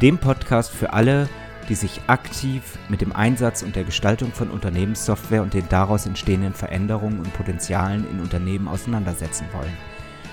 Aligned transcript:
dem 0.00 0.18
Podcast 0.18 0.70
für 0.70 0.92
alle, 0.92 1.28
die 1.68 1.74
sich 1.74 2.02
aktiv 2.06 2.78
mit 2.88 3.00
dem 3.00 3.10
Einsatz 3.10 3.64
und 3.64 3.74
der 3.74 3.82
Gestaltung 3.82 4.30
von 4.30 4.48
Unternehmenssoftware 4.48 5.42
und 5.42 5.54
den 5.54 5.68
daraus 5.68 6.06
entstehenden 6.06 6.54
Veränderungen 6.54 7.18
und 7.18 7.34
Potenzialen 7.34 8.08
in 8.08 8.20
Unternehmen 8.20 8.68
auseinandersetzen 8.68 9.48
wollen. 9.52 9.76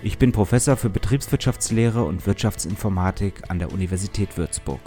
Ich 0.00 0.16
bin 0.16 0.30
Professor 0.30 0.76
für 0.76 0.90
Betriebswirtschaftslehre 0.90 2.04
und 2.04 2.24
Wirtschaftsinformatik 2.24 3.50
an 3.50 3.58
der 3.58 3.72
Universität 3.72 4.36
Würzburg. 4.36 4.78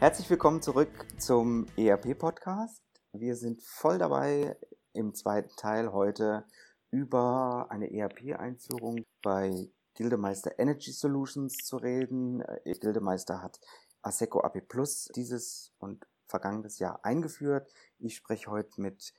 Herzlich 0.00 0.30
willkommen 0.30 0.62
zurück 0.62 1.06
zum 1.18 1.66
ERP-Podcast. 1.76 2.82
Wir 3.12 3.36
sind 3.36 3.62
voll 3.62 3.98
dabei, 3.98 4.56
im 4.94 5.12
zweiten 5.12 5.54
Teil 5.56 5.92
heute 5.92 6.46
über 6.90 7.66
eine 7.68 7.92
ERP-Einführung 7.92 9.04
bei 9.22 9.68
Gildemeister 9.92 10.58
Energy 10.58 10.92
Solutions 10.92 11.54
zu 11.54 11.76
reden. 11.76 12.40
Äh, 12.40 12.72
Gildemeister 12.80 13.42
hat 13.42 13.60
ASECO 14.00 14.40
AP 14.40 14.62
Plus 14.68 15.10
dieses 15.14 15.70
und 15.78 16.06
vergangenes 16.28 16.78
Jahr 16.78 17.04
eingeführt. 17.04 17.70
Ich 17.98 18.16
spreche 18.16 18.50
heute 18.50 18.80
mit 18.80 19.12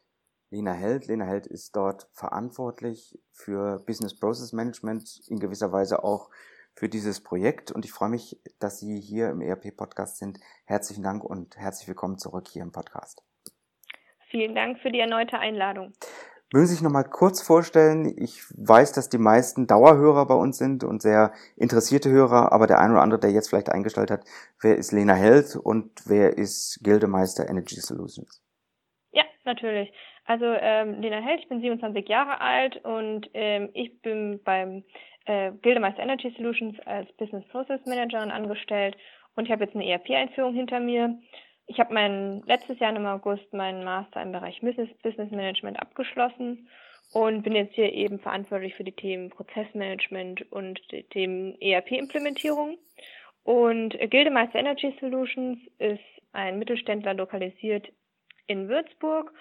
Lena 0.49 0.71
Held. 0.71 1.07
Lena 1.07 1.25
Held 1.25 1.45
ist 1.45 1.75
dort 1.75 2.07
verantwortlich 2.13 3.19
für 3.31 3.79
Business 3.79 4.17
Process 4.17 4.53
Management, 4.53 5.21
in 5.27 5.39
gewisser 5.39 5.71
Weise 5.71 6.03
auch 6.03 6.29
für 6.73 6.87
dieses 6.87 7.21
Projekt. 7.21 7.71
Und 7.71 7.83
ich 7.83 7.91
freue 7.91 8.09
mich, 8.09 8.39
dass 8.59 8.79
Sie 8.79 8.99
hier 8.99 9.29
im 9.29 9.41
ERP-Podcast 9.41 10.17
sind. 10.17 10.39
Herzlichen 10.65 11.03
Dank 11.03 11.23
und 11.23 11.57
herzlich 11.57 11.87
willkommen 11.87 12.17
zurück 12.17 12.47
hier 12.47 12.61
im 12.61 12.71
Podcast. 12.71 13.23
Vielen 14.29 14.55
Dank 14.55 14.79
für 14.79 14.91
die 14.91 14.99
erneute 14.99 15.37
Einladung. 15.39 15.93
Mögen 16.53 16.65
Sie 16.65 16.75
sich 16.75 16.81
noch 16.81 16.91
mal 16.91 17.03
kurz 17.03 17.41
vorstellen? 17.41 18.13
Ich 18.17 18.41
weiß, 18.55 18.93
dass 18.93 19.09
die 19.09 19.17
meisten 19.17 19.67
Dauerhörer 19.67 20.25
bei 20.27 20.35
uns 20.35 20.57
sind 20.57 20.85
und 20.85 21.01
sehr 21.01 21.33
interessierte 21.57 22.09
Hörer, 22.09 22.53
aber 22.53 22.67
der 22.67 22.79
eine 22.79 22.93
oder 22.93 23.01
andere, 23.01 23.19
der 23.19 23.31
jetzt 23.31 23.49
vielleicht 23.49 23.69
eingestellt 23.69 24.11
hat, 24.11 24.23
wer 24.61 24.77
ist 24.77 24.93
Lena 24.93 25.13
Held 25.13 25.57
und 25.57 25.91
wer 26.05 26.37
ist 26.37 26.79
Gildemeister 26.83 27.49
Energy 27.49 27.81
Solutions? 27.81 28.41
Ja, 29.11 29.23
natürlich. 29.43 29.91
Also 30.27 30.45
ähm, 30.45 31.01
Lena 31.01 31.19
Held, 31.19 31.39
ich 31.39 31.49
bin 31.49 31.61
27 31.61 32.07
Jahre 32.07 32.39
alt 32.41 32.83
und 32.85 33.29
ähm, 33.33 33.69
ich 33.73 34.01
bin 34.01 34.41
beim 34.43 34.83
äh, 35.25 35.51
Gildemeister 35.61 36.03
Energy 36.03 36.33
Solutions 36.37 36.79
als 36.85 37.11
Business 37.13 37.47
Process 37.47 37.83
Managerin 37.85 38.31
angestellt 38.31 38.95
und 39.35 39.45
ich 39.45 39.51
habe 39.51 39.63
jetzt 39.63 39.75
eine 39.75 39.87
ERP-Einführung 39.87 40.53
hinter 40.53 40.79
mir 40.79 41.17
ich 41.67 41.79
habe 41.79 41.93
mein 41.93 42.41
letztes 42.45 42.79
Jahr 42.79 42.95
im 42.95 43.05
August 43.05 43.53
meinen 43.53 43.83
Master 43.83 44.21
im 44.21 44.31
Bereich 44.31 44.61
Business, 44.61 44.89
Business 45.03 45.29
Management 45.31 45.79
abgeschlossen 45.79 46.69
und 47.11 47.43
bin 47.43 47.53
jetzt 47.53 47.75
hier 47.75 47.91
eben 47.91 48.19
verantwortlich 48.19 48.73
für 48.75 48.85
die 48.85 48.93
Themen 48.93 49.29
Prozessmanagement 49.29 50.49
und 50.51 50.79
die 50.91 51.03
Themen 51.03 51.59
ERP-Implementierung. 51.61 52.77
Und 53.43 53.97
Gildemeister 54.09 54.59
Energy 54.59 54.95
Solutions 54.99 55.59
ist 55.77 55.99
ein 56.31 56.57
Mittelständler 56.57 57.13
lokalisiert 57.13 57.91
in 58.47 58.69
Würzburg 58.69 59.33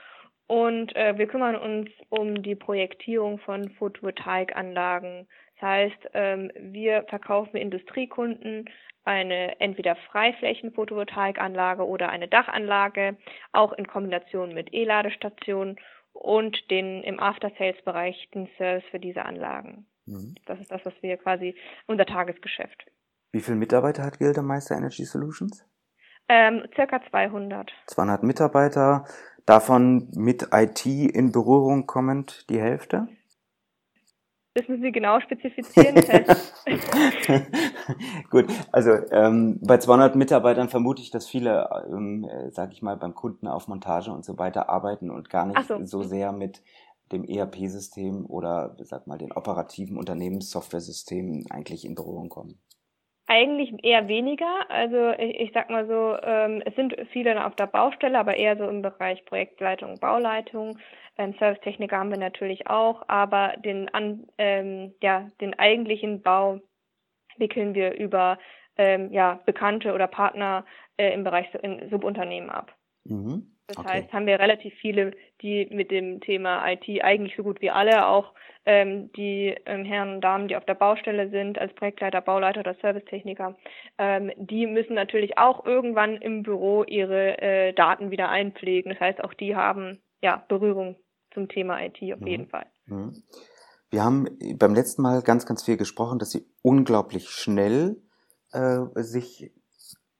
und 0.46 0.94
äh, 0.94 1.18
wir 1.18 1.26
kümmern 1.26 1.56
uns 1.56 1.90
um 2.08 2.42
die 2.42 2.54
Projektierung 2.54 3.38
von 3.38 3.70
Photovoltaikanlagen. 3.70 5.26
Das 5.54 5.68
heißt, 5.68 6.10
ähm, 6.14 6.52
wir 6.58 7.04
verkaufen 7.08 7.56
Industriekunden 7.56 8.66
eine 9.04 9.60
entweder 9.60 9.96
Freiflächen-Photovoltaikanlage 10.10 11.86
oder 11.86 12.10
eine 12.10 12.28
Dachanlage, 12.28 13.16
auch 13.52 13.72
in 13.72 13.86
Kombination 13.86 14.52
mit 14.52 14.72
E-Ladestationen 14.72 15.76
und 16.12 16.70
den 16.70 17.02
im 17.02 17.20
After-Sales-Bereich 17.20 18.30
den 18.34 18.48
Service 18.56 18.84
für 18.90 18.98
diese 18.98 19.24
Anlagen. 19.24 19.86
Mhm. 20.06 20.34
Das 20.46 20.60
ist 20.60 20.70
das, 20.70 20.84
was 20.84 20.94
wir 21.02 21.16
quasi 21.16 21.54
unser 21.86 22.06
Tagesgeschäft. 22.06 22.86
Wie 23.32 23.40
viele 23.40 23.56
Mitarbeiter 23.56 24.04
hat 24.04 24.18
Gildemeister 24.18 24.76
Energy 24.76 25.04
Solutions? 25.04 25.64
Ähm, 26.28 26.64
circa 26.74 27.00
200. 27.10 27.72
200 27.86 28.22
Mitarbeiter, 28.22 29.04
davon 29.46 30.08
mit 30.14 30.48
IT 30.52 30.84
in 30.86 31.32
Berührung 31.32 31.86
kommend 31.86 32.44
die 32.50 32.60
Hälfte? 32.60 33.08
Das 34.56 34.66
müssen 34.68 34.82
Sie 34.82 34.92
genau 34.92 35.20
spezifizieren. 35.20 35.96
Gut, 38.30 38.46
also 38.72 38.90
ähm, 39.10 39.60
bei 39.60 39.76
200 39.76 40.16
Mitarbeitern 40.16 40.70
vermute 40.70 41.02
ich, 41.02 41.10
dass 41.10 41.28
viele, 41.28 41.68
ähm, 41.90 42.24
äh, 42.24 42.50
sage 42.50 42.72
ich 42.72 42.80
mal, 42.80 42.96
beim 42.96 43.14
Kunden 43.14 43.48
auf 43.48 43.68
Montage 43.68 44.10
und 44.10 44.24
so 44.24 44.38
weiter 44.38 44.70
arbeiten 44.70 45.10
und 45.10 45.28
gar 45.28 45.44
nicht 45.44 45.62
so. 45.68 45.84
so. 45.84 46.02
sehr 46.02 46.32
mit 46.32 46.62
dem 47.12 47.24
ERP-System 47.24 48.24
oder 48.24 48.74
sag 48.80 49.06
mal 49.06 49.18
den 49.18 49.32
operativen 49.32 49.98
Unternehmenssoftware-Systemen 49.98 51.50
eigentlich 51.50 51.84
in 51.84 51.94
Berührung 51.94 52.30
kommen. 52.30 52.58
Eigentlich 53.28 53.72
eher 53.82 54.06
weniger. 54.06 54.70
Also 54.70 55.10
ich, 55.18 55.40
ich 55.40 55.50
sag 55.52 55.68
mal 55.68 55.86
so, 55.86 56.16
ähm, 56.22 56.62
es 56.64 56.74
sind 56.76 56.94
viele 57.10 57.44
auf 57.44 57.56
der 57.56 57.66
Baustelle, 57.66 58.18
aber 58.18 58.36
eher 58.36 58.56
so 58.56 58.68
im 58.68 58.82
Bereich 58.82 59.24
Projektleitung, 59.24 59.98
Bauleitung. 59.98 60.78
Ähm, 61.18 61.34
Servicetechniker 61.38 61.98
haben 61.98 62.10
wir 62.10 62.18
natürlich 62.18 62.68
auch, 62.68 63.02
aber 63.08 63.54
den, 63.58 63.88
an, 63.92 64.26
ähm, 64.38 64.94
ja, 65.02 65.30
den 65.40 65.58
eigentlichen 65.58 66.22
Bau 66.22 66.60
wickeln 67.36 67.74
wir 67.74 67.94
über 67.94 68.38
ähm, 68.76 69.12
ja, 69.12 69.40
Bekannte 69.44 69.92
oder 69.92 70.06
Partner 70.06 70.64
äh, 70.96 71.12
im 71.12 71.24
Bereich 71.24 71.52
in 71.62 71.88
Subunternehmen 71.90 72.50
ab. 72.50 72.76
Mhm. 73.04 73.55
Das 73.68 73.78
okay. 73.78 73.88
heißt, 73.88 74.12
haben 74.12 74.26
wir 74.26 74.38
relativ 74.38 74.72
viele, 74.74 75.12
die 75.42 75.66
mit 75.70 75.90
dem 75.90 76.20
Thema 76.20 76.70
IT 76.70 76.84
eigentlich 77.02 77.34
so 77.36 77.42
gut 77.42 77.60
wie 77.60 77.70
alle, 77.70 78.06
auch 78.06 78.32
ähm, 78.64 79.10
die 79.12 79.56
ähm, 79.66 79.84
Herren 79.84 80.14
und 80.14 80.20
Damen, 80.20 80.48
die 80.48 80.56
auf 80.56 80.64
der 80.64 80.74
Baustelle 80.74 81.30
sind, 81.30 81.58
als 81.58 81.74
Projektleiter, 81.74 82.20
Bauleiter 82.20 82.60
oder 82.60 82.74
Servicetechniker, 82.74 83.56
ähm, 83.98 84.30
die 84.36 84.66
müssen 84.66 84.94
natürlich 84.94 85.36
auch 85.38 85.64
irgendwann 85.66 86.16
im 86.16 86.42
Büro 86.42 86.84
ihre 86.84 87.40
äh, 87.40 87.72
Daten 87.72 88.10
wieder 88.10 88.28
einpflegen. 88.28 88.92
Das 88.92 89.00
heißt, 89.00 89.24
auch 89.24 89.34
die 89.34 89.56
haben 89.56 90.00
ja 90.22 90.44
Berührung 90.48 90.96
zum 91.32 91.48
Thema 91.48 91.80
IT 91.82 92.00
auf 92.12 92.20
mhm. 92.20 92.26
jeden 92.26 92.48
Fall. 92.48 92.66
Mhm. 92.86 93.22
Wir 93.90 94.04
haben 94.04 94.26
beim 94.58 94.74
letzten 94.74 95.02
Mal 95.02 95.22
ganz, 95.22 95.46
ganz 95.46 95.64
viel 95.64 95.76
gesprochen, 95.76 96.18
dass 96.18 96.30
Sie 96.30 96.44
unglaublich 96.62 97.30
schnell 97.30 97.96
äh, 98.52 98.80
sich 98.94 99.52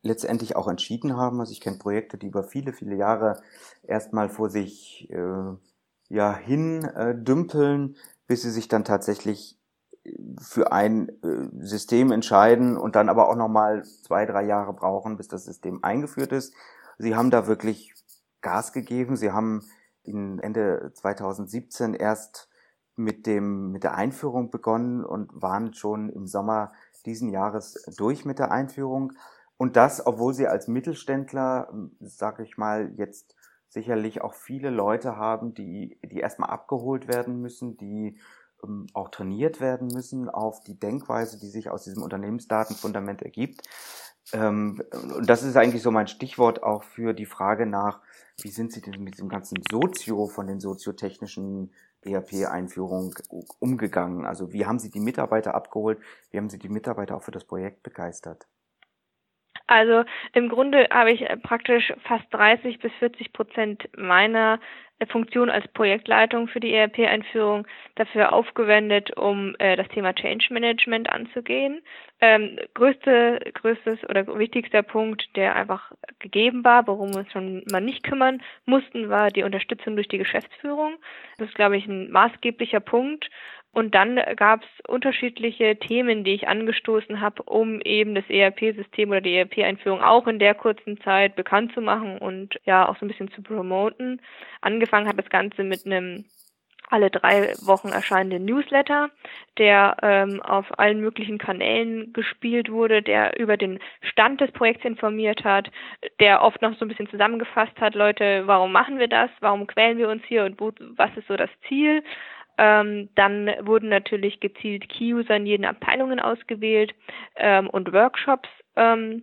letztendlich 0.07 0.57
auch 0.57 0.69
entschieden 0.69 1.17
haben. 1.17 1.41
Also 1.41 1.53
ich 1.53 1.61
kenne 1.61 1.79
Projekte, 1.79 2.19
die 2.19 2.29
über 2.29 2.43
viele, 2.45 2.73
viele 2.73 2.97
Jahre 2.97 3.43
erstmal 3.83 4.29
vor 4.29 4.49
sich 4.49 5.11
äh, 5.11 5.55
ja 6.09 6.37
hin 6.37 6.85
äh, 6.85 7.15
dümpeln, 7.15 7.97
bis 8.27 8.43
sie 8.43 8.51
sich 8.51 8.69
dann 8.69 8.85
tatsächlich 8.85 9.59
für 10.41 10.73
ein 10.73 11.09
äh, 11.23 11.49
System 11.61 12.13
entscheiden 12.13 12.77
und 12.77 12.97
dann 12.97 13.09
aber 13.09 13.29
auch 13.29 13.37
nochmal 13.37 13.85
zwei, 13.85 14.27
drei 14.27 14.45
Jahre 14.45 14.73
brauchen, 14.73 15.17
bis 15.17 15.29
das 15.29 15.45
System 15.45 15.83
eingeführt 15.83 16.33
ist. 16.33 16.55
Sie 16.99 17.15
haben 17.15 17.31
da 17.31 17.47
wirklich 17.47 17.95
Gas 18.41 18.73
gegeben. 18.73 19.17
Sie 19.17 19.33
haben 19.33 19.65
in 20.03 20.39
Ende 20.39 20.93
2017 20.95 21.95
erst 21.95 22.49
mit 22.95 23.27
dem, 23.27 23.73
mit 23.73 23.85
der 23.85 23.95
Einführung 23.95 24.51
begonnen 24.51 25.05
und 25.05 25.31
waren 25.35 25.75
schon 25.75 26.09
im 26.09 26.27
Sommer 26.27 26.73
diesen 27.05 27.29
Jahres 27.29 27.75
durch 27.97 28.25
mit 28.25 28.39
der 28.39 28.51
Einführung. 28.51 29.13
Und 29.57 29.77
das, 29.77 30.07
obwohl 30.07 30.35
sie 30.35 30.47
als 30.47 30.69
Mittelständler, 30.69 31.73
sage 32.01 32.43
ich 32.43 32.59
mal, 32.59 32.93
jetzt 32.97 33.35
sicherlich 33.69 34.23
auch 34.23 34.35
viele 34.35 34.71
Leute 34.71 35.17
haben, 35.17 35.55
die, 35.55 35.99
die 36.05 36.19
erstmal 36.19 36.51
abgeholt 36.51 37.09
werden 37.09 37.41
müssen, 37.41 37.77
die 37.77 38.19
ähm, 38.63 38.87
auch 38.95 39.11
trainiert 39.11 39.61
werden 39.61 39.89
müssen 39.89 40.29
auf 40.29 40.61
die 40.61 40.79
Denkweise, 40.79 41.39
die 41.39 41.49
sich 41.49 41.71
aus 41.71 41.85
diesem 41.85 42.03
Unternehmensdatenfundament 42.03 43.23
ergibt. 43.23 43.63
Ähm, 44.33 44.83
und 44.93 45.29
das 45.29 45.43
ist 45.43 45.57
eigentlich 45.57 45.83
so 45.83 45.91
mein 45.91 46.09
Stichwort 46.09 46.63
auch 46.63 46.83
für 46.83 47.13
die 47.13 47.27
Frage 47.27 47.67
nach, 47.67 48.01
wie 48.41 48.51
sind 48.51 48.73
Sie 48.73 48.83
denn 48.83 49.03
mit 49.03 49.15
diesem 49.15 49.29
ganzen 49.29 49.59
Sozio 49.71 50.27
von 50.27 50.47
den 50.47 50.61
soziotechnischen 50.61 51.73
ERP-Einführung 52.03 53.15
umgegangen? 53.59 54.27
Also 54.27 54.53
wie 54.53 54.67
haben 54.67 54.79
Sie 54.79 54.91
die 54.91 55.01
Mitarbeiter 55.01 55.55
abgeholt? 55.55 55.99
Wie 56.31 56.39
haben 56.39 56.51
Sie 56.51 56.59
die 56.59 56.69
Mitarbeiter 56.69 57.17
auch 57.17 57.23
für 57.23 57.31
das 57.31 57.45
Projekt 57.45 57.83
begeistert? 57.83 58.47
Also 59.67 60.05
im 60.33 60.49
Grunde 60.49 60.87
habe 60.91 61.13
ich 61.13 61.23
äh, 61.23 61.37
praktisch 61.37 61.93
fast 62.05 62.25
30 62.33 62.79
bis 62.79 62.93
40 63.01 63.33
Prozent 63.33 63.89
meiner 63.97 64.61
äh, 64.99 65.07
Funktion 65.07 65.51
als 65.51 65.67
Projektleitung 65.69 66.49
für 66.49 66.61
die 66.61 66.73
ERP-Einführung 66.73 67.67
dafür 67.97 68.33
aufgewendet, 68.33 69.17
um 69.17 69.57
äh, 69.59 69.77
das 69.77 69.89
Thema 69.89 70.15
Change 70.15 70.47
Management 70.51 71.11
anzugehen. 71.11 71.83
Ähm, 72.21 72.59
größte, 72.75 73.41
größtes 73.55 74.09
oder 74.09 74.27
wichtigster 74.39 74.83
Punkt, 74.83 75.29
der 75.37 75.57
einfach 75.57 75.93
gegeben 76.21 76.65
war, 76.65 76.87
worum 76.87 77.13
wir 77.13 77.21
uns 77.21 77.33
schon 77.33 77.63
mal 77.71 77.81
nicht 77.81 78.05
kümmern 78.05 78.43
mussten, 78.65 79.11
war 79.11 79.31
die 79.31 79.43
Unterstützung 79.43 79.97
durch 79.97 80.09
die 80.09 80.19
Geschäftsführung. 80.19 80.95
Das 81.39 81.49
ist, 81.49 81.57
glaube 81.57 81.77
ich, 81.77 81.87
ein 81.87 82.11
maßgeblicher 82.11 82.81
Punkt. 82.81 83.29
Und 83.77 83.95
dann 83.95 84.19
gab 84.37 84.63
es 84.63 84.69
unterschiedliche 84.89 85.77
Themen, 85.77 86.25
die 86.25 86.33
ich 86.33 86.49
angestoßen 86.49 87.21
habe, 87.21 87.43
um 87.43 87.83
eben 87.83 88.15
das 88.15 88.25
ERP-System 88.31 89.11
oder 89.11 89.21
die 89.21 89.37
ERP-Einführung 89.37 90.03
auch 90.03 90.27
in 90.27 90.39
der 90.39 90.55
kurzen 90.55 90.99
Zeit 91.03 91.37
bekannt 91.37 91.75
zu 91.75 91.83
machen 91.83 92.17
und 92.17 92.59
ja 92.65 92.89
auch 92.89 92.97
so 92.97 93.05
ein 93.05 93.09
bisschen 93.09 93.31
zu 93.33 93.43
promoten. 93.43 94.23
Angefangen 94.63 95.07
hat 95.07 95.19
das 95.19 95.29
Ganze 95.29 95.63
mit 95.63 95.85
einem 95.85 96.25
alle 96.89 97.11
drei 97.11 97.53
Wochen 97.67 97.89
erscheinenden 97.89 98.47
Newsletter, 98.47 99.11
der 99.59 99.99
ähm, 100.03 100.41
auf 100.41 100.79
allen 100.79 101.03
möglichen 101.03 101.37
Kanälen 101.37 102.15
gespielt 102.15 102.71
wurde, 102.71 103.03
der 103.03 103.39
über 103.39 103.59
den 103.59 103.79
Stand 104.01 104.41
des 104.41 104.53
Projekts 104.53 104.87
informiert 104.87 105.45
hat, 105.45 105.71
der 106.19 106.41
oft 106.41 106.63
noch 106.63 106.79
so 106.79 106.87
ein 106.87 106.89
bisschen 106.89 107.11
zusammengefasst 107.11 107.79
hat, 107.79 107.95
Leute, 107.95 108.45
warum 108.47 108.73
machen 108.73 108.99
wir 108.99 109.09
das, 109.09 109.29
warum 109.41 109.67
quälen 109.67 109.99
wir 109.99 110.09
uns 110.09 110.23
hier? 110.25 110.45
Und 110.45 110.59
wo, 110.61 110.73
was 110.97 111.15
ist 111.17 111.29
so 111.29 111.37
das 111.37 111.51
Ziel 111.69 112.03
ähm, 112.59 113.09
dann 113.15 113.51
wurden 113.61 113.89
natürlich 113.89 114.41
gezielt 114.41 114.89
Key-User 114.89 115.37
in 115.37 115.47
jeden 115.47 115.65
Abteilungen 115.65 116.21
ausgewählt 116.21 116.95
ähm, 117.37 117.69
und 117.69 117.93
Workshops 117.93 118.49
ähm, 118.77 119.23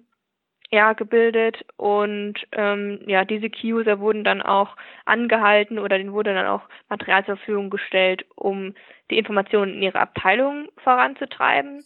ja, 0.71 0.94
gebildet 0.94 1.63
und 1.77 2.33
ähm, 2.51 3.00
ja, 3.06 3.25
diese 3.25 3.50
Key-User 3.50 4.00
wurden 4.00 4.24
dann 4.24 4.41
auch 4.41 4.75
angehalten 5.06 5.77
oder 5.77 5.97
denen 5.97 6.13
wurde 6.13 6.33
dann 6.33 6.47
auch 6.47 6.63
Material 6.89 7.24
zur 7.25 7.38
Verfügung 7.38 7.69
gestellt, 7.69 8.25
um 8.35 8.74
die 9.12 9.19
Informationen 9.19 9.75
in 9.75 9.83
ihre 9.83 10.00
Abteilung 10.00 10.69
voranzutreiben. 10.77 11.83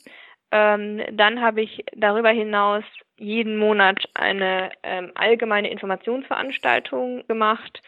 Ähm, 0.51 1.01
dann 1.11 1.41
habe 1.41 1.61
ich 1.61 1.83
darüber 1.97 2.29
hinaus 2.29 2.85
jeden 3.17 3.57
Monat 3.57 4.07
eine 4.13 4.71
ähm, 4.83 5.11
allgemeine 5.15 5.69
Informationsveranstaltung 5.69 7.27
gemacht, 7.27 7.81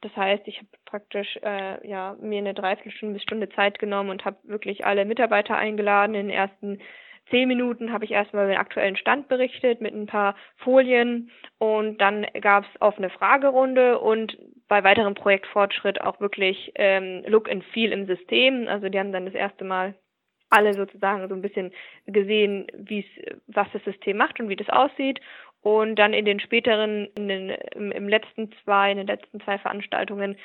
das 0.00 0.16
heißt, 0.16 0.46
ich 0.46 0.58
habe 0.58 0.68
praktisch 0.86 1.38
äh, 1.42 1.86
ja, 1.86 2.16
mir 2.20 2.38
eine 2.38 2.54
Dreiviertelstunde 2.54 3.14
bis 3.14 3.22
Stunde 3.22 3.48
Zeit 3.50 3.78
genommen 3.78 4.10
und 4.10 4.24
habe 4.24 4.38
wirklich 4.44 4.86
alle 4.86 5.04
Mitarbeiter 5.04 5.56
eingeladen. 5.56 6.14
In 6.14 6.28
den 6.28 6.36
ersten 6.36 6.78
zehn 7.30 7.48
Minuten 7.48 7.92
habe 7.92 8.04
ich 8.04 8.12
erstmal 8.12 8.46
den 8.46 8.56
aktuellen 8.56 8.96
Stand 8.96 9.28
berichtet 9.28 9.80
mit 9.80 9.94
ein 9.94 10.06
paar 10.06 10.36
Folien 10.58 11.30
und 11.58 12.00
dann 12.00 12.26
gab 12.40 12.64
es 12.64 12.80
offene 12.80 13.10
Fragerunde 13.10 13.98
und 13.98 14.38
bei 14.68 14.82
weiterem 14.84 15.14
Projektfortschritt 15.14 16.00
auch 16.00 16.20
wirklich 16.20 16.72
ähm, 16.76 17.22
Look 17.26 17.50
and 17.50 17.64
Feel 17.64 17.92
im 17.92 18.06
System. 18.06 18.66
Also 18.68 18.88
die 18.88 18.98
haben 18.98 19.12
dann 19.12 19.26
das 19.26 19.34
erste 19.34 19.64
Mal 19.64 19.94
alle 20.50 20.74
sozusagen 20.74 21.28
so 21.28 21.34
ein 21.34 21.42
bisschen 21.42 21.72
gesehen, 22.06 22.66
wie 22.76 23.00
es, 23.00 23.36
was 23.48 23.66
das 23.72 23.82
System 23.84 24.16
macht 24.16 24.38
und 24.40 24.48
wie 24.48 24.56
das 24.56 24.68
aussieht. 24.68 25.20
Und 25.60 25.96
dann 25.96 26.12
in 26.12 26.24
den 26.24 26.38
späteren, 26.38 27.08
in 27.16 27.26
den, 27.26 27.50
im, 27.74 27.90
im 27.90 28.08
letzten 28.08 28.52
zwei, 28.62 28.92
in 28.92 28.98
den 28.98 29.08
letzten 29.08 29.40
zwei 29.40 29.58
Veranstaltungen 29.58 30.36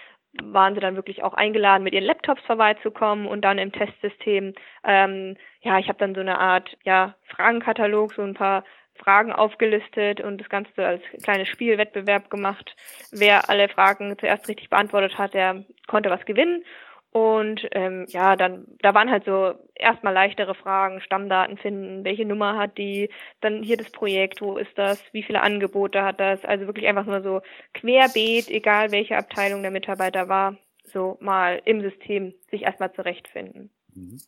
waren 0.42 0.74
sie 0.74 0.80
dann 0.80 0.96
wirklich 0.96 1.24
auch 1.24 1.34
eingeladen, 1.34 1.84
mit 1.84 1.94
ihren 1.94 2.06
Laptops 2.06 2.42
vorbeizukommen 2.44 3.28
und 3.28 3.42
dann 3.42 3.58
im 3.58 3.72
Testsystem, 3.72 4.54
ähm, 4.86 5.36
ja, 5.62 5.78
ich 5.80 5.88
habe 5.88 6.00
dann 6.00 6.16
so 6.16 6.22
eine 6.22 6.40
Art, 6.40 6.78
ja, 6.84 7.16
Fragenkatalog, 7.28 8.14
so 8.14 8.22
ein 8.22 8.34
paar 8.34 8.64
Fragen 8.96 9.32
aufgelistet 9.32 10.22
und 10.22 10.40
das 10.40 10.50
Ganze 10.50 10.86
als 10.86 11.02
kleines 11.24 11.48
Spielwettbewerb 11.48 12.30
gemacht. 12.30 12.76
Wer 13.12 13.50
alle 13.50 13.68
Fragen 13.68 14.16
zuerst 14.20 14.48
richtig 14.48 14.70
beantwortet 14.70 15.18
hat, 15.18 15.34
der 15.34 15.66
konnte 15.88 16.10
was 16.10 16.26
gewinnen. 16.26 16.64
Und 17.12 17.68
ähm, 17.74 18.06
ja, 18.08 18.38
dann 18.38 18.66
da 18.82 18.94
waren 18.94 19.12
halt 19.12 19.26
so 19.26 19.54
erstmal 19.76 20.14
leichtere 20.14 20.56
Fragen, 20.56 21.02
Stammdaten 21.02 21.58
finden, 21.58 22.06
welche 22.06 22.26
Nummer 22.26 22.58
hat 22.58 22.78
die, 22.78 23.10
dann 23.42 23.64
hier 23.64 23.76
das 23.76 23.90
Projekt, 23.90 24.42
wo 24.42 24.58
ist 24.58 24.78
das, 24.78 25.04
wie 25.12 25.24
viele 25.24 25.42
Angebote 25.42 26.04
hat 26.04 26.22
das, 26.22 26.46
also 26.46 26.68
wirklich 26.68 26.88
einfach 26.88 27.06
nur 27.06 27.22
so 27.22 27.42
querbeet, 27.74 28.50
egal 28.50 28.92
welche 28.92 29.18
Abteilung 29.18 29.62
der 29.62 29.72
Mitarbeiter 29.72 30.30
war, 30.30 30.56
so 30.86 31.18
mal 31.20 31.62
im 31.66 31.82
System 31.82 32.34
sich 32.50 32.62
erstmal 32.62 32.94
zurechtfinden. 32.94 33.72
Mhm. 33.94 34.22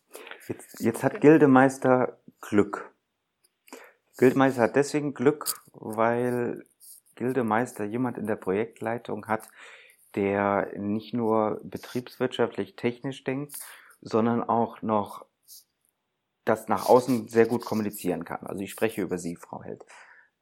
Jetzt, 0.46 0.80
jetzt 0.80 1.02
hat 1.02 1.22
Gildemeister 1.22 2.18
Glück. 2.42 2.90
Gildemeister 4.18 4.60
hat 4.60 4.76
deswegen 4.76 5.14
Glück, 5.14 5.54
weil 5.72 6.64
Gildemeister 7.14 7.84
jemand 7.84 8.18
in 8.18 8.26
der 8.26 8.36
Projektleitung 8.36 9.26
hat, 9.26 9.48
der 10.14 10.78
nicht 10.78 11.14
nur 11.14 11.60
betriebswirtschaftlich 11.64 12.76
technisch 12.76 13.24
denkt, 13.24 13.56
sondern 14.00 14.42
auch 14.42 14.82
noch 14.82 15.26
das 16.44 16.68
nach 16.68 16.88
außen 16.88 17.28
sehr 17.28 17.46
gut 17.46 17.64
kommunizieren 17.64 18.24
kann. 18.24 18.46
Also 18.46 18.62
ich 18.62 18.70
spreche 18.70 19.02
über 19.02 19.18
Sie, 19.18 19.36
Frau 19.36 19.62
Held. 19.62 19.84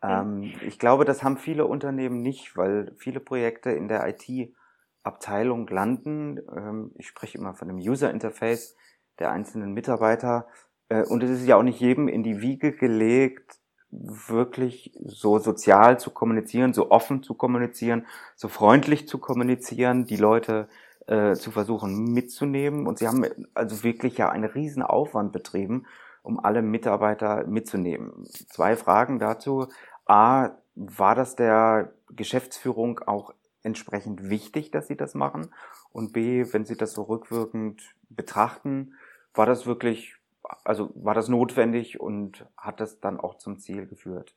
Ähm, 0.02 0.52
ich 0.67 0.79
glaube, 0.79 1.05
das 1.05 1.23
haben 1.23 1.37
viele 1.37 1.67
Unternehmen 1.67 2.23
nicht, 2.23 2.57
weil 2.57 2.93
viele 2.99 3.21
Projekte 3.21 3.71
in 3.71 3.88
der 3.88 4.07
IT-Abteilung 4.09 5.69
landen. 5.69 6.41
Ähm, 6.55 6.93
ich 6.97 7.07
spreche 7.07 7.38
immer 7.38 7.55
von 7.55 7.69
dem 7.69 7.79
User 7.79 8.11
Interface 8.11 8.76
der 9.19 9.31
einzelnen 9.31 9.73
Mitarbeiter. 9.73 10.49
Äh, 10.88 11.05
und 11.05 11.23
es 11.23 11.31
ist 11.31 11.47
ja 11.47 11.57
auch 11.57 11.62
nicht 11.62 11.81
jedem 11.81 12.09
in 12.09 12.25
die 12.25 12.41
Wiege 12.41 12.73
gelegt, 12.73 13.61
wirklich 13.92 14.92
so 15.04 15.38
sozial 15.38 16.00
zu 16.00 16.11
kommunizieren, 16.11 16.72
so 16.72 16.90
offen 16.90 17.22
zu 17.22 17.34
kommunizieren, 17.34 18.06
so 18.34 18.49
freundlich 18.49 19.06
zu 19.06 19.18
kommunizieren, 19.18 20.06
die 20.06 20.16
Leute 20.16 20.68
äh, 21.06 21.34
zu 21.34 21.50
versuchen 21.50 22.12
mitzunehmen. 22.12 22.87
Und 22.87 22.99
sie 22.99 23.06
haben 23.06 23.25
also 23.54 23.84
wirklich 23.84 24.16
ja 24.16 24.30
einen 24.30 24.44
riesen 24.44 24.82
Aufwand 24.82 25.32
betrieben, 25.32 25.84
um 26.22 26.40
alle 26.40 26.62
Mitarbeiter 26.62 27.46
mitzunehmen. 27.46 28.26
Zwei 28.49 28.76
Fragen 28.76 29.18
dazu. 29.18 29.68
A, 30.06 30.50
war 30.75 31.14
das 31.14 31.37
der 31.37 31.92
Geschäftsführung 32.11 33.00
auch 33.00 33.34
entsprechend 33.62 34.30
wichtig, 34.30 34.70
dass 34.70 34.88
sie 34.88 34.96
das 34.96 35.14
machen? 35.14 35.50
Und 35.92 36.12
B, 36.14 36.46
wenn 36.52 36.64
Sie 36.64 36.76
das 36.76 36.92
so 36.92 37.02
rückwirkend 37.02 37.94
betrachten, 38.08 38.94
war 39.34 39.46
das 39.46 39.66
wirklich 39.66 40.16
also 40.64 40.90
war 40.94 41.14
das 41.14 41.28
notwendig 41.28 42.00
und 42.00 42.47
hat 42.56 42.80
das 42.80 43.00
dann 43.00 43.21
auch 43.21 43.37
zum 43.37 43.59
Ziel 43.59 43.87
geführt? 43.87 44.35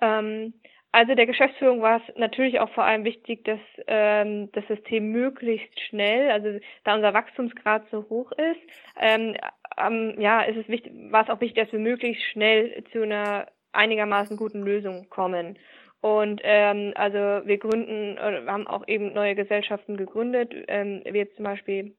Ähm, 0.00 0.54
also 0.92 1.14
der 1.14 1.26
Geschäftsführung 1.26 1.82
war 1.82 2.00
es 2.00 2.16
natürlich 2.16 2.58
auch 2.58 2.70
vor 2.70 2.84
allem 2.84 3.04
wichtig, 3.04 3.44
dass 3.44 3.60
ähm, 3.86 4.50
das 4.52 4.66
System 4.66 5.12
möglichst 5.12 5.78
schnell, 5.80 6.30
also 6.30 6.58
da 6.84 6.94
unser 6.94 7.12
Wachstumsgrad 7.12 7.84
so 7.90 8.06
hoch 8.08 8.32
ist, 8.32 8.60
ähm, 8.98 9.36
ähm, 9.78 10.14
ja, 10.18 10.42
ist 10.42 10.56
es 10.56 10.68
wichtig, 10.68 10.92
war 11.10 11.24
es 11.24 11.28
auch 11.28 11.40
wichtig, 11.40 11.62
dass 11.62 11.72
wir 11.72 11.80
möglichst 11.80 12.22
schnell 12.24 12.82
zu 12.92 13.02
einer 13.02 13.46
einigermaßen 13.72 14.36
guten 14.36 14.62
Lösung 14.62 15.08
kommen. 15.10 15.58
Und 16.00 16.40
ähm, 16.44 16.92
also 16.94 17.18
wir 17.18 17.58
gründen, 17.58 18.16
wir 18.16 18.52
haben 18.52 18.66
auch 18.66 18.86
eben 18.86 19.12
neue 19.12 19.34
Gesellschaften 19.34 19.96
gegründet, 19.96 20.54
ähm, 20.68 21.02
wie 21.04 21.18
jetzt 21.18 21.36
zum 21.36 21.44
Beispiel 21.44 21.96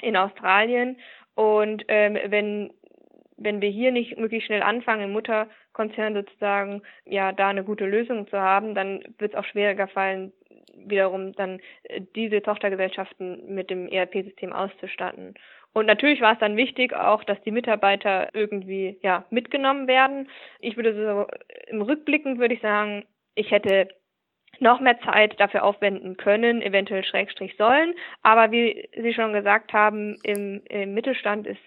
in 0.00 0.16
Australien. 0.16 0.98
Und 1.34 1.84
ähm, 1.88 2.18
wenn 2.26 2.70
wenn 3.36 3.60
wir 3.60 3.68
hier 3.68 3.90
nicht 3.90 4.16
möglichst 4.16 4.46
schnell 4.46 4.62
anfangen, 4.62 5.02
im 5.02 5.12
Mutterkonzern 5.12 6.14
sozusagen 6.14 6.82
ja 7.04 7.32
da 7.32 7.48
eine 7.48 7.64
gute 7.64 7.84
Lösung 7.84 8.28
zu 8.28 8.38
haben, 8.38 8.74
dann 8.74 9.02
wird 9.18 9.32
es 9.32 9.38
auch 9.38 9.44
schwieriger 9.44 9.88
fallen, 9.88 10.32
wiederum 10.76 11.32
dann 11.32 11.60
äh, 11.84 12.00
diese 12.14 12.42
Tochtergesellschaften 12.42 13.54
mit 13.54 13.70
dem 13.70 13.88
ERP-System 13.88 14.52
auszustatten. 14.52 15.34
Und 15.72 15.86
natürlich 15.86 16.20
war 16.20 16.34
es 16.34 16.38
dann 16.38 16.56
wichtig 16.56 16.94
auch, 16.94 17.24
dass 17.24 17.40
die 17.42 17.50
Mitarbeiter 17.50 18.28
irgendwie 18.32 18.98
ja 19.02 19.24
mitgenommen 19.30 19.88
werden. 19.88 20.28
Ich 20.60 20.76
würde 20.76 20.94
so 20.94 21.26
im 21.66 21.82
Rückblicken 21.82 22.38
würde 22.38 22.54
ich 22.54 22.60
sagen, 22.60 23.04
ich 23.34 23.50
hätte 23.50 23.88
noch 24.60 24.80
mehr 24.80 24.98
Zeit 25.00 25.38
dafür 25.38 25.64
aufwenden 25.64 26.16
können, 26.16 26.62
eventuell 26.62 27.04
Schrägstrich 27.04 27.56
sollen. 27.56 27.94
Aber 28.22 28.50
wie 28.50 28.88
Sie 28.96 29.14
schon 29.14 29.32
gesagt 29.32 29.72
haben, 29.72 30.16
im, 30.22 30.62
im 30.68 30.94
Mittelstand 30.94 31.46
ist 31.46 31.60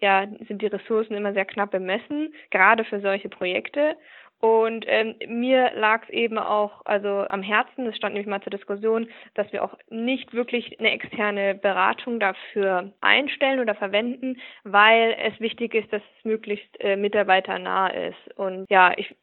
ja, 0.00 0.26
sind 0.48 0.60
die 0.62 0.66
Ressourcen 0.66 1.14
immer 1.14 1.32
sehr 1.32 1.44
knapp 1.44 1.70
bemessen, 1.70 2.34
gerade 2.50 2.84
für 2.84 3.00
solche 3.00 3.28
Projekte. 3.28 3.96
Und 4.40 4.84
ähm, 4.88 5.14
mir 5.28 5.70
lag 5.76 6.02
es 6.02 6.08
eben 6.08 6.36
auch 6.36 6.84
also 6.84 7.24
am 7.28 7.42
Herzen, 7.42 7.84
das 7.84 7.96
stand 7.96 8.14
nämlich 8.14 8.28
mal 8.28 8.42
zur 8.42 8.50
Diskussion, 8.50 9.08
dass 9.34 9.52
wir 9.52 9.62
auch 9.62 9.78
nicht 9.88 10.34
wirklich 10.34 10.80
eine 10.80 10.90
externe 10.90 11.54
Beratung 11.54 12.18
dafür 12.18 12.92
einstellen 13.00 13.60
oder 13.60 13.76
verwenden, 13.76 14.40
weil 14.64 15.16
es 15.22 15.38
wichtig 15.38 15.74
ist, 15.74 15.92
dass 15.92 16.02
es 16.18 16.24
möglichst 16.24 16.68
äh, 16.80 16.96
mitarbeiternah 16.96 17.86
ist. 17.90 18.36
Und 18.36 18.66
ja, 18.68 18.92
ich, 18.96 19.14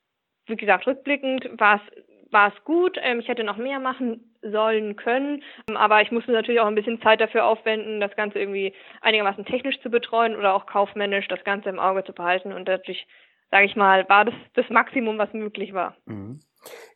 wie 0.47 0.55
gesagt, 0.55 0.87
rückblickend 0.87 1.49
war 1.59 1.81
es 1.85 2.03
war 2.31 2.53
es 2.53 2.63
gut. 2.63 2.97
Ähm, 3.01 3.19
ich 3.19 3.27
hätte 3.27 3.43
noch 3.43 3.57
mehr 3.57 3.79
machen 3.79 4.35
sollen 4.41 4.95
können, 4.95 5.43
ähm, 5.69 5.77
aber 5.77 6.01
ich 6.01 6.11
musste 6.11 6.31
natürlich 6.31 6.61
auch 6.61 6.67
ein 6.67 6.75
bisschen 6.75 7.01
Zeit 7.01 7.21
dafür 7.21 7.45
aufwenden, 7.45 7.99
das 7.99 8.15
Ganze 8.15 8.39
irgendwie 8.39 8.73
einigermaßen 9.01 9.45
technisch 9.45 9.79
zu 9.81 9.89
betreuen 9.89 10.35
oder 10.35 10.53
auch 10.53 10.65
kaufmännisch 10.65 11.27
das 11.27 11.43
Ganze 11.43 11.69
im 11.69 11.79
Auge 11.79 12.03
zu 12.03 12.13
behalten. 12.13 12.53
Und 12.53 12.67
dadurch, 12.67 13.07
sage 13.51 13.65
ich 13.65 13.75
mal, 13.75 14.07
war 14.09 14.25
das 14.25 14.35
das 14.53 14.69
Maximum, 14.69 15.17
was 15.17 15.33
möglich 15.33 15.73
war. 15.73 15.95
Mhm. 16.05 16.39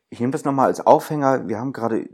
Ich 0.10 0.20
nehme 0.20 0.32
das 0.32 0.46
nochmal 0.46 0.68
als 0.68 0.86
Aufhänger. 0.86 1.48
Wir 1.48 1.58
haben 1.58 1.74
gerade 1.74 2.06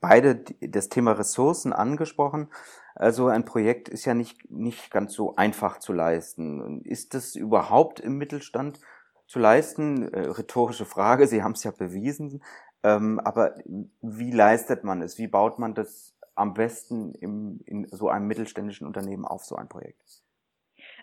beide 0.00 0.44
das 0.60 0.88
Thema 0.88 1.12
Ressourcen 1.12 1.72
angesprochen. 1.72 2.48
Also 2.94 3.26
ein 3.26 3.44
Projekt 3.44 3.88
ist 3.88 4.04
ja 4.04 4.14
nicht, 4.14 4.48
nicht 4.52 4.92
ganz 4.92 5.14
so 5.14 5.34
einfach 5.34 5.80
zu 5.80 5.92
leisten. 5.92 6.80
Ist 6.82 7.12
das 7.12 7.34
überhaupt 7.34 7.98
im 7.98 8.18
Mittelstand 8.18 8.78
zu 9.26 9.38
leisten? 9.38 10.12
Äh, 10.12 10.20
rhetorische 10.28 10.84
Frage, 10.84 11.26
Sie 11.26 11.42
haben 11.42 11.52
es 11.52 11.64
ja 11.64 11.70
bewiesen. 11.70 12.42
Ähm, 12.82 13.20
aber 13.20 13.54
wie 14.02 14.30
leistet 14.30 14.84
man 14.84 15.00
es? 15.02 15.18
Wie 15.18 15.26
baut 15.26 15.58
man 15.58 15.74
das 15.74 16.14
am 16.34 16.54
besten 16.54 17.14
im, 17.14 17.60
in 17.66 17.86
so 17.88 18.08
einem 18.08 18.26
mittelständischen 18.26 18.86
Unternehmen 18.86 19.24
auf, 19.24 19.44
so 19.44 19.56
ein 19.56 19.68
Projekt? 19.68 20.24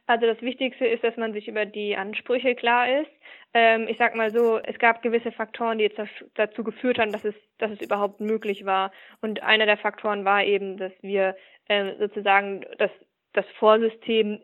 Also 0.08 0.26
das 0.26 0.42
Wichtigste 0.42 0.86
ist, 0.86 1.04
dass 1.04 1.16
man 1.18 1.34
sich 1.34 1.48
über 1.48 1.66
die 1.66 1.96
Ansprüche 1.96 2.56
klar 2.56 3.02
ist. 3.02 3.12
Ähm, 3.54 3.88
ich 3.88 3.98
sag 3.98 4.16
mal 4.16 4.32
so, 4.32 4.58
es 4.58 4.78
gab 4.80 5.02
gewisse 5.02 5.32
Faktoren, 5.32 5.78
die 5.78 5.86
jetzt 5.86 6.00
dazu 6.36 6.64
geführt 6.64 7.00
haben, 7.00 7.12
dass 7.12 7.24
es, 7.24 7.36
dass 7.58 7.72
es 7.72 7.82
überhaupt 7.82 8.20
möglich 8.20 8.66
war. 8.66 8.92
Und 9.22 9.42
einer 9.44 9.66
der 9.66 9.78
Faktoren 9.78 10.26
war 10.26 10.44
eben, 10.44 10.78
dass 10.78 10.92
wir 11.02 11.36
äh, 11.68 11.96
sozusagen 11.98 12.66
das, 12.78 12.92
das 13.34 13.46
Vorsystem 13.60 14.42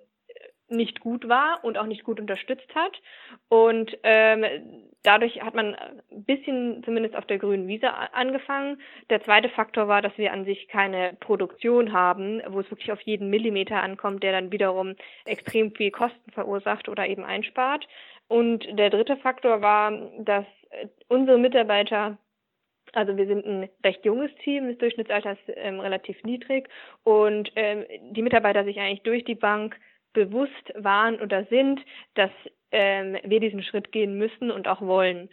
nicht 0.70 1.00
gut 1.00 1.28
war 1.28 1.64
und 1.64 1.78
auch 1.78 1.86
nicht 1.86 2.04
gut 2.04 2.20
unterstützt 2.20 2.74
hat. 2.76 3.02
Und 3.50 3.98
ähm, 4.04 4.46
dadurch 5.04 5.42
hat 5.42 5.56
man 5.56 5.76
ein 5.76 6.24
bisschen 6.26 6.84
zumindest 6.84 7.16
auf 7.16 7.26
der 7.26 7.38
grünen 7.38 7.68
Wiese 7.68 7.94
angefangen. 8.14 8.82
Der 9.10 9.24
zweite 9.24 9.50
Faktor 9.50 9.88
war, 9.88 10.02
dass 10.02 10.18
wir 10.18 10.34
an 10.34 10.46
sich 10.46 10.68
keine 10.68 11.16
Produktion 11.20 11.94
haben, 11.94 12.42
wo 12.50 12.60
es 12.60 12.70
wirklich 12.70 12.92
auf 12.92 13.02
jeden 13.02 13.30
Millimeter 13.30 13.82
ankommt, 13.82 14.24
der 14.24 14.34
dann 14.34 14.52
wiederum 14.52 14.96
extrem 15.26 15.74
viel 15.74 15.92
Kosten 15.92 16.32
verursacht 16.32 16.90
oder 16.90 17.08
eben 17.08 17.24
einspart. 17.24 17.88
Und 18.28 18.66
der 18.78 18.90
dritte 18.90 19.16
Faktor 19.18 19.62
war, 19.62 19.92
dass 20.20 20.46
unsere 21.08 21.38
Mitarbeiter 21.38 22.18
also 22.94 23.18
wir 23.18 23.28
sind 23.28 23.46
ein 23.46 23.70
recht 23.84 24.06
junges 24.06 24.32
Team, 24.44 24.70
das 24.70 24.78
Durchschnittsalter 24.78 25.34
ist 25.34 25.54
ähm, 25.56 25.80
relativ 25.80 26.24
niedrig 26.24 26.70
und 27.04 27.52
ähm, 27.56 27.86
die 28.12 28.22
Mitarbeiter 28.22 28.64
sich 28.64 28.80
eigentlich 28.80 29.04
durch 29.04 29.26
die 29.26 29.36
Bank 29.36 29.78
bewusst 30.18 30.74
waren 30.74 31.22
oder 31.22 31.46
sind, 31.46 31.80
dass 32.16 32.32
ähm, 32.72 33.18
wir 33.24 33.40
diesen 33.40 33.62
Schritt 33.62 33.92
gehen 33.92 34.18
müssen 34.18 34.50
und 34.50 34.68
auch 34.68 34.82
wollen. 34.82 35.30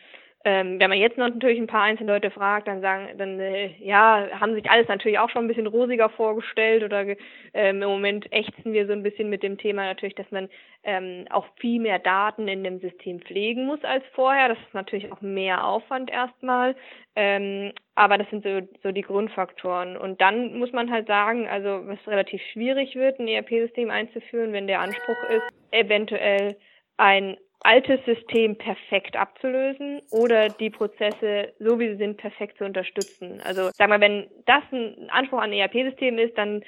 Ähm, 0.46 0.78
wenn 0.78 0.90
man 0.90 0.98
jetzt 0.98 1.16
noch 1.16 1.28
natürlich 1.28 1.58
ein 1.58 1.66
paar 1.66 1.84
einzelne 1.84 2.12
Leute 2.12 2.30
fragt, 2.30 2.68
dann 2.68 2.82
sagen, 2.82 3.08
dann 3.16 3.40
äh, 3.40 3.70
ja, 3.80 4.28
haben 4.38 4.54
sich 4.54 4.70
alles 4.70 4.88
natürlich 4.88 5.18
auch 5.18 5.30
schon 5.30 5.44
ein 5.44 5.48
bisschen 5.48 5.66
rosiger 5.66 6.10
vorgestellt 6.10 6.84
oder 6.84 7.06
ähm, 7.54 7.82
im 7.82 7.88
Moment 7.88 8.30
ächzen 8.30 8.74
wir 8.74 8.86
so 8.86 8.92
ein 8.92 9.02
bisschen 9.02 9.30
mit 9.30 9.42
dem 9.42 9.56
Thema 9.56 9.84
natürlich, 9.84 10.14
dass 10.16 10.30
man 10.30 10.50
ähm, 10.82 11.24
auch 11.30 11.46
viel 11.56 11.80
mehr 11.80 11.98
Daten 11.98 12.46
in 12.46 12.62
dem 12.62 12.78
System 12.80 13.20
pflegen 13.20 13.64
muss 13.64 13.82
als 13.84 14.04
vorher. 14.12 14.48
Das 14.48 14.58
ist 14.58 14.74
natürlich 14.74 15.10
auch 15.10 15.22
mehr 15.22 15.64
Aufwand 15.66 16.10
erstmal. 16.10 16.76
Ähm, 17.16 17.72
aber 17.94 18.18
das 18.18 18.28
sind 18.28 18.44
so, 18.44 18.60
so 18.82 18.92
die 18.92 19.02
Grundfaktoren. 19.02 19.96
Und 19.96 20.20
dann 20.20 20.58
muss 20.58 20.72
man 20.72 20.90
halt 20.90 21.06
sagen, 21.06 21.48
also 21.48 21.86
was 21.86 21.98
relativ 22.06 22.42
schwierig 22.52 22.96
wird, 22.96 23.18
ein 23.18 23.28
ERP-System 23.28 23.88
einzuführen, 23.90 24.52
wenn 24.52 24.66
der 24.66 24.80
Anspruch 24.80 25.22
ist, 25.30 25.46
eventuell 25.70 26.56
ein 26.96 27.36
altes 27.64 28.04
System 28.04 28.56
perfekt 28.56 29.16
abzulösen 29.16 30.02
oder 30.10 30.48
die 30.48 30.70
Prozesse, 30.70 31.52
so 31.58 31.80
wie 31.80 31.88
sie 31.88 31.96
sind, 31.96 32.18
perfekt 32.18 32.58
zu 32.58 32.64
unterstützen. 32.64 33.40
Also 33.42 33.70
sag 33.74 33.88
mal, 33.88 34.00
wenn 34.00 34.28
das 34.46 34.62
ein 34.70 35.08
Anspruch 35.10 35.38
an 35.38 35.50
ein 35.50 35.58
ERP-System 35.58 36.18
ist, 36.18 36.36
dann 36.36 36.62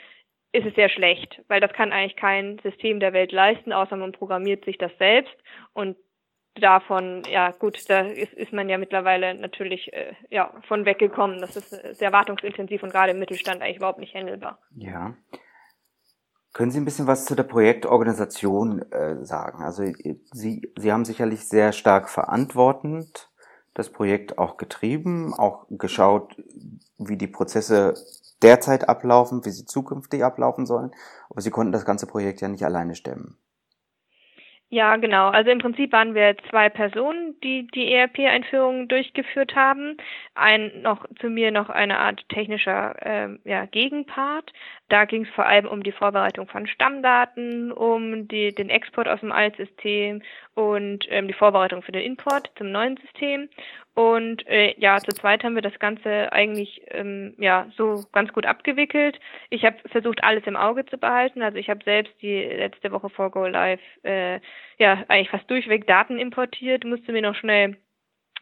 ist 0.52 0.66
es 0.66 0.74
sehr 0.74 0.88
schlecht, 0.88 1.42
weil 1.48 1.60
das 1.60 1.72
kann 1.74 1.92
eigentlich 1.92 2.16
kein 2.16 2.58
System 2.60 2.98
der 2.98 3.12
Welt 3.12 3.30
leisten, 3.30 3.72
außer 3.72 3.96
man 3.96 4.12
programmiert 4.12 4.64
sich 4.64 4.78
das 4.78 4.90
selbst 4.98 5.36
und 5.74 5.96
davon, 6.54 7.22
ja 7.30 7.50
gut, 7.50 7.88
da 7.90 8.00
ist, 8.00 8.32
ist 8.32 8.54
man 8.54 8.70
ja 8.70 8.78
mittlerweile 8.78 9.34
natürlich 9.34 9.92
äh, 9.92 10.14
ja 10.30 10.54
von 10.66 10.86
weggekommen. 10.86 11.40
Das 11.40 11.56
ist 11.56 11.70
sehr 11.96 12.12
wartungsintensiv 12.12 12.82
und 12.82 12.90
gerade 12.90 13.12
im 13.12 13.18
Mittelstand 13.18 13.60
eigentlich 13.60 13.76
überhaupt 13.76 13.98
nicht 13.98 14.14
handelbar. 14.14 14.58
Ja. 14.74 15.14
Können 16.56 16.70
Sie 16.70 16.80
ein 16.80 16.86
bisschen 16.86 17.06
was 17.06 17.26
zu 17.26 17.34
der 17.34 17.42
Projektorganisation 17.42 18.80
äh, 18.90 19.22
sagen? 19.22 19.62
Also 19.62 19.84
Sie, 20.32 20.72
Sie 20.74 20.90
haben 20.90 21.04
sicherlich 21.04 21.46
sehr 21.46 21.72
stark 21.72 22.08
verantwortend 22.08 23.28
das 23.74 23.92
Projekt 23.92 24.38
auch 24.38 24.56
getrieben, 24.56 25.34
auch 25.34 25.66
geschaut, 25.68 26.34
wie 26.96 27.18
die 27.18 27.26
Prozesse 27.26 27.92
derzeit 28.40 28.88
ablaufen, 28.88 29.44
wie 29.44 29.50
sie 29.50 29.66
zukünftig 29.66 30.24
ablaufen 30.24 30.64
sollen. 30.64 30.92
Aber 31.28 31.42
Sie 31.42 31.50
konnten 31.50 31.72
das 31.72 31.84
ganze 31.84 32.06
Projekt 32.06 32.40
ja 32.40 32.48
nicht 32.48 32.64
alleine 32.64 32.94
stemmen. 32.94 33.36
Ja, 34.68 34.96
genau. 34.96 35.28
Also 35.28 35.50
im 35.50 35.60
Prinzip 35.60 35.92
waren 35.92 36.14
wir 36.16 36.36
zwei 36.50 36.68
Personen, 36.68 37.38
die 37.40 37.68
die 37.68 37.92
ERP-Einführung 37.92 38.88
durchgeführt 38.88 39.54
haben. 39.54 39.96
Ein 40.34 40.82
noch 40.82 41.06
zu 41.20 41.28
mir 41.28 41.52
noch 41.52 41.68
eine 41.68 41.98
Art 41.98 42.28
technischer 42.30 42.96
äh, 43.00 43.38
ja, 43.44 43.66
Gegenpart. 43.66 44.52
Da 44.88 45.04
ging 45.04 45.24
es 45.24 45.30
vor 45.30 45.46
allem 45.46 45.66
um 45.66 45.82
die 45.82 45.92
Vorbereitung 45.92 46.46
von 46.46 46.66
Stammdaten, 46.68 47.72
um 47.72 48.28
die, 48.28 48.54
den 48.54 48.70
Export 48.70 49.08
aus 49.08 49.20
dem 49.20 49.32
Altsystem 49.32 50.22
und 50.54 51.06
ähm, 51.10 51.26
die 51.26 51.34
Vorbereitung 51.34 51.82
für 51.82 51.92
den 51.92 52.04
Import 52.04 52.52
zum 52.56 52.70
neuen 52.70 52.96
System. 52.98 53.48
Und 53.94 54.46
äh, 54.46 54.74
ja, 54.78 54.98
zu 54.98 55.10
zweit 55.10 55.42
haben 55.42 55.56
wir 55.56 55.62
das 55.62 55.78
Ganze 55.80 56.30
eigentlich 56.32 56.82
ähm, 56.88 57.34
ja 57.38 57.66
so 57.76 58.04
ganz 58.12 58.32
gut 58.32 58.46
abgewickelt. 58.46 59.18
Ich 59.50 59.64
habe 59.64 59.76
versucht, 59.90 60.22
alles 60.22 60.46
im 60.46 60.56
Auge 60.56 60.86
zu 60.86 60.98
behalten. 60.98 61.42
Also 61.42 61.58
ich 61.58 61.68
habe 61.68 61.82
selbst 61.84 62.14
die 62.22 62.44
letzte 62.44 62.92
Woche 62.92 63.08
vor 63.08 63.30
Go 63.30 63.46
Live 63.46 63.80
äh, 64.04 64.38
ja 64.78 65.02
eigentlich 65.08 65.30
fast 65.30 65.50
durchweg 65.50 65.86
Daten 65.86 66.18
importiert, 66.18 66.84
musste 66.84 67.12
mir 67.12 67.22
noch 67.22 67.34
schnell 67.34 67.76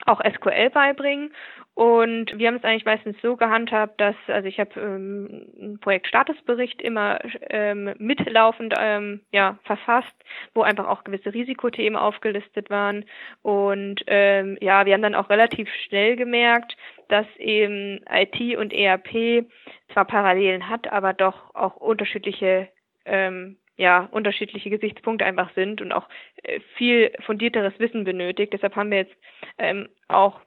auch 0.06 0.20
SQL 0.20 0.70
beibringen. 0.70 1.32
Und 1.74 2.38
wir 2.38 2.46
haben 2.46 2.56
es 2.56 2.62
eigentlich 2.62 2.84
meistens 2.84 3.16
so 3.20 3.36
gehandhabt, 3.36 4.00
dass, 4.00 4.14
also 4.28 4.46
ich 4.46 4.60
habe 4.60 4.80
ähm, 4.80 5.46
einen 5.60 5.80
Projektstatusbericht 5.80 6.80
immer 6.80 7.18
ähm, 7.50 7.94
mitlaufend 7.98 8.74
ähm, 8.78 9.22
ja, 9.32 9.58
verfasst, 9.64 10.14
wo 10.54 10.62
einfach 10.62 10.86
auch 10.86 11.02
gewisse 11.02 11.34
Risikothemen 11.34 11.98
aufgelistet 11.98 12.70
waren. 12.70 13.04
Und 13.42 14.04
ähm, 14.06 14.56
ja, 14.60 14.86
wir 14.86 14.94
haben 14.94 15.02
dann 15.02 15.16
auch 15.16 15.30
relativ 15.30 15.68
schnell 15.86 16.14
gemerkt, 16.14 16.76
dass 17.08 17.26
eben 17.38 18.00
IT 18.08 18.56
und 18.56 18.72
ERP 18.72 19.46
zwar 19.92 20.04
Parallelen 20.04 20.68
hat, 20.68 20.92
aber 20.92 21.12
doch 21.12 21.56
auch 21.56 21.74
unterschiedliche 21.74 22.68
ähm, 23.04 23.56
ja 23.76 24.08
unterschiedliche 24.12 24.70
Gesichtspunkte 24.70 25.24
einfach 25.24 25.52
sind 25.54 25.80
und 25.80 25.90
auch 25.90 26.08
äh, 26.44 26.60
viel 26.76 27.10
fundierteres 27.26 27.76
Wissen 27.80 28.04
benötigt. 28.04 28.52
Deshalb 28.52 28.76
haben 28.76 28.92
wir 28.92 28.98
jetzt 28.98 29.16
ähm, 29.58 29.88
auch 30.06 30.40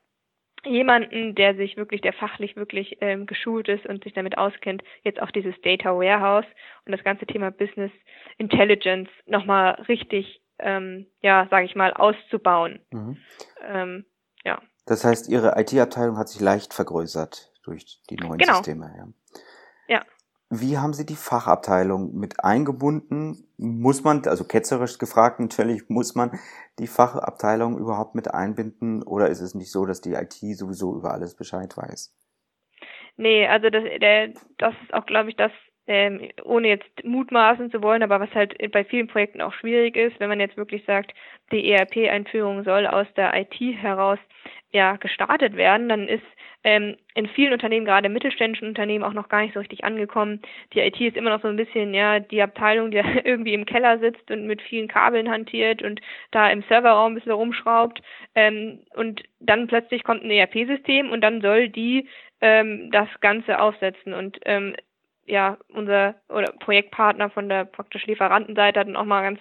jemanden, 0.66 1.36
der 1.36 1.56
sich 1.56 1.78
wirklich, 1.78 2.02
der 2.02 2.14
fachlich 2.14 2.56
wirklich 2.56 2.98
ähm, 3.02 3.26
geschult 3.26 3.68
ist 3.68 3.86
und 3.86 4.04
sich 4.04 4.14
damit 4.14 4.38
auskennt, 4.38 4.84
jetzt 5.04 5.22
auch 5.22 5.32
dieses 5.32 5.54
Data 5.62 5.96
Warehouse 5.96 6.46
und 6.86 6.92
das 6.92 7.04
ganze 7.04 7.26
Thema 7.26 7.52
Business 7.52 7.92
Intelligence 8.38 9.10
nochmal 9.26 9.74
richtig, 9.88 10.42
ähm, 10.60 11.08
ja, 11.22 11.48
sage 11.50 11.66
ich 11.66 11.76
mal, 11.76 11.94
auszubauen. 11.94 12.80
Mhm. 12.92 13.18
Ähm, 13.68 14.06
ja. 14.44 14.62
Das 14.86 15.04
heißt, 15.04 15.30
Ihre 15.30 15.60
IT-Abteilung 15.60 16.18
hat 16.18 16.30
sich 16.30 16.42
leicht 16.42 16.74
vergrößert 16.74 17.52
durch 17.64 18.02
die 18.10 18.16
neuen 18.16 18.38
genau. 18.38 18.56
Systeme. 18.56 18.94
Ja. 18.98 19.98
ja. 19.98 20.06
Wie 20.50 20.78
haben 20.78 20.94
Sie 20.94 21.06
die 21.06 21.16
Fachabteilung 21.16 22.16
mit 22.16 22.44
eingebunden? 22.44 23.44
Muss 23.58 24.04
man, 24.04 24.26
also 24.26 24.46
ketzerisch 24.46 24.98
gefragt 24.98 25.40
natürlich, 25.40 25.84
muss 25.90 26.16
man 26.16 26.40
die 26.80 26.88
Fachabteilung 26.88 27.78
überhaupt 27.78 28.16
mit 28.16 28.34
einbinden 28.34 29.04
oder 29.04 29.28
ist 29.28 29.42
es 29.42 29.56
nicht 29.56 29.72
so, 29.72 29.86
dass 29.86 30.02
die 30.02 30.14
IT 30.14 30.34
sowieso 30.34 30.96
über 30.96 31.12
alles 31.12 31.36
Bescheid 31.36 31.76
weiß? 31.76 32.14
Nee, 33.18 33.48
also 33.48 33.70
das, 33.70 33.84
der, 34.00 34.30
das 34.58 34.74
ist 34.84 34.94
auch, 34.94 35.06
glaube 35.06 35.30
ich, 35.30 35.36
das, 35.36 35.52
ähm, 35.88 36.30
ohne 36.44 36.68
jetzt 36.68 37.04
mutmaßen 37.04 37.72
zu 37.72 37.82
wollen, 37.82 38.04
aber 38.04 38.20
was 38.20 38.34
halt 38.36 38.56
bei 38.72 38.86
vielen 38.86 39.08
Projekten 39.08 39.42
auch 39.42 39.54
schwierig 39.54 39.96
ist, 39.96 40.20
wenn 40.20 40.30
man 40.30 40.40
jetzt 40.40 40.56
wirklich 40.56 40.86
sagt, 40.86 41.14
die 41.52 41.72
ERP-Einführung 41.72 42.64
soll 42.64 42.86
aus 42.86 43.08
der 43.16 43.34
IT 43.36 43.60
heraus 43.60 44.20
ja 44.72 44.98
gestartet 44.98 45.56
werden, 45.56 45.90
dann 45.90 46.08
ist 46.08 46.24
ähm, 46.64 46.98
in 47.14 47.28
vielen 47.28 47.54
Unternehmen, 47.54 47.86
gerade 47.86 48.10
mittelständischen 48.10 48.68
Unternehmen, 48.68 49.04
auch 49.04 49.14
noch 49.14 49.30
gar 49.30 49.42
nicht 49.42 49.54
so 49.54 49.60
richtig 49.60 49.84
angekommen. 49.84 50.42
Die 50.74 50.80
IT 50.80 51.00
ist 51.00 51.16
immer 51.16 51.30
noch 51.30 51.42
so 51.42 51.48
ein 51.48 51.56
bisschen, 51.56 51.94
ja, 51.94 52.20
die 52.20 52.42
Abteilung, 52.42 52.92
die 52.92 52.98
irgendwie 53.24 53.54
im 53.54 53.66
Keller 53.66 54.00
sitzt 54.00 54.30
und 54.32 54.48
mit 54.48 54.62
vielen 54.62 54.88
Kabeln 54.88 55.30
hantiert 55.30 55.82
und 55.82 56.02
da 56.32 56.50
im 56.50 56.64
Serverraum 56.64 57.14
ein 57.14 57.16
bisschen 57.16 57.32
rumschraubt. 57.32 58.02
Ähm, 58.36 58.80
und 58.96 59.24
dann 59.40 59.68
plötzlich 59.68 60.04
kommt 60.04 60.24
ein 60.24 60.32
ERP-System 60.32 61.12
und 61.12 61.22
dann 61.22 61.42
soll 61.42 61.70
die 61.70 62.10
ähm, 62.42 62.92
das 62.92 63.08
Ganze 63.22 63.60
aufsetzen. 63.60 64.14
Und 64.14 64.40
ähm, 64.46 64.76
ja, 65.28 65.58
unser 65.70 66.16
oder 66.30 66.52
Projektpartner 66.60 67.30
von 67.30 67.50
der 67.50 67.66
praktisch 67.66 68.06
Lieferantenseite 68.08 68.80
hat 68.80 68.88
dann 68.88 68.96
auch 68.96 69.06
mal 69.06 69.22
ganz 69.22 69.40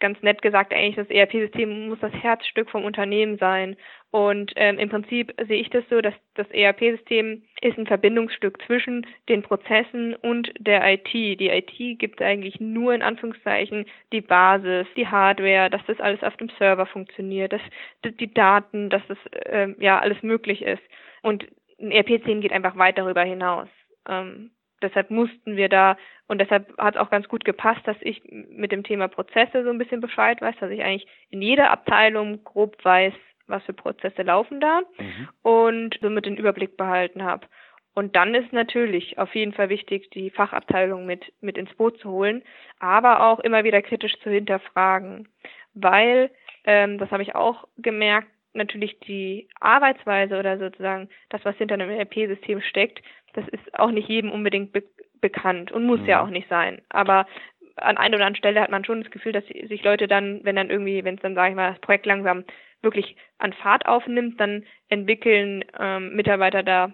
ganz 0.00 0.20
nett 0.22 0.42
gesagt, 0.42 0.72
eigentlich 0.72 0.96
das 0.96 1.10
ERP-System 1.10 1.88
muss 1.88 1.98
das 2.00 2.12
Herzstück 2.12 2.70
vom 2.70 2.84
Unternehmen 2.84 3.38
sein. 3.38 3.76
Und 4.10 4.52
ähm, 4.56 4.78
im 4.78 4.88
Prinzip 4.88 5.34
sehe 5.46 5.60
ich 5.60 5.70
das 5.70 5.84
so, 5.90 6.00
dass 6.00 6.14
das 6.34 6.48
ERP-System 6.50 7.42
ist 7.60 7.78
ein 7.78 7.86
Verbindungsstück 7.86 8.62
zwischen 8.66 9.06
den 9.28 9.42
Prozessen 9.42 10.14
und 10.14 10.52
der 10.58 10.92
IT. 10.92 11.12
Die 11.12 11.48
IT 11.48 11.98
gibt 11.98 12.22
eigentlich 12.22 12.60
nur 12.60 12.94
in 12.94 13.02
Anführungszeichen 13.02 13.86
die 14.12 14.20
Basis, 14.20 14.86
die 14.96 15.06
Hardware, 15.06 15.70
dass 15.70 15.84
das 15.86 16.00
alles 16.00 16.22
auf 16.22 16.36
dem 16.36 16.50
Server 16.58 16.86
funktioniert, 16.86 17.52
dass 17.52 17.62
die 18.02 18.32
Daten, 18.32 18.90
dass 18.90 19.02
das 19.08 19.18
ähm, 19.46 19.76
ja 19.78 19.98
alles 19.98 20.22
möglich 20.22 20.62
ist. 20.62 20.82
Und 21.22 21.46
ein 21.80 21.90
ERP-System 21.90 22.40
geht 22.40 22.52
einfach 22.52 22.76
weit 22.76 22.98
darüber 22.98 23.22
hinaus. 23.22 23.68
Ähm, 24.08 24.50
deshalb 24.82 25.10
mussten 25.10 25.56
wir 25.56 25.68
da 25.68 25.96
und 26.26 26.40
deshalb 26.40 26.76
hat 26.78 26.94
es 26.94 27.00
auch 27.00 27.10
ganz 27.10 27.28
gut 27.28 27.44
gepasst, 27.44 27.80
dass 27.84 27.96
ich 28.00 28.22
mit 28.24 28.72
dem 28.72 28.84
Thema 28.84 29.08
Prozesse 29.08 29.64
so 29.64 29.70
ein 29.70 29.78
bisschen 29.78 30.00
Bescheid 30.00 30.40
weiß, 30.40 30.54
dass 30.60 30.70
ich 30.70 30.82
eigentlich 30.82 31.06
in 31.30 31.42
jeder 31.42 31.70
Abteilung 31.70 32.44
grob 32.44 32.76
weiß, 32.84 33.14
was 33.46 33.62
für 33.64 33.72
Prozesse 33.72 34.22
laufen 34.22 34.60
da 34.60 34.82
mhm. 34.98 35.28
und 35.42 35.98
somit 36.00 36.26
den 36.26 36.36
Überblick 36.36 36.76
behalten 36.76 37.24
habe. 37.24 37.46
Und 37.94 38.14
dann 38.14 38.34
ist 38.34 38.52
natürlich 38.52 39.18
auf 39.18 39.34
jeden 39.34 39.52
Fall 39.52 39.70
wichtig, 39.70 40.10
die 40.10 40.30
Fachabteilung 40.30 41.04
mit, 41.04 41.32
mit 41.40 41.58
ins 41.58 41.74
Boot 41.74 41.98
zu 41.98 42.10
holen, 42.10 42.44
aber 42.78 43.26
auch 43.26 43.40
immer 43.40 43.64
wieder 43.64 43.82
kritisch 43.82 44.16
zu 44.20 44.30
hinterfragen, 44.30 45.28
weil, 45.74 46.30
ähm, 46.64 46.98
das 46.98 47.10
habe 47.10 47.24
ich 47.24 47.34
auch 47.34 47.66
gemerkt, 47.76 48.28
natürlich 48.58 48.98
die 49.00 49.48
Arbeitsweise 49.60 50.38
oder 50.38 50.58
sozusagen 50.58 51.08
das, 51.30 51.44
was 51.44 51.56
hinter 51.56 51.74
einem 51.74 51.90
ERP-System 51.90 52.60
steckt, 52.60 53.02
das 53.34 53.46
ist 53.48 53.78
auch 53.78 53.90
nicht 53.90 54.08
jedem 54.08 54.30
unbedingt 54.30 54.72
be 54.72 54.82
bekannt 55.20 55.72
und 55.72 55.84
muss 55.84 55.98
mhm. 55.98 56.06
ja 56.06 56.22
auch 56.22 56.28
nicht 56.28 56.48
sein. 56.48 56.80
Aber 56.90 57.26
an 57.74 57.96
einer 57.96 58.16
oder 58.16 58.26
anderen 58.26 58.36
Stelle 58.36 58.60
hat 58.60 58.70
man 58.70 58.84
schon 58.84 59.02
das 59.02 59.10
Gefühl, 59.10 59.32
dass 59.32 59.44
sich 59.46 59.82
Leute 59.82 60.06
dann, 60.06 60.44
wenn 60.44 60.54
dann 60.54 60.70
irgendwie, 60.70 61.02
wenn 61.02 61.16
es 61.16 61.22
dann, 61.22 61.34
sage 61.34 61.50
ich 61.50 61.56
mal, 61.56 61.72
das 61.72 61.80
Projekt 61.80 62.06
langsam 62.06 62.44
wirklich 62.82 63.16
an 63.38 63.52
Fahrt 63.52 63.86
aufnimmt, 63.86 64.40
dann 64.40 64.64
entwickeln 64.88 65.64
ähm, 65.76 66.14
Mitarbeiter 66.14 66.62
da 66.62 66.92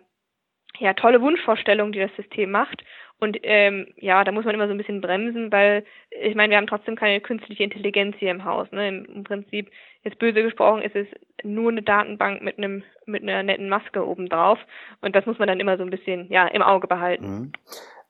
ja 0.79 0.95
tolle 0.95 1.21
Wunschvorstellungen, 1.21 1.93
die 1.93 2.01
das 2.01 2.17
System 2.17 2.51
macht 2.51 2.83
und 3.25 3.39
ähm, 3.43 3.87
ja, 3.97 4.23
da 4.23 4.33
muss 4.33 4.45
man 4.45 4.55
immer 4.55 4.67
so 4.67 4.73
ein 4.73 4.79
bisschen 4.79 5.01
bremsen, 5.01 5.51
weil 5.51 5.85
ich 6.11 6.35
meine, 6.35 6.51
wir 6.51 6.59
haben 6.59 6.67
trotzdem 6.67 6.95
keine 6.95 7.23
künstliche 7.23 7.65
Intelligenz 7.65 8.17
hier 8.19 8.31
im 8.31 8.45
Haus. 8.45 8.71
Ne? 8.71 8.87
Im, 8.87 9.05
Im, 9.07 9.25
Prinzip, 9.25 9.71
jetzt 10.03 10.19
böse 10.19 10.43
gesprochen, 10.43 10.83
ist 10.83 10.95
es 10.95 11.07
nur 11.43 11.71
eine 11.71 11.83
Datenbank 11.83 12.43
mit 12.43 12.59
einem 12.59 12.83
mit 13.07 13.23
einer 13.23 13.43
netten 13.43 13.71
Maske 13.71 14.07
obendrauf. 14.07 14.59
Und 15.01 15.17
das 15.17 15.25
muss 15.25 15.39
man 15.39 15.49
dann 15.49 15.59
immer 15.59 15.79
so 15.79 15.85
ein 15.85 15.91
bisschen 15.91 16.31
ja 16.31 16.47
im 16.47 16.61
Auge 16.61 16.87
behalten. 16.87 17.27
Mhm. 17.27 17.53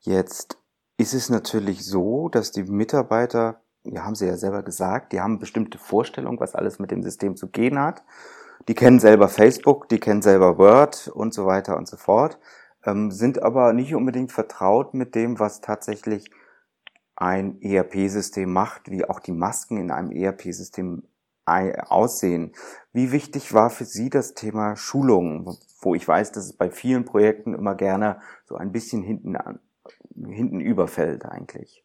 Jetzt 0.01 0.59
ist 0.99 1.15
es 1.15 1.31
natürlich 1.31 1.85
so, 1.85 2.29
dass 2.29 2.51
die 2.51 2.65
Mitarbeiter, 2.65 3.61
ja, 3.85 4.03
haben 4.03 4.17
sie 4.17 4.27
ja 4.27 4.37
selber 4.37 4.65
gesagt, 4.65 5.13
die 5.13 5.21
haben 5.21 5.39
bestimmte 5.39 5.79
Vorstellungen, 5.79 6.41
was 6.41 6.57
alles 6.57 6.81
mit 6.81 6.91
dem 6.91 7.05
System 7.05 7.37
zu 7.37 7.49
gehen 7.51 7.79
hat. 7.79 8.03
Die 8.67 8.75
kennen 8.75 8.99
selber 8.99 9.29
Facebook, 9.29 9.89
die 9.89 10.01
kennen 10.01 10.23
selber 10.23 10.59
Word 10.59 11.09
und 11.15 11.33
so 11.33 11.47
weiter 11.47 11.77
und 11.77 11.87
so 11.87 11.97
fort 11.97 12.39
ähm, 12.85 13.11
sind 13.11 13.43
aber 13.43 13.73
nicht 13.73 13.95
unbedingt 13.95 14.33
vertraut 14.33 14.95
mit 14.95 15.15
dem, 15.15 15.39
was 15.39 15.61
tatsächlich 15.61 16.31
ein 17.17 17.61
ERP-System 17.61 18.53
macht, 18.53 18.91
wie 18.91 19.05
auch 19.05 19.21
die 19.21 19.33
Masken 19.33 19.77
in 19.77 19.91
einem 19.91 20.11
ERP-System 20.11 21.05
aussehen. 21.47 22.53
Wie 22.93 23.13
wichtig 23.13 23.53
war 23.53 23.69
für 23.69 23.85
Sie 23.85 24.09
das 24.09 24.35
Thema 24.35 24.77
Schulung, 24.77 25.59
wo 25.81 25.95
ich 25.95 26.09
weiß, 26.09 26.33
dass 26.33 26.47
es 26.47 26.57
bei 26.57 26.71
vielen 26.71 27.05
Projekten 27.05 27.55
immer 27.55 27.75
gerne 27.75 28.21
so 28.47 28.57
ein 28.57 28.73
bisschen 28.73 29.03
hinten, 29.03 29.37
an, 29.37 29.61
hinten 30.17 30.61
überfällt 30.61 31.27
eigentlich? 31.27 31.84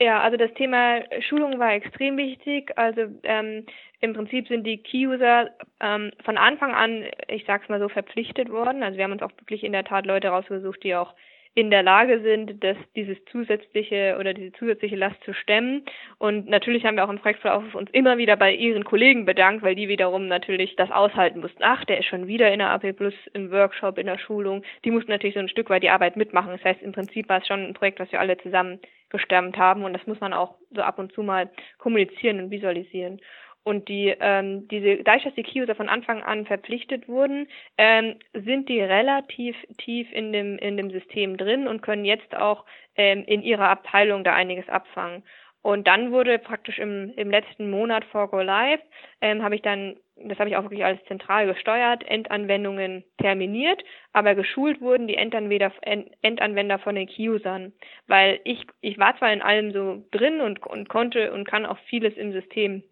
Ja, 0.00 0.20
also 0.20 0.36
das 0.36 0.52
Thema 0.54 1.00
Schulung 1.22 1.58
war 1.58 1.72
extrem 1.72 2.16
wichtig. 2.16 2.72
Also 2.76 3.02
ähm, 3.24 3.66
im 4.00 4.12
Prinzip 4.12 4.46
sind 4.46 4.64
die 4.64 4.78
Key-User 4.78 5.50
ähm, 5.80 6.12
von 6.24 6.38
Anfang 6.38 6.72
an, 6.72 7.04
ich 7.26 7.44
sag's 7.46 7.68
mal 7.68 7.80
so, 7.80 7.88
verpflichtet 7.88 8.48
worden. 8.48 8.84
Also 8.84 8.96
wir 8.96 9.04
haben 9.04 9.12
uns 9.12 9.22
auch 9.22 9.32
wirklich 9.38 9.64
in 9.64 9.72
der 9.72 9.84
Tat 9.84 10.06
Leute 10.06 10.28
rausgesucht, 10.28 10.84
die 10.84 10.94
auch 10.94 11.14
in 11.58 11.70
der 11.70 11.82
Lage 11.82 12.20
sind, 12.20 12.62
das, 12.62 12.76
dieses 12.94 13.16
zusätzliche 13.32 14.16
oder 14.20 14.32
diese 14.32 14.52
zusätzliche 14.52 14.94
Last 14.94 15.20
zu 15.24 15.34
stemmen. 15.34 15.84
Und 16.18 16.48
natürlich 16.48 16.84
haben 16.84 16.94
wir 16.94 17.04
auch 17.04 17.10
im 17.10 17.18
Projektverlauf 17.18 17.74
uns 17.74 17.90
immer 17.90 18.16
wieder 18.16 18.36
bei 18.36 18.54
ihren 18.54 18.84
Kollegen 18.84 19.24
bedankt, 19.24 19.64
weil 19.64 19.74
die 19.74 19.88
wiederum 19.88 20.28
natürlich 20.28 20.76
das 20.76 20.92
aushalten 20.92 21.40
mussten. 21.40 21.64
Ach, 21.64 21.84
der 21.84 21.98
ist 21.98 22.06
schon 22.06 22.28
wieder 22.28 22.52
in 22.52 22.60
der 22.60 22.70
AP 22.70 22.92
Plus 22.92 23.14
im 23.32 23.50
Workshop, 23.50 23.98
in 23.98 24.06
der 24.06 24.18
Schulung. 24.18 24.62
Die 24.84 24.92
mussten 24.92 25.10
natürlich 25.10 25.34
so 25.34 25.40
ein 25.40 25.48
Stück 25.48 25.68
weit 25.68 25.82
die 25.82 25.90
Arbeit 25.90 26.16
mitmachen. 26.16 26.52
Das 26.52 26.62
heißt, 26.62 26.80
im 26.80 26.92
Prinzip 26.92 27.28
war 27.28 27.38
es 27.38 27.48
schon 27.48 27.66
ein 27.66 27.74
Projekt, 27.74 27.98
was 27.98 28.12
wir 28.12 28.20
alle 28.20 28.38
zusammen 28.38 28.78
gestemmt 29.10 29.58
haben. 29.58 29.82
Und 29.82 29.94
das 29.94 30.06
muss 30.06 30.20
man 30.20 30.32
auch 30.32 30.54
so 30.70 30.82
ab 30.82 31.00
und 31.00 31.10
zu 31.12 31.24
mal 31.24 31.50
kommunizieren 31.78 32.38
und 32.38 32.52
visualisieren. 32.52 33.20
Und 33.64 33.88
die, 33.88 34.14
ähm, 34.18 34.66
diese, 34.68 35.02
dadurch, 35.02 35.24
dass 35.24 35.34
die 35.34 35.42
Key-User 35.42 35.74
von 35.74 35.88
Anfang 35.88 36.22
an 36.22 36.46
verpflichtet 36.46 37.06
wurden, 37.06 37.48
ähm, 37.76 38.16
sind 38.32 38.68
die 38.68 38.80
relativ 38.80 39.56
tief 39.76 40.10
in 40.12 40.32
dem, 40.32 40.58
in 40.58 40.76
dem 40.76 40.90
System 40.90 41.36
drin 41.36 41.68
und 41.68 41.82
können 41.82 42.04
jetzt 42.04 42.34
auch 42.34 42.64
ähm, 42.96 43.24
in 43.26 43.42
ihrer 43.42 43.68
Abteilung 43.68 44.24
da 44.24 44.34
einiges 44.34 44.68
abfangen. 44.68 45.22
Und 45.62 45.86
dann 45.86 46.12
wurde 46.12 46.38
praktisch 46.38 46.78
im, 46.78 47.12
im 47.16 47.30
letzten 47.30 47.70
Monat 47.70 48.04
vor 48.06 48.30
Go 48.30 48.40
Live, 48.40 48.80
ähm, 49.20 49.42
habe 49.42 49.56
ich 49.56 49.62
dann, 49.62 49.96
das 50.16 50.38
habe 50.38 50.48
ich 50.48 50.56
auch 50.56 50.62
wirklich 50.62 50.84
alles 50.84 51.04
zentral 51.08 51.46
gesteuert, 51.46 52.04
Endanwendungen 52.08 53.04
terminiert, 53.18 53.82
aber 54.12 54.34
geschult 54.34 54.80
wurden 54.80 55.08
die 55.08 55.16
Endanwender, 55.16 55.72
Endanwender 56.22 56.78
von 56.78 56.94
den 56.94 57.06
Key-Usern. 57.06 57.72
Weil 58.06 58.40
ich, 58.44 58.66
ich 58.80 58.98
war 58.98 59.18
zwar 59.18 59.32
in 59.32 59.42
allem 59.42 59.72
so 59.72 60.04
drin 60.12 60.40
und, 60.40 60.64
und 60.64 60.88
konnte 60.88 61.32
und 61.32 61.46
kann 61.46 61.66
auch 61.66 61.78
vieles 61.88 62.16
im 62.16 62.32
System 62.32 62.82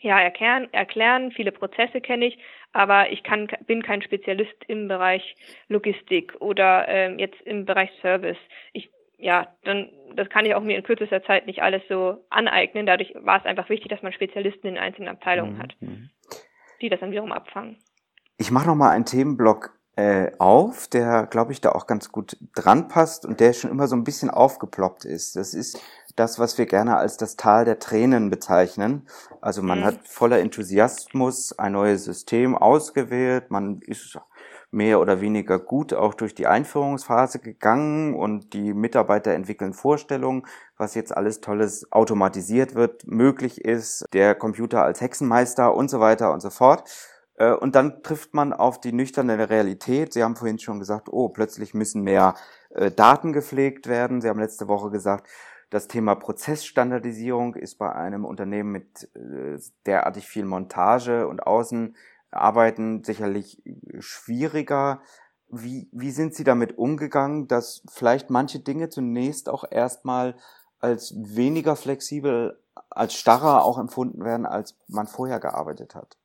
ja, 0.00 0.18
erklären, 0.18 0.68
erklären, 0.72 1.30
viele 1.30 1.52
Prozesse 1.52 2.00
kenne 2.00 2.26
ich, 2.26 2.38
aber 2.72 3.10
ich 3.12 3.22
kann, 3.22 3.48
bin 3.66 3.82
kein 3.82 4.02
Spezialist 4.02 4.56
im 4.66 4.88
Bereich 4.88 5.36
Logistik 5.68 6.34
oder 6.40 6.88
ähm, 6.88 7.18
jetzt 7.18 7.40
im 7.42 7.66
Bereich 7.66 7.90
Service. 8.00 8.38
Ich, 8.72 8.90
ja, 9.18 9.48
dann, 9.64 9.90
das 10.16 10.30
kann 10.30 10.46
ich 10.46 10.54
auch 10.54 10.62
mir 10.62 10.76
in 10.76 10.82
kürzester 10.82 11.22
Zeit 11.24 11.46
nicht 11.46 11.62
alles 11.62 11.82
so 11.88 12.24
aneignen. 12.30 12.86
Dadurch 12.86 13.14
war 13.20 13.38
es 13.38 13.44
einfach 13.44 13.68
wichtig, 13.68 13.90
dass 13.90 14.02
man 14.02 14.12
Spezialisten 14.12 14.68
in 14.68 14.78
einzelnen 14.78 15.08
Abteilungen 15.08 15.56
mhm. 15.56 15.62
hat, 15.62 15.76
die 16.80 16.88
das 16.88 17.00
dann 17.00 17.10
wiederum 17.10 17.32
abfangen. 17.32 17.76
Ich 18.38 18.50
mache 18.50 18.68
nochmal 18.68 18.92
einen 18.92 19.04
Themenblock 19.04 19.78
äh, 19.96 20.30
auf, 20.38 20.88
der, 20.88 21.26
glaube 21.26 21.52
ich, 21.52 21.60
da 21.60 21.72
auch 21.72 21.86
ganz 21.86 22.10
gut 22.10 22.38
dran 22.54 22.88
passt 22.88 23.26
und 23.26 23.38
der 23.38 23.52
schon 23.52 23.70
immer 23.70 23.86
so 23.86 23.96
ein 23.96 24.04
bisschen 24.04 24.30
aufgeploppt 24.30 25.04
ist. 25.04 25.36
Das 25.36 25.52
ist 25.52 25.78
das, 26.16 26.38
was 26.38 26.58
wir 26.58 26.66
gerne 26.66 26.96
als 26.96 27.16
das 27.16 27.36
Tal 27.36 27.64
der 27.64 27.78
Tränen 27.78 28.30
bezeichnen. 28.30 29.06
Also 29.40 29.62
man 29.62 29.80
mhm. 29.80 29.84
hat 29.84 30.08
voller 30.08 30.40
Enthusiasmus 30.40 31.58
ein 31.58 31.72
neues 31.72 32.04
System 32.04 32.56
ausgewählt, 32.56 33.50
man 33.50 33.80
ist 33.82 34.18
mehr 34.72 35.00
oder 35.00 35.20
weniger 35.20 35.58
gut 35.58 35.92
auch 35.92 36.14
durch 36.14 36.34
die 36.34 36.46
Einführungsphase 36.46 37.40
gegangen 37.40 38.14
und 38.14 38.52
die 38.52 38.72
Mitarbeiter 38.72 39.32
entwickeln 39.32 39.72
Vorstellungen, 39.72 40.46
was 40.76 40.94
jetzt 40.94 41.16
alles 41.16 41.40
Tolles 41.40 41.90
automatisiert 41.90 42.74
wird, 42.74 43.06
möglich 43.06 43.64
ist, 43.64 44.06
der 44.12 44.34
Computer 44.34 44.84
als 44.84 45.00
Hexenmeister 45.00 45.74
und 45.74 45.90
so 45.90 45.98
weiter 45.98 46.32
und 46.32 46.40
so 46.40 46.50
fort. 46.50 46.88
Äh, 47.36 47.52
und 47.52 47.74
dann 47.74 48.02
trifft 48.02 48.32
man 48.34 48.52
auf 48.52 48.80
die 48.80 48.92
nüchterne 48.92 49.50
Realität. 49.50 50.12
Sie 50.12 50.22
haben 50.22 50.36
vorhin 50.36 50.58
schon 50.58 50.78
gesagt, 50.78 51.08
oh, 51.10 51.30
plötzlich 51.30 51.74
müssen 51.74 52.02
mehr 52.02 52.34
äh, 52.70 52.90
Daten 52.92 53.32
gepflegt 53.32 53.88
werden. 53.88 54.20
Sie 54.20 54.28
haben 54.28 54.38
letzte 54.38 54.68
Woche 54.68 54.90
gesagt, 54.90 55.28
das 55.70 55.86
Thema 55.86 56.16
Prozessstandardisierung 56.16 57.54
ist 57.54 57.76
bei 57.76 57.92
einem 57.92 58.24
Unternehmen 58.24 58.72
mit 58.72 59.08
äh, 59.14 59.58
derartig 59.86 60.26
viel 60.26 60.44
Montage 60.44 61.28
und 61.28 61.46
Außenarbeiten 61.46 63.04
sicherlich 63.04 63.62
schwieriger. 64.00 65.00
Wie, 65.48 65.88
wie 65.92 66.10
sind 66.10 66.34
Sie 66.34 66.44
damit 66.44 66.76
umgegangen, 66.76 67.46
dass 67.46 67.84
vielleicht 67.88 68.30
manche 68.30 68.58
Dinge 68.58 68.88
zunächst 68.88 69.48
auch 69.48 69.64
erstmal 69.70 70.34
als 70.80 71.14
weniger 71.16 71.76
flexibel, 71.76 72.58
als 72.90 73.14
starrer 73.14 73.64
auch 73.64 73.78
empfunden 73.78 74.24
werden, 74.24 74.46
als 74.46 74.76
man 74.88 75.06
vorher 75.06 75.38
gearbeitet 75.38 75.94
hat? 75.94 76.16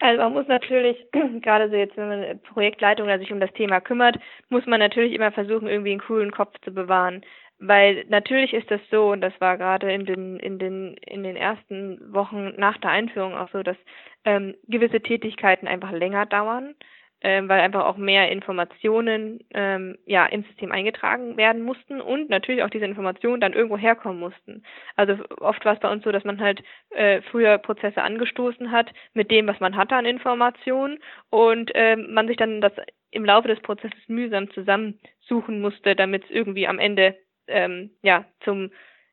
Also 0.00 0.22
man 0.22 0.32
muss 0.32 0.48
natürlich, 0.48 0.96
gerade 1.42 1.68
so 1.68 1.76
jetzt, 1.76 1.96
wenn 1.96 2.08
man 2.08 2.40
Projektleitung 2.40 3.06
sich 3.18 3.32
um 3.32 3.38
das 3.38 3.52
Thema 3.52 3.80
kümmert, 3.80 4.18
muss 4.48 4.66
man 4.66 4.80
natürlich 4.80 5.12
immer 5.12 5.30
versuchen, 5.30 5.68
irgendwie 5.68 5.92
einen 5.92 6.00
coolen 6.00 6.32
Kopf 6.32 6.54
zu 6.64 6.72
bewahren. 6.72 7.22
Weil 7.60 8.06
natürlich 8.08 8.54
ist 8.54 8.70
das 8.70 8.80
so, 8.90 9.10
und 9.12 9.20
das 9.20 9.38
war 9.38 9.58
gerade 9.58 9.92
in 9.92 10.06
den, 10.06 10.38
in 10.40 10.58
den, 10.58 10.94
in 11.06 11.22
den 11.22 11.36
ersten 11.36 12.00
Wochen 12.12 12.54
nach 12.56 12.78
der 12.78 12.90
Einführung 12.90 13.34
auch 13.34 13.50
so, 13.50 13.62
dass 13.62 13.76
ähm, 14.24 14.54
gewisse 14.66 15.00
Tätigkeiten 15.02 15.68
einfach 15.68 15.92
länger 15.92 16.24
dauern, 16.24 16.74
ähm, 17.20 17.50
weil 17.50 17.60
einfach 17.60 17.84
auch 17.84 17.98
mehr 17.98 18.32
Informationen 18.32 19.40
ähm, 19.52 19.98
ja 20.06 20.24
im 20.24 20.42
System 20.44 20.72
eingetragen 20.72 21.36
werden 21.36 21.62
mussten 21.62 22.00
und 22.00 22.30
natürlich 22.30 22.62
auch 22.62 22.70
diese 22.70 22.86
Informationen 22.86 23.42
dann 23.42 23.52
irgendwo 23.52 23.76
herkommen 23.76 24.20
mussten. 24.20 24.62
Also 24.96 25.22
oft 25.38 25.62
war 25.66 25.74
es 25.74 25.80
bei 25.80 25.92
uns 25.92 26.02
so, 26.02 26.12
dass 26.12 26.24
man 26.24 26.40
halt 26.40 26.62
äh, 26.90 27.20
früher 27.30 27.58
Prozesse 27.58 28.02
angestoßen 28.02 28.70
hat 28.72 28.90
mit 29.12 29.30
dem, 29.30 29.46
was 29.46 29.60
man 29.60 29.76
hatte 29.76 29.96
an 29.96 30.06
Informationen 30.06 30.98
und 31.28 31.70
ähm, 31.74 32.14
man 32.14 32.26
sich 32.26 32.38
dann 32.38 32.62
das 32.62 32.72
im 33.10 33.26
Laufe 33.26 33.48
des 33.48 33.60
Prozesses 33.60 34.08
mühsam 34.08 34.50
zusammensuchen 34.52 35.60
musste, 35.60 35.94
damit 35.94 36.24
es 36.24 36.30
irgendwie 36.30 36.66
am 36.66 36.78
Ende 36.78 37.16
ähm, 37.50 37.90
ja 38.02 38.24
zum 38.44 38.70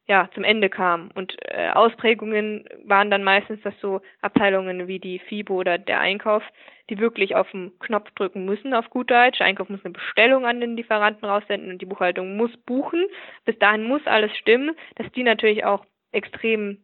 ja 0.07 0.29
zum 0.33 0.45
Ende 0.45 0.69
kam 0.69 1.11
und 1.15 1.35
äh, 1.41 1.69
Ausprägungen 1.69 2.65
waren 2.85 3.11
dann 3.11 3.23
meistens, 3.23 3.61
dass 3.63 3.73
so 3.81 4.01
Abteilungen 4.21 4.87
wie 4.87 4.99
die 4.99 5.19
FIBO 5.19 5.55
oder 5.55 5.77
der 5.77 5.99
Einkauf, 5.99 6.43
die 6.89 6.99
wirklich 6.99 7.35
auf 7.35 7.51
den 7.51 7.77
Knopf 7.79 8.09
drücken 8.11 8.45
müssen 8.45 8.73
auf 8.73 8.89
gut 8.89 9.11
Deutsch. 9.11 9.39
Der 9.39 9.47
Einkauf 9.47 9.67
muss 9.67 9.83
eine 9.83 9.93
Bestellung 9.93 10.45
an 10.45 10.61
den 10.61 10.77
Lieferanten 10.77 11.27
raussenden 11.27 11.71
und 11.71 11.81
die 11.81 11.85
Buchhaltung 11.85 12.37
muss 12.37 12.55
buchen. 12.65 13.05
Bis 13.43 13.59
dahin 13.59 13.83
muss 13.83 14.05
alles 14.05 14.35
stimmen, 14.37 14.75
dass 14.95 15.11
die 15.11 15.23
natürlich 15.23 15.65
auch 15.65 15.85
extrem 16.13 16.77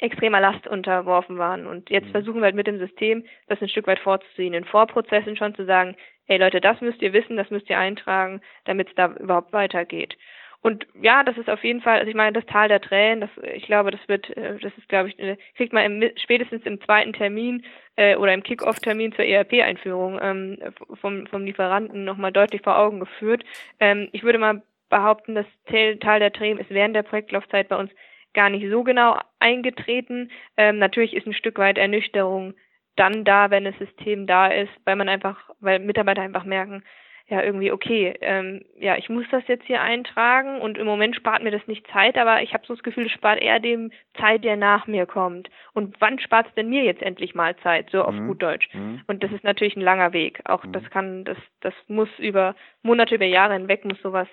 extremer 0.00 0.40
Last 0.40 0.66
unterworfen 0.66 1.38
waren. 1.38 1.66
Und 1.66 1.90
jetzt 1.90 2.08
mhm. 2.08 2.12
versuchen 2.12 2.40
wir 2.40 2.44
halt 2.44 2.54
mit 2.54 2.66
dem 2.66 2.78
System, 2.78 3.24
das 3.48 3.60
ein 3.60 3.68
Stück 3.68 3.86
weit 3.86 3.98
vorzuziehen, 3.98 4.54
in 4.54 4.64
Vorprozessen 4.64 5.36
schon 5.36 5.54
zu 5.54 5.64
sagen, 5.64 5.96
hey 6.26 6.38
Leute, 6.38 6.60
das 6.60 6.80
müsst 6.80 7.02
ihr 7.02 7.12
wissen, 7.12 7.36
das 7.36 7.50
müsst 7.50 7.68
ihr 7.70 7.78
eintragen, 7.78 8.40
damit 8.64 8.88
es 8.88 8.94
da 8.94 9.12
überhaupt 9.14 9.52
weitergeht. 9.52 10.16
Und 10.60 10.86
ja, 11.00 11.22
das 11.22 11.36
ist 11.38 11.48
auf 11.48 11.62
jeden 11.62 11.80
Fall, 11.80 11.98
also 11.98 12.08
ich 12.10 12.16
meine, 12.16 12.32
das 12.32 12.46
Tal 12.46 12.68
der 12.68 12.80
Tränen, 12.80 13.20
das, 13.20 13.30
ich 13.54 13.66
glaube, 13.66 13.92
das 13.92 14.00
wird, 14.08 14.28
äh, 14.36 14.58
das 14.58 14.76
ist, 14.76 14.88
glaube 14.88 15.08
ich, 15.08 15.18
äh, 15.18 15.36
kriegt 15.56 15.72
man 15.72 15.84
im, 15.84 16.10
spätestens 16.16 16.66
im 16.66 16.80
zweiten 16.80 17.12
Termin 17.12 17.64
äh, 17.96 18.16
oder 18.16 18.34
im 18.34 18.42
Kick-Off-Termin 18.42 19.12
zur 19.12 19.24
ERP-Einführung 19.24 20.18
ähm, 20.20 20.58
vom, 21.00 21.26
vom 21.28 21.44
Lieferanten 21.44 22.04
nochmal 22.04 22.32
deutlich 22.32 22.62
vor 22.62 22.76
Augen 22.76 22.98
geführt. 22.98 23.44
Ähm, 23.78 24.08
ich 24.12 24.24
würde 24.24 24.38
mal 24.38 24.62
behaupten, 24.88 25.34
das 25.34 25.46
Tal 25.66 26.18
der 26.18 26.32
Tränen 26.32 26.58
ist 26.58 26.70
während 26.70 26.96
der 26.96 27.02
Projektlaufzeit 27.02 27.68
bei 27.68 27.76
uns 27.76 27.90
gar 28.34 28.50
nicht 28.50 28.68
so 28.68 28.82
genau 28.82 29.18
eingetreten. 29.38 30.30
Ähm, 30.56 30.78
natürlich 30.78 31.14
ist 31.14 31.26
ein 31.26 31.34
Stück 31.34 31.58
weit 31.58 31.78
Ernüchterung 31.78 32.54
dann 32.96 33.24
da, 33.24 33.50
wenn 33.50 33.64
das 33.64 33.78
System 33.78 34.26
da 34.26 34.48
ist, 34.48 34.72
weil 34.84 34.96
man 34.96 35.08
einfach, 35.08 35.50
weil 35.60 35.78
Mitarbeiter 35.78 36.22
einfach 36.22 36.44
merken, 36.44 36.82
ja 37.28 37.42
irgendwie, 37.42 37.70
okay, 37.70 38.14
ähm, 38.22 38.64
ja, 38.78 38.96
ich 38.96 39.10
muss 39.10 39.26
das 39.30 39.46
jetzt 39.48 39.66
hier 39.66 39.82
eintragen 39.82 40.60
und 40.60 40.78
im 40.78 40.86
Moment 40.86 41.14
spart 41.14 41.42
mir 41.42 41.50
das 41.50 41.66
nicht 41.66 41.86
Zeit, 41.88 42.16
aber 42.16 42.42
ich 42.42 42.54
habe 42.54 42.66
so 42.66 42.74
das 42.74 42.82
Gefühl, 42.82 43.06
es 43.06 43.12
spart 43.12 43.40
eher 43.40 43.60
dem 43.60 43.92
Zeit, 44.18 44.44
der 44.44 44.56
nach 44.56 44.86
mir 44.86 45.04
kommt. 45.04 45.50
Und 45.74 46.00
wann 46.00 46.18
spart 46.18 46.46
es 46.48 46.54
denn 46.54 46.70
mir 46.70 46.84
jetzt 46.84 47.02
endlich 47.02 47.34
mal 47.34 47.54
Zeit, 47.58 47.90
so 47.90 48.02
auf 48.02 48.14
mhm. 48.14 48.28
gut 48.28 48.42
Deutsch? 48.42 48.68
Mhm. 48.72 49.02
Und 49.06 49.22
das 49.22 49.30
ist 49.32 49.44
natürlich 49.44 49.76
ein 49.76 49.82
langer 49.82 50.14
Weg. 50.14 50.40
Auch 50.46 50.64
mhm. 50.64 50.72
das 50.72 50.88
kann, 50.90 51.24
das, 51.24 51.36
das 51.60 51.74
muss 51.86 52.08
über 52.18 52.54
Monate, 52.82 53.14
über 53.14 53.26
Jahre 53.26 53.52
hinweg, 53.52 53.84
muss 53.84 54.00
sowas, 54.00 54.28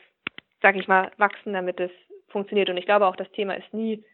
sag 0.62 0.77
ich 0.77 0.88
mal, 0.88 1.12
wachsen, 1.17 1.51
damit 1.51 1.81
es 1.81 1.91
funktioniert. 2.29 2.69
Und 2.69 2.77
ich 2.77 2.86
glaube 2.86 3.08
auch, 3.08 3.17
das 3.17 3.31
Thema 3.31 3.55
ist 3.55 3.73
nie 3.73 4.05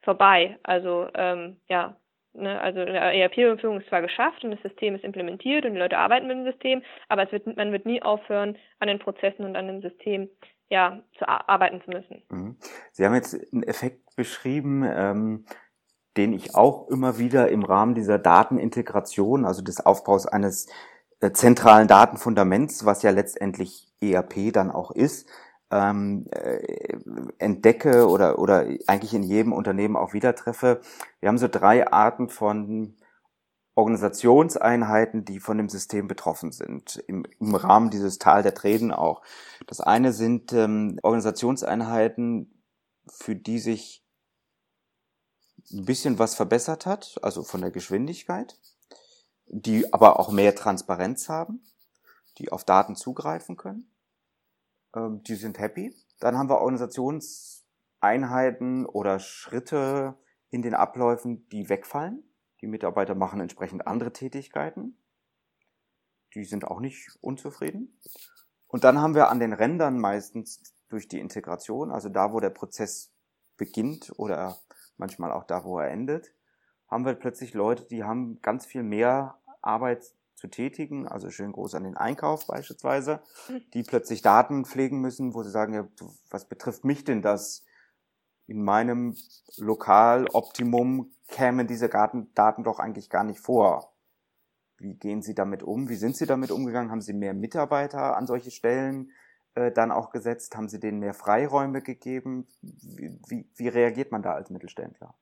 vorbei. 0.00 0.58
Also 0.62 1.08
ähm, 1.14 1.58
ja, 1.68 1.96
Ne, 2.36 2.60
also 2.60 2.80
eine 2.80 3.16
ERP-Überführung 3.16 3.80
ist 3.80 3.88
zwar 3.88 4.02
geschafft 4.02 4.42
und 4.42 4.50
das 4.50 4.62
System 4.62 4.96
ist 4.96 5.04
implementiert 5.04 5.64
und 5.64 5.74
die 5.74 5.78
Leute 5.78 5.98
arbeiten 5.98 6.26
mit 6.26 6.36
dem 6.36 6.44
System, 6.44 6.82
aber 7.08 7.22
es 7.22 7.32
wird, 7.32 7.46
man 7.56 7.70
wird 7.70 7.86
nie 7.86 8.02
aufhören, 8.02 8.56
an 8.80 8.88
den 8.88 8.98
Prozessen 8.98 9.44
und 9.44 9.54
an 9.54 9.68
dem 9.68 9.82
System 9.82 10.28
ja, 10.68 11.00
zu 11.16 11.28
arbeiten 11.28 11.80
zu 11.84 11.90
müssen. 11.90 12.22
Mhm. 12.30 12.56
Sie 12.90 13.04
haben 13.04 13.14
jetzt 13.14 13.34
einen 13.52 13.62
Effekt 13.62 14.16
beschrieben, 14.16 14.84
ähm, 14.84 15.44
den 16.16 16.32
ich 16.32 16.56
auch 16.56 16.88
immer 16.88 17.18
wieder 17.18 17.48
im 17.50 17.64
Rahmen 17.64 17.94
dieser 17.94 18.18
Datenintegration, 18.18 19.44
also 19.44 19.62
des 19.62 19.84
Aufbaus 19.84 20.26
eines 20.26 20.68
äh, 21.20 21.30
zentralen 21.30 21.86
Datenfundaments, 21.86 22.84
was 22.84 23.02
ja 23.02 23.10
letztendlich 23.10 23.92
ERP 24.00 24.52
dann 24.52 24.72
auch 24.72 24.90
ist, 24.90 25.28
ähm, 25.70 26.26
äh, 26.30 26.98
entdecke 27.38 28.08
oder, 28.08 28.38
oder 28.38 28.66
eigentlich 28.86 29.14
in 29.14 29.22
jedem 29.22 29.52
Unternehmen 29.52 29.96
auch 29.96 30.12
wieder 30.12 30.34
treffe. 30.34 30.80
Wir 31.20 31.28
haben 31.28 31.38
so 31.38 31.48
drei 31.48 31.90
Arten 31.90 32.28
von 32.28 32.96
Organisationseinheiten, 33.74 35.24
die 35.24 35.40
von 35.40 35.58
dem 35.58 35.68
System 35.68 36.06
betroffen 36.06 36.52
sind, 36.52 36.96
im, 37.08 37.24
im 37.40 37.54
Rahmen 37.54 37.90
dieses 37.90 38.18
Tal 38.18 38.42
der 38.42 38.54
Tränen 38.54 38.92
auch. 38.92 39.22
Das 39.66 39.80
eine 39.80 40.12
sind 40.12 40.52
ähm, 40.52 41.00
Organisationseinheiten, 41.02 42.62
für 43.08 43.34
die 43.34 43.58
sich 43.58 44.04
ein 45.72 45.84
bisschen 45.84 46.18
was 46.18 46.34
verbessert 46.34 46.86
hat, 46.86 47.18
also 47.22 47.42
von 47.42 47.60
der 47.60 47.70
Geschwindigkeit, 47.70 48.58
die 49.46 49.92
aber 49.92 50.20
auch 50.20 50.30
mehr 50.30 50.54
Transparenz 50.54 51.28
haben, 51.28 51.64
die 52.38 52.52
auf 52.52 52.64
Daten 52.64 52.94
zugreifen 52.94 53.56
können. 53.56 53.90
Ähm, 54.94 55.22
die 55.22 55.34
sind 55.34 55.58
happy. 55.58 55.94
Dann 56.20 56.38
haben 56.38 56.48
wir 56.48 56.60
Organisationseinheiten 56.60 58.86
oder 58.86 59.18
Schritte 59.18 60.16
in 60.50 60.62
den 60.62 60.74
Abläufen, 60.74 61.48
die 61.48 61.68
wegfallen. 61.68 62.22
Die 62.60 62.66
Mitarbeiter 62.66 63.14
machen 63.14 63.40
entsprechend 63.40 63.86
andere 63.86 64.12
Tätigkeiten. 64.12 64.96
Die 66.34 66.44
sind 66.44 66.66
auch 66.66 66.80
nicht 66.80 67.16
unzufrieden. 67.20 68.00
Und 68.66 68.84
dann 68.84 69.00
haben 69.00 69.14
wir 69.14 69.28
an 69.28 69.38
den 69.38 69.52
Rändern 69.52 69.98
meistens 69.98 70.74
durch 70.88 71.08
die 71.08 71.20
Integration, 71.20 71.90
also 71.90 72.08
da, 72.08 72.32
wo 72.32 72.40
der 72.40 72.50
Prozess 72.50 73.12
beginnt 73.56 74.12
oder 74.16 74.56
manchmal 74.96 75.32
auch 75.32 75.44
da, 75.44 75.64
wo 75.64 75.78
er 75.78 75.90
endet, 75.90 76.32
haben 76.88 77.04
wir 77.04 77.14
plötzlich 77.14 77.54
Leute, 77.54 77.84
die 77.84 78.04
haben 78.04 78.40
ganz 78.40 78.66
viel 78.66 78.82
mehr 78.82 79.38
Arbeit 79.62 80.14
zu 80.44 80.50
tätigen, 80.50 81.08
also 81.08 81.30
schön 81.30 81.52
groß 81.52 81.74
an 81.74 81.84
den 81.84 81.96
Einkauf 81.96 82.46
beispielsweise, 82.46 83.20
die 83.72 83.82
plötzlich 83.82 84.20
Daten 84.20 84.66
pflegen 84.66 85.00
müssen, 85.00 85.32
wo 85.32 85.42
sie 85.42 85.50
sagen, 85.50 85.72
ja, 85.72 85.88
was 86.30 86.46
betrifft 86.46 86.84
mich 86.84 87.04
denn 87.04 87.22
das? 87.22 87.64
In 88.46 88.62
meinem 88.62 89.16
Lokaloptimum 89.56 91.10
kämen 91.28 91.66
diese 91.66 91.88
Daten, 91.88 92.28
Daten 92.34 92.62
doch 92.62 92.78
eigentlich 92.78 93.08
gar 93.08 93.24
nicht 93.24 93.40
vor. 93.40 93.94
Wie 94.76 94.94
gehen 94.94 95.22
Sie 95.22 95.34
damit 95.34 95.62
um? 95.62 95.88
Wie 95.88 95.96
sind 95.96 96.14
Sie 96.14 96.26
damit 96.26 96.50
umgegangen? 96.50 96.90
Haben 96.90 97.00
Sie 97.00 97.14
mehr 97.14 97.32
Mitarbeiter 97.32 98.14
an 98.18 98.26
solche 98.26 98.50
Stellen 98.50 99.12
äh, 99.54 99.72
dann 99.72 99.90
auch 99.90 100.10
gesetzt? 100.10 100.56
Haben 100.56 100.68
Sie 100.68 100.78
denen 100.78 100.98
mehr 100.98 101.14
Freiräume 101.14 101.80
gegeben? 101.80 102.46
Wie, 102.60 103.18
wie, 103.28 103.48
wie 103.54 103.68
reagiert 103.68 104.12
man 104.12 104.20
da 104.20 104.34
als 104.34 104.50
Mittelständler? 104.50 105.14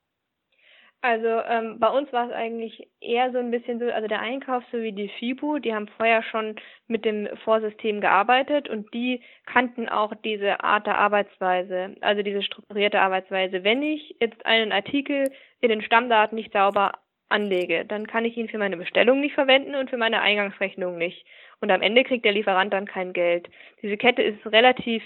Also 1.04 1.26
ähm, 1.26 1.80
bei 1.80 1.88
uns 1.88 2.12
war 2.12 2.28
es 2.28 2.32
eigentlich 2.32 2.88
eher 3.00 3.32
so 3.32 3.38
ein 3.38 3.50
bisschen 3.50 3.80
so, 3.80 3.86
also 3.86 4.06
der 4.06 4.20
Einkauf 4.20 4.62
sowie 4.70 4.92
die 4.92 5.08
FIBU, 5.08 5.58
die 5.58 5.74
haben 5.74 5.88
vorher 5.88 6.22
schon 6.22 6.54
mit 6.86 7.04
dem 7.04 7.28
Vorsystem 7.42 8.00
gearbeitet 8.00 8.68
und 8.68 8.94
die 8.94 9.20
kannten 9.44 9.88
auch 9.88 10.12
diese 10.24 10.62
Art 10.62 10.86
der 10.86 10.98
Arbeitsweise, 10.98 11.96
also 12.02 12.22
diese 12.22 12.44
strukturierte 12.44 13.00
Arbeitsweise. 13.00 13.64
Wenn 13.64 13.82
ich 13.82 14.14
jetzt 14.20 14.46
einen 14.46 14.70
Artikel 14.70 15.32
in 15.60 15.70
den 15.70 15.82
Stammdaten 15.82 16.36
nicht 16.36 16.52
sauber 16.52 16.92
anlege, 17.28 17.84
dann 17.84 18.06
kann 18.06 18.24
ich 18.24 18.36
ihn 18.36 18.48
für 18.48 18.58
meine 18.58 18.76
Bestellung 18.76 19.18
nicht 19.18 19.34
verwenden 19.34 19.74
und 19.74 19.90
für 19.90 19.96
meine 19.96 20.20
Eingangsrechnung 20.20 20.98
nicht. 20.98 21.26
Und 21.60 21.72
am 21.72 21.82
Ende 21.82 22.04
kriegt 22.04 22.24
der 22.24 22.32
Lieferant 22.32 22.72
dann 22.72 22.86
kein 22.86 23.12
Geld. 23.12 23.48
Diese 23.82 23.96
Kette 23.96 24.22
ist 24.22 24.46
relativ 24.46 25.02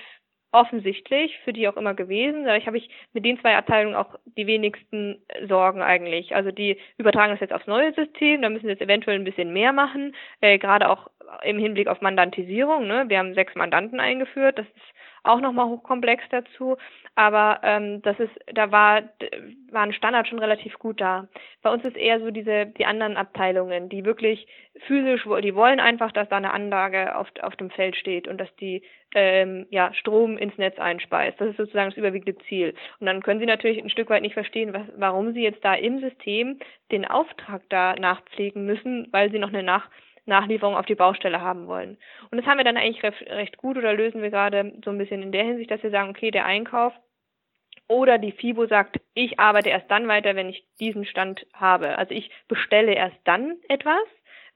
offensichtlich, 0.52 1.38
für 1.44 1.52
die 1.52 1.68
auch 1.68 1.76
immer 1.76 1.94
gewesen. 1.94 2.44
Dadurch 2.44 2.66
habe 2.66 2.78
ich 2.78 2.88
mit 3.12 3.24
den 3.24 3.38
zwei 3.40 3.56
Abteilungen 3.56 3.96
auch 3.96 4.14
die 4.36 4.46
wenigsten 4.46 5.22
Sorgen 5.48 5.82
eigentlich. 5.82 6.34
Also 6.34 6.50
die 6.50 6.78
übertragen 6.98 7.32
das 7.32 7.40
jetzt 7.40 7.52
aufs 7.52 7.66
neue 7.66 7.92
System, 7.94 8.42
da 8.42 8.48
müssen 8.48 8.66
sie 8.66 8.72
jetzt 8.72 8.82
eventuell 8.82 9.18
ein 9.18 9.24
bisschen 9.24 9.52
mehr 9.52 9.72
machen, 9.72 10.14
äh, 10.40 10.58
gerade 10.58 10.88
auch 10.88 11.10
im 11.42 11.58
Hinblick 11.58 11.88
auf 11.88 12.00
Mandantisierung. 12.00 12.86
Ne? 12.86 13.04
Wir 13.08 13.18
haben 13.18 13.34
sechs 13.34 13.54
Mandanten 13.54 14.00
eingeführt, 14.00 14.58
das 14.58 14.66
ist 14.66 14.95
auch 15.26 15.40
nochmal 15.40 15.66
hochkomplex 15.66 16.24
dazu. 16.30 16.76
Aber 17.14 17.60
ähm, 17.62 18.02
das 18.02 18.18
ist, 18.20 18.32
da 18.52 18.70
war, 18.70 19.02
war 19.70 19.82
ein 19.82 19.94
Standard 19.94 20.28
schon 20.28 20.38
relativ 20.38 20.78
gut 20.78 21.00
da. 21.00 21.28
Bei 21.62 21.70
uns 21.70 21.84
ist 21.84 21.96
eher 21.96 22.20
so 22.20 22.30
diese, 22.30 22.66
die 22.66 22.84
anderen 22.84 23.16
Abteilungen, 23.16 23.88
die 23.88 24.04
wirklich 24.04 24.46
physisch, 24.86 25.22
die 25.42 25.54
wollen 25.54 25.80
einfach, 25.80 26.12
dass 26.12 26.28
da 26.28 26.36
eine 26.36 26.52
Anlage 26.52 27.16
auf, 27.16 27.28
auf 27.40 27.56
dem 27.56 27.70
Feld 27.70 27.96
steht 27.96 28.28
und 28.28 28.38
dass 28.38 28.54
die 28.56 28.82
ähm, 29.14 29.66
ja, 29.70 29.94
Strom 29.94 30.36
ins 30.36 30.58
Netz 30.58 30.78
einspeist. 30.78 31.40
Das 31.40 31.48
ist 31.48 31.56
sozusagen 31.56 31.88
das 31.88 31.96
überwiegende 31.96 32.36
Ziel. 32.48 32.74
Und 33.00 33.06
dann 33.06 33.22
können 33.22 33.40
Sie 33.40 33.46
natürlich 33.46 33.82
ein 33.82 33.88
Stück 33.90 34.10
weit 34.10 34.22
nicht 34.22 34.34
verstehen, 34.34 34.74
was, 34.74 34.82
warum 34.96 35.32
Sie 35.32 35.42
jetzt 35.42 35.64
da 35.64 35.74
im 35.74 36.00
System 36.00 36.58
den 36.92 37.06
Auftrag 37.06 37.62
da 37.70 37.94
nachpflegen 37.96 38.66
müssen, 38.66 39.08
weil 39.10 39.30
Sie 39.30 39.38
noch 39.38 39.48
eine 39.48 39.62
Nach 39.62 39.88
Nachlieferung 40.26 40.76
auf 40.76 40.86
die 40.86 40.94
Baustelle 40.94 41.40
haben 41.40 41.66
wollen. 41.66 41.96
Und 42.30 42.38
das 42.38 42.46
haben 42.46 42.58
wir 42.58 42.64
dann 42.64 42.76
eigentlich 42.76 43.02
recht, 43.02 43.56
gut 43.56 43.76
oder 43.76 43.94
lösen 43.94 44.22
wir 44.22 44.30
gerade 44.30 44.72
so 44.84 44.90
ein 44.90 44.98
bisschen 44.98 45.22
in 45.22 45.32
der 45.32 45.44
Hinsicht, 45.44 45.70
dass 45.70 45.82
wir 45.82 45.90
sagen, 45.90 46.10
okay, 46.10 46.30
der 46.30 46.44
Einkauf 46.44 46.92
oder 47.88 48.18
die 48.18 48.32
FIBO 48.32 48.66
sagt, 48.66 49.00
ich 49.14 49.38
arbeite 49.38 49.70
erst 49.70 49.90
dann 49.90 50.08
weiter, 50.08 50.34
wenn 50.34 50.48
ich 50.48 50.64
diesen 50.80 51.04
Stand 51.04 51.46
habe. 51.54 51.96
Also 51.98 52.14
ich 52.14 52.30
bestelle 52.48 52.94
erst 52.94 53.16
dann 53.24 53.56
etwas, 53.68 54.02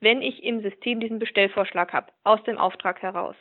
wenn 0.01 0.21
ich 0.21 0.43
im 0.43 0.61
System 0.61 0.99
diesen 0.99 1.19
Bestellvorschlag 1.19 1.93
habe, 1.93 2.11
aus 2.23 2.43
dem 2.43 2.57
Auftrag 2.57 3.01
heraus. 3.01 3.35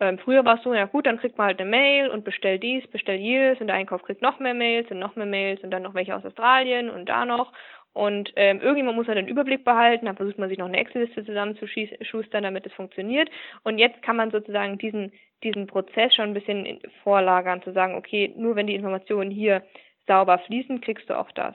Ähm, 0.00 0.18
früher 0.18 0.46
war 0.46 0.56
es 0.56 0.62
so, 0.62 0.72
ja 0.72 0.86
gut, 0.86 1.06
dann 1.06 1.18
kriegt 1.18 1.36
man 1.36 1.48
halt 1.48 1.60
eine 1.60 1.68
Mail 1.68 2.08
und 2.08 2.24
bestellt 2.24 2.62
dies, 2.62 2.86
bestellt 2.88 3.20
jedes 3.20 3.60
und 3.60 3.66
der 3.66 3.76
Einkauf 3.76 4.02
kriegt 4.02 4.22
noch 4.22 4.38
mehr 4.38 4.54
Mails 4.54 4.90
und 4.90 4.98
noch 4.98 5.14
mehr 5.14 5.26
Mails 5.26 5.62
und 5.62 5.70
dann 5.70 5.82
noch 5.82 5.94
welche 5.94 6.16
aus 6.16 6.24
Australien 6.24 6.88
und 6.88 7.06
da 7.06 7.26
noch 7.26 7.52
und 7.92 8.32
ähm, 8.36 8.60
irgendjemand 8.60 8.96
muss 8.96 9.08
halt 9.08 9.18
den 9.18 9.28
Überblick 9.28 9.64
behalten, 9.64 10.06
dann 10.06 10.16
versucht 10.16 10.38
man 10.38 10.48
sich 10.48 10.58
noch 10.58 10.66
eine 10.66 10.78
Excel-Liste 10.78 11.24
zusammenzuschustern, 11.24 12.44
damit 12.44 12.66
es 12.66 12.72
funktioniert. 12.72 13.28
Und 13.64 13.78
jetzt 13.78 14.00
kann 14.02 14.16
man 14.16 14.30
sozusagen 14.30 14.78
diesen, 14.78 15.12
diesen 15.42 15.66
Prozess 15.66 16.14
schon 16.14 16.26
ein 16.26 16.34
bisschen 16.34 16.80
vorlagern, 17.02 17.62
zu 17.62 17.72
sagen, 17.72 17.96
okay, 17.96 18.32
nur 18.36 18.54
wenn 18.54 18.68
die 18.68 18.76
Informationen 18.76 19.30
hier 19.30 19.62
sauber 20.06 20.38
fließen, 20.38 20.80
kriegst 20.80 21.10
du 21.10 21.18
auch 21.18 21.30
das. 21.32 21.54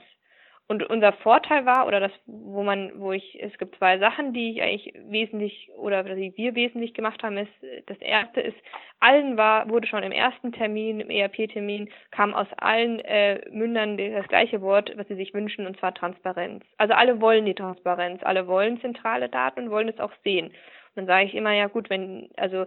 Und 0.68 0.82
unser 0.90 1.12
Vorteil 1.12 1.64
war, 1.64 1.86
oder 1.86 2.00
das, 2.00 2.10
wo 2.26 2.64
man, 2.64 2.90
wo 2.96 3.12
ich, 3.12 3.40
es 3.40 3.56
gibt 3.56 3.76
zwei 3.76 3.98
Sachen, 3.98 4.32
die 4.32 4.50
ich 4.50 4.62
eigentlich 4.62 4.94
wesentlich 5.06 5.70
oder 5.78 6.02
die 6.02 6.36
wir 6.36 6.56
wesentlich 6.56 6.92
gemacht 6.92 7.22
haben, 7.22 7.36
ist, 7.36 7.52
das 7.86 7.98
erste 7.98 8.40
ist, 8.40 8.56
allen 8.98 9.36
war, 9.36 9.68
wurde 9.68 9.86
schon 9.86 10.02
im 10.02 10.10
ersten 10.10 10.50
Termin, 10.50 10.98
im 10.98 11.10
ERP-Termin, 11.10 11.88
kam 12.10 12.34
aus 12.34 12.48
allen 12.56 12.98
äh, 13.00 13.48
Mündern 13.50 13.96
das 13.96 14.26
gleiche 14.26 14.60
Wort, 14.60 14.92
was 14.96 15.06
sie 15.06 15.14
sich 15.14 15.34
wünschen, 15.34 15.68
und 15.68 15.78
zwar 15.78 15.94
Transparenz. 15.94 16.64
Also 16.78 16.94
alle 16.94 17.20
wollen 17.20 17.44
die 17.44 17.54
Transparenz, 17.54 18.22
alle 18.24 18.48
wollen 18.48 18.80
zentrale 18.80 19.28
Daten 19.28 19.64
und 19.64 19.70
wollen 19.70 19.88
es 19.88 20.00
auch 20.00 20.12
sehen. 20.24 20.46
Und 20.46 20.54
dann 20.96 21.06
sage 21.06 21.26
ich 21.26 21.34
immer, 21.36 21.52
ja 21.52 21.68
gut, 21.68 21.90
wenn, 21.90 22.28
also 22.36 22.66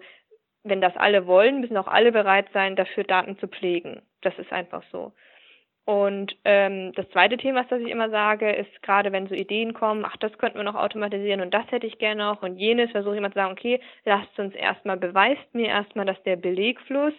wenn 0.64 0.80
das 0.80 0.96
alle 0.96 1.28
wollen, 1.28 1.60
müssen 1.60 1.76
auch 1.76 1.88
alle 1.88 2.14
bereit 2.14 2.48
sein, 2.54 2.78
dafür 2.78 3.04
Daten 3.04 3.38
zu 3.40 3.48
pflegen. 3.48 4.02
Das 4.22 4.38
ist 4.40 4.54
einfach 4.54 4.84
so. 4.92 5.12
Und 5.90 6.38
ähm, 6.46 6.94
das 6.94 7.10
zweite 7.10 7.36
Thema, 7.36 7.64
das 7.64 7.82
ich 7.82 7.90
immer 7.90 8.12
sage, 8.12 8.52
ist 8.52 8.84
gerade 8.84 9.12
wenn 9.12 9.26
so 9.26 9.34
Ideen 9.34 9.74
kommen, 9.74 10.06
ach, 10.06 10.18
das 10.18 10.38
könnten 10.38 10.60
wir 10.60 10.64
noch 10.64 10.76
automatisieren 10.76 11.42
und 11.42 11.52
das 11.52 11.66
hätte 11.72 11.88
ich 11.88 11.98
gerne 11.98 12.26
noch 12.26 12.44
und 12.44 12.58
jenes, 12.58 12.92
versuche 12.92 13.16
ich 13.16 13.18
immer 13.18 13.32
zu 13.32 13.40
sagen, 13.40 13.54
okay, 13.54 13.82
lasst 14.06 14.38
uns 14.38 14.54
erstmal, 14.54 14.98
beweist 14.98 15.52
mir 15.52 15.66
erstmal, 15.66 16.06
dass 16.06 16.22
der 16.22 16.36
Belegfluss 16.36 17.16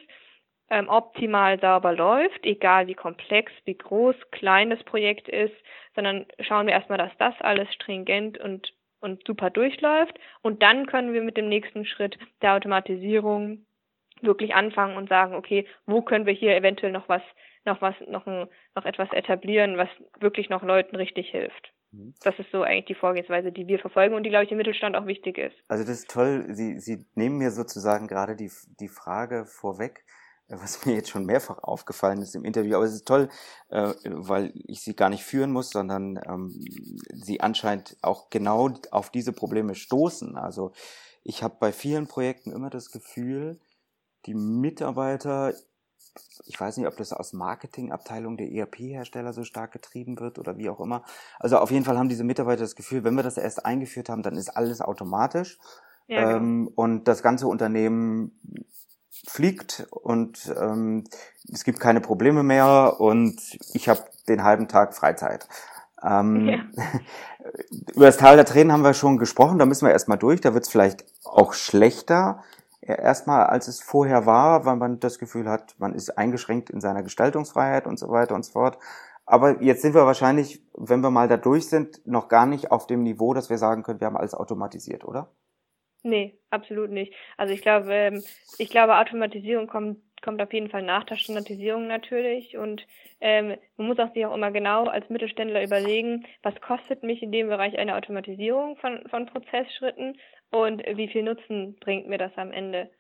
ähm, 0.70 0.88
optimal 0.88 1.59
sauber 1.59 1.92
läuft, 1.94 2.46
egal 2.46 2.87
wie 2.87 2.94
komplex, 2.94 3.50
wie 3.64 3.76
groß, 3.76 4.14
klein 4.30 4.70
das 4.70 4.85
Projekt 4.85 5.28
ist, 5.28 5.56
sondern 5.96 6.26
schauen 6.38 6.68
wir 6.68 6.74
erstmal, 6.74 6.98
dass 6.98 7.16
das 7.18 7.35
alles 7.40 7.74
stringent 7.74 8.38
und, 8.38 8.72
und 9.00 9.26
super 9.26 9.50
durchläuft. 9.50 10.16
Und 10.42 10.62
dann 10.62 10.87
können 10.87 11.12
wir 11.12 11.22
mit 11.22 11.37
dem 11.37 11.48
nächsten 11.48 11.87
Schritt 11.87 12.16
der 12.40 12.54
Automatisierung 12.54 13.66
wirklich 14.20 14.54
anfangen 14.54 14.96
und 14.96 15.09
sagen, 15.09 15.35
okay, 15.35 15.66
wo 15.87 16.02
können 16.02 16.26
wir 16.26 16.35
hier 16.35 16.54
eventuell 16.54 16.92
noch 16.92 17.09
was 17.09 17.22
noch 17.64 17.81
was, 17.83 17.94
noch, 18.09 18.27
ein, 18.27 18.49
noch 18.75 18.85
etwas 18.85 19.12
etablieren, 19.12 19.77
was 19.77 19.88
wirklich 20.18 20.49
noch 20.49 20.62
Leuten 20.62 20.96
richtig 20.96 21.31
hilft. 21.31 21.73
Mhm. 21.92 22.14
Das 22.23 22.38
ist 22.38 22.51
so 22.53 22.62
eigentlich 22.62 22.87
die 22.87 22.94
Vorgehensweise, 22.94 23.53
die 23.53 23.66
wir 23.66 23.79
verfolgen 23.79 24.14
und 24.14 24.23
die, 24.23 24.31
glaube 24.31 24.44
ich, 24.44 24.51
im 24.51 24.59
Mittelstand 24.59 24.96
auch 24.96 25.07
wichtig 25.07 25.38
ist. 25.38 25.57
Also 25.68 25.85
das 25.85 26.01
ist 26.01 26.11
toll. 26.11 26.46
Sie, 26.51 26.79
Sie 26.79 27.05
nehmen 27.14 27.38
mir 27.38 27.51
sozusagen 27.51 28.07
gerade 28.07 28.37
die, 28.37 28.51
die 28.81 28.88
Frage 28.88 29.44
vorweg, 29.46 30.05
was 30.49 30.85
mir 30.87 30.94
jetzt 30.94 31.11
schon 31.11 31.27
mehrfach 31.27 31.62
aufgefallen 31.62 32.23
ist 32.23 32.35
im 32.35 32.44
Interview. 32.44 32.77
Aber 32.77 32.85
es 32.85 32.94
ist 32.94 33.07
toll, 33.07 33.29
äh, 33.68 33.92
weil 34.05 34.53
ich 34.55 34.81
Sie 34.83 34.94
gar 34.94 35.11
nicht 35.11 35.25
führen 35.25 35.53
muss, 35.53 35.70
sondern 35.70 36.20
ähm, 36.27 36.51
Sie 37.12 37.40
anscheinend 37.40 37.96
auch 38.03 38.31
genau 38.31 38.70
auf 38.90 39.11
diese 39.11 39.33
Probleme 39.33 39.75
stoßen. 39.75 40.37
Also 40.37 40.73
ich 41.23 41.42
habe 41.42 41.57
bei 41.61 41.73
vielen 41.73 42.07
Projekten 42.07 42.53
immer 42.53 42.70
das 42.70 42.90
Gefühl, 42.90 43.59
die 44.27 44.35
Mitarbeiter 44.35 45.55
ich 46.46 46.61
weiß 46.61 46.77
nicht, 46.77 46.87
ob 46.87 46.96
das 46.96 47.12
aus 47.12 47.33
Marketingabteilung 47.33 48.37
der 48.37 48.51
ERP-Hersteller 48.51 49.33
so 49.33 49.44
stark 49.44 49.73
getrieben 49.73 50.18
wird 50.18 50.38
oder 50.38 50.57
wie 50.59 50.68
auch 50.68 50.81
immer. 50.81 51.05
Also 51.38 51.59
auf 51.59 51.70
jeden 51.70 51.85
Fall 51.85 51.99
haben 51.99 52.09
diese 52.09 52.25
Mitarbeiter 52.25 52.62
das 52.62 52.77
Gefühl, 52.77 53.05
wenn 53.05 53.14
wir 53.14 53.23
das 53.23 53.37
erst 53.37 53.64
eingeführt 53.64 54.09
haben, 54.09 54.23
dann 54.23 54.37
ist 54.37 54.51
alles 54.51 54.81
automatisch. 54.81 55.59
Ja, 56.09 56.25
genau. 56.25 56.37
ähm, 56.37 56.70
und 56.75 57.05
das 57.05 57.23
ganze 57.23 57.46
Unternehmen 57.46 58.33
fliegt 59.27 59.87
und 59.90 60.53
ähm, 60.61 61.05
es 61.53 61.64
gibt 61.64 61.79
keine 61.79 62.01
Probleme 62.01 62.42
mehr 62.42 62.96
und 62.99 63.37
ich 63.75 63.88
habe 63.88 64.01
den 64.29 64.42
halben 64.42 64.66
Tag 64.66 64.94
Freizeit. 64.94 65.46
Ähm, 66.03 66.49
ja. 66.49 66.59
Über 67.94 68.07
das 68.07 68.16
Tal 68.16 68.37
der 68.37 68.44
Tränen 68.44 68.73
haben 68.73 68.83
wir 68.83 68.94
schon 68.94 69.18
gesprochen, 69.18 69.59
da 69.59 69.66
müssen 69.66 69.87
wir 69.87 69.92
erstmal 69.92 70.18
durch, 70.18 70.40
da 70.40 70.55
wird 70.55 70.64
es 70.64 70.70
vielleicht 70.70 71.05
auch 71.25 71.53
schlechter 71.53 72.42
erstmal, 72.81 73.47
als 73.47 73.69
es 73.69 73.83
vorher 73.83 74.27
war, 74.27 74.64
weil 74.64 74.77
man 74.77 75.01
das 75.01 75.19
Gefühl 75.19 75.49
hat, 75.49 75.75
man 75.79 75.95
ist 75.95 76.16
eingeschränkt 76.16 76.71
in 76.71 76.81
seiner 76.81 77.03
Gestaltungsfreiheit 77.03 77.87
und 77.87 77.99
so 77.99 78.11
weiter 78.11 78.35
und 78.35 78.45
so 78.45 78.53
fort. 78.53 78.79
Aber 79.27 79.62
jetzt 79.62 79.83
sind 79.83 79.95
wir 79.95 80.07
wahrscheinlich, 80.07 80.61
wenn 80.75 81.03
wir 81.03 81.11
mal 81.11 81.29
da 81.29 81.37
durch 81.37 81.69
sind, 81.69 82.05
noch 82.07 82.29
gar 82.29 82.47
nicht 82.47 82.73
auf 82.73 82.87
dem 82.87 83.03
Niveau, 83.03 83.33
dass 83.33 83.51
wir 83.51 83.59
sagen 83.59 83.83
können, 83.83 84.01
wir 84.01 84.07
haben 84.07 84.16
alles 84.16 84.35
automatisiert, 84.35 85.05
oder? 85.05 85.31
Nee, 86.03 86.38
absolut 86.49 86.90
nicht. 86.90 87.14
Also 87.37 87.53
ich 87.53 87.62
glaube, 87.62 87.93
ähm, 87.93 88.25
ich 88.59 88.71
glaube, 88.71 88.97
Automatisierung 88.97 89.66
kommt, 89.66 89.99
kommt 90.23 90.40
auf 90.40 90.53
jeden 90.53 90.71
Fall 90.71 90.83
nach 90.83 91.05
der 91.05 91.16
Standardisierung 91.16 91.87
natürlich. 91.87 92.57
Und 92.57 92.87
ähm, 93.21 93.57
man 93.77 93.87
muss 93.87 93.99
auch 93.99 94.12
sich 94.14 94.25
auch 94.25 94.35
immer 94.35 94.51
genau 94.51 94.87
als 94.87 95.09
Mittelständler 95.11 95.62
überlegen, 95.62 96.27
was 96.43 96.59
kostet 96.61 97.03
mich 97.03 97.23
in 97.23 97.33
dem 97.33 97.49
Bereich 97.49 97.79
eine 97.79 97.97
Automatisierung 97.97 98.77
von, 98.79 99.07
von 99.11 99.27
Prozessschritten 99.27 100.16
und 100.50 100.82
wie 100.94 101.08
viel 101.08 101.22
Nutzen 101.22 101.76
bringt 101.80 102.08
mir 102.08 102.18
das 102.18 102.32
am 102.36 102.52
Ende. 102.52 102.90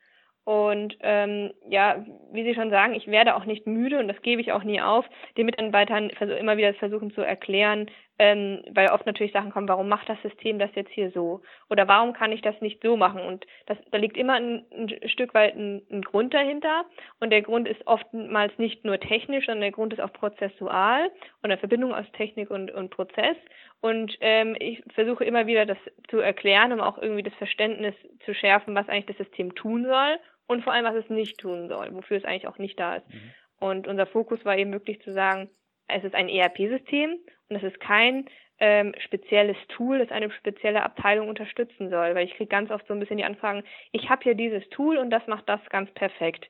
Und 0.44 0.96
ähm, 1.00 1.52
ja, 1.68 2.04
wie 2.32 2.42
Sie 2.44 2.54
schon 2.54 2.70
sagen, 2.70 2.94
ich 2.94 3.06
werde 3.06 3.36
auch 3.36 3.44
nicht 3.44 3.66
müde 3.66 3.98
und 3.98 4.08
das 4.08 4.20
gebe 4.22 4.40
ich 4.40 4.52
auch 4.52 4.64
nie 4.64 4.80
auf, 4.80 5.04
den 5.36 5.46
Mitarbeitern 5.46 6.10
immer 6.10 6.56
wieder 6.56 6.72
versuchen 6.74 7.12
zu 7.12 7.20
erklären, 7.20 7.90
ähm, 8.18 8.62
weil 8.72 8.90
oft 8.90 9.06
natürlich 9.06 9.32
Sachen 9.32 9.50
kommen, 9.50 9.68
warum 9.68 9.88
macht 9.88 10.08
das 10.08 10.20
System 10.22 10.58
das 10.58 10.70
jetzt 10.74 10.90
hier 10.90 11.10
so? 11.10 11.42
Oder 11.68 11.86
warum 11.88 12.14
kann 12.14 12.32
ich 12.32 12.42
das 12.42 12.58
nicht 12.60 12.82
so 12.82 12.96
machen? 12.96 13.20
Und 13.20 13.46
das, 13.66 13.78
da 13.92 13.98
liegt 13.98 14.16
immer 14.16 14.34
ein, 14.34 14.64
ein 14.76 15.08
Stück 15.08 15.34
weit 15.34 15.56
ein, 15.56 15.82
ein 15.90 16.02
Grund 16.02 16.34
dahinter. 16.34 16.84
Und 17.20 17.30
der 17.30 17.42
Grund 17.42 17.68
ist 17.68 17.86
oftmals 17.86 18.52
nicht 18.58 18.84
nur 18.84 18.98
technisch, 18.98 19.46
sondern 19.46 19.62
der 19.62 19.72
Grund 19.72 19.92
ist 19.92 20.00
auch 20.00 20.12
prozessual 20.12 21.06
und 21.42 21.50
eine 21.50 21.58
Verbindung 21.58 21.94
aus 21.94 22.10
Technik 22.12 22.50
und, 22.50 22.70
und 22.70 22.90
Prozess. 22.90 23.36
Und 23.80 24.16
ähm, 24.20 24.56
ich 24.58 24.82
versuche 24.94 25.24
immer 25.24 25.46
wieder 25.46 25.64
das 25.64 25.78
zu 26.08 26.18
erklären, 26.18 26.72
um 26.72 26.80
auch 26.80 26.98
irgendwie 26.98 27.22
das 27.22 27.34
Verständnis 27.34 27.94
zu 28.24 28.34
schärfen, 28.34 28.74
was 28.74 28.88
eigentlich 28.88 29.16
das 29.16 29.26
System 29.26 29.54
tun 29.54 29.84
soll 29.84 30.18
und 30.46 30.64
vor 30.64 30.72
allem, 30.72 30.84
was 30.84 30.96
es 30.96 31.08
nicht 31.08 31.38
tun 31.38 31.68
soll, 31.68 31.88
wofür 31.94 32.18
es 32.18 32.24
eigentlich 32.24 32.48
auch 32.48 32.58
nicht 32.58 32.78
da 32.78 32.96
ist. 32.96 33.08
Mhm. 33.08 33.32
Und 33.60 33.88
unser 33.88 34.06
Fokus 34.06 34.44
war 34.44 34.56
eben 34.58 34.72
wirklich 34.72 35.00
zu 35.02 35.12
sagen, 35.12 35.48
es 35.88 36.04
ist 36.04 36.14
ein 36.14 36.28
ERP-System 36.28 37.18
und 37.48 37.56
es 37.56 37.62
ist 37.62 37.80
kein 37.80 38.26
ähm, 38.58 38.94
spezielles 38.98 39.56
Tool, 39.68 39.98
das 39.98 40.10
eine 40.10 40.30
spezielle 40.30 40.82
Abteilung 40.82 41.28
unterstützen 41.28 41.88
soll, 41.88 42.14
weil 42.14 42.26
ich 42.26 42.34
kriege 42.34 42.48
ganz 42.48 42.70
oft 42.70 42.86
so 42.86 42.94
ein 42.94 43.00
bisschen 43.00 43.16
die 43.16 43.24
Anfragen, 43.24 43.64
ich 43.92 44.10
habe 44.10 44.22
hier 44.22 44.34
dieses 44.34 44.68
Tool 44.68 44.98
und 44.98 45.10
das 45.10 45.26
macht 45.26 45.48
das 45.48 45.60
ganz 45.70 45.90
perfekt. 45.92 46.46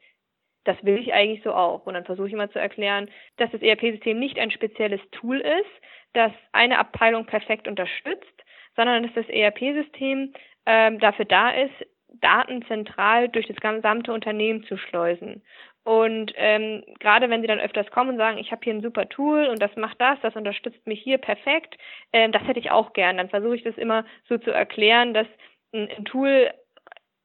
Das 0.65 0.77
will 0.85 0.99
ich 0.99 1.13
eigentlich 1.13 1.43
so 1.43 1.53
auch. 1.53 1.87
Und 1.87 1.95
dann 1.95 2.05
versuche 2.05 2.27
ich 2.27 2.33
immer 2.33 2.51
zu 2.51 2.59
erklären, 2.59 3.11
dass 3.37 3.51
das 3.51 3.63
ERP-System 3.63 4.19
nicht 4.19 4.39
ein 4.39 4.51
spezielles 4.51 5.01
Tool 5.13 5.41
ist, 5.41 5.71
das 6.13 6.33
eine 6.53 6.79
Abteilung 6.79 7.27
perfekt 7.27 7.69
unterstützt, 7.69 8.45
sondern 8.77 9.03
dass 9.03 9.15
das 9.15 9.29
ERP-System 9.29 10.33
ähm, 10.67 10.99
dafür 10.99 11.25
da 11.25 11.51
ist, 11.51 11.75
Daten 12.21 12.63
zentral 12.67 13.29
durch 13.29 13.47
das 13.47 13.57
gesamte 13.57 14.13
Unternehmen 14.13 14.65
zu 14.65 14.77
schleusen. 14.77 15.43
Und 15.85 16.33
ähm, 16.37 16.85
gerade 16.99 17.31
wenn 17.31 17.41
sie 17.41 17.47
dann 17.47 17.61
öfters 17.61 17.91
kommen 17.91 18.11
und 18.11 18.17
sagen, 18.19 18.39
ich 18.39 18.53
habe 18.53 18.61
hier 18.63 18.75
ein 18.75 18.83
super 18.83 19.09
Tool 19.09 19.47
und 19.47 19.63
das 19.63 19.75
macht 19.77 20.01
das, 20.01 20.19
das 20.21 20.37
unterstützt 20.37 20.87
mich 20.87 21.01
hier 21.01 21.19
perfekt, 21.19 21.79
ähm, 22.13 22.33
das 22.33 22.47
hätte 22.47 22.61
ich 22.61 22.71
auch 22.71 22.93
gern. 22.93 23.17
Dann 23.17 23.31
versuche 23.31 23.57
ich 23.57 23.63
das 23.63 23.79
immer 23.79 24.05
so 24.29 24.37
zu 24.37 24.51
erklären, 24.51 25.15
dass 25.15 25.27
ein, 25.73 25.89
ein 25.97 26.05
Tool 26.05 26.51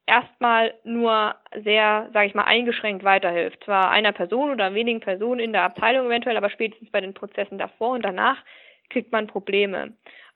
erstmal 0.05 0.73
nur 0.83 1.35
sehr, 1.63 2.09
sage 2.13 2.27
ich 2.27 2.35
mal, 2.35 2.43
eingeschränkt 2.43 3.03
weiterhilft. 3.03 3.63
Zwar 3.63 3.89
einer 3.89 4.11
Person 4.11 4.51
oder 4.51 4.73
wenigen 4.73 4.99
Personen 4.99 5.39
in 5.39 5.53
der 5.53 5.63
Abteilung 5.63 6.07
eventuell, 6.07 6.37
aber 6.37 6.49
spätestens 6.49 6.91
bei 6.91 7.01
den 7.01 7.13
Prozessen 7.13 7.57
davor 7.57 7.91
und 7.91 8.03
danach 8.03 8.37
kriegt 8.89 9.11
man 9.11 9.27
Probleme. 9.27 9.93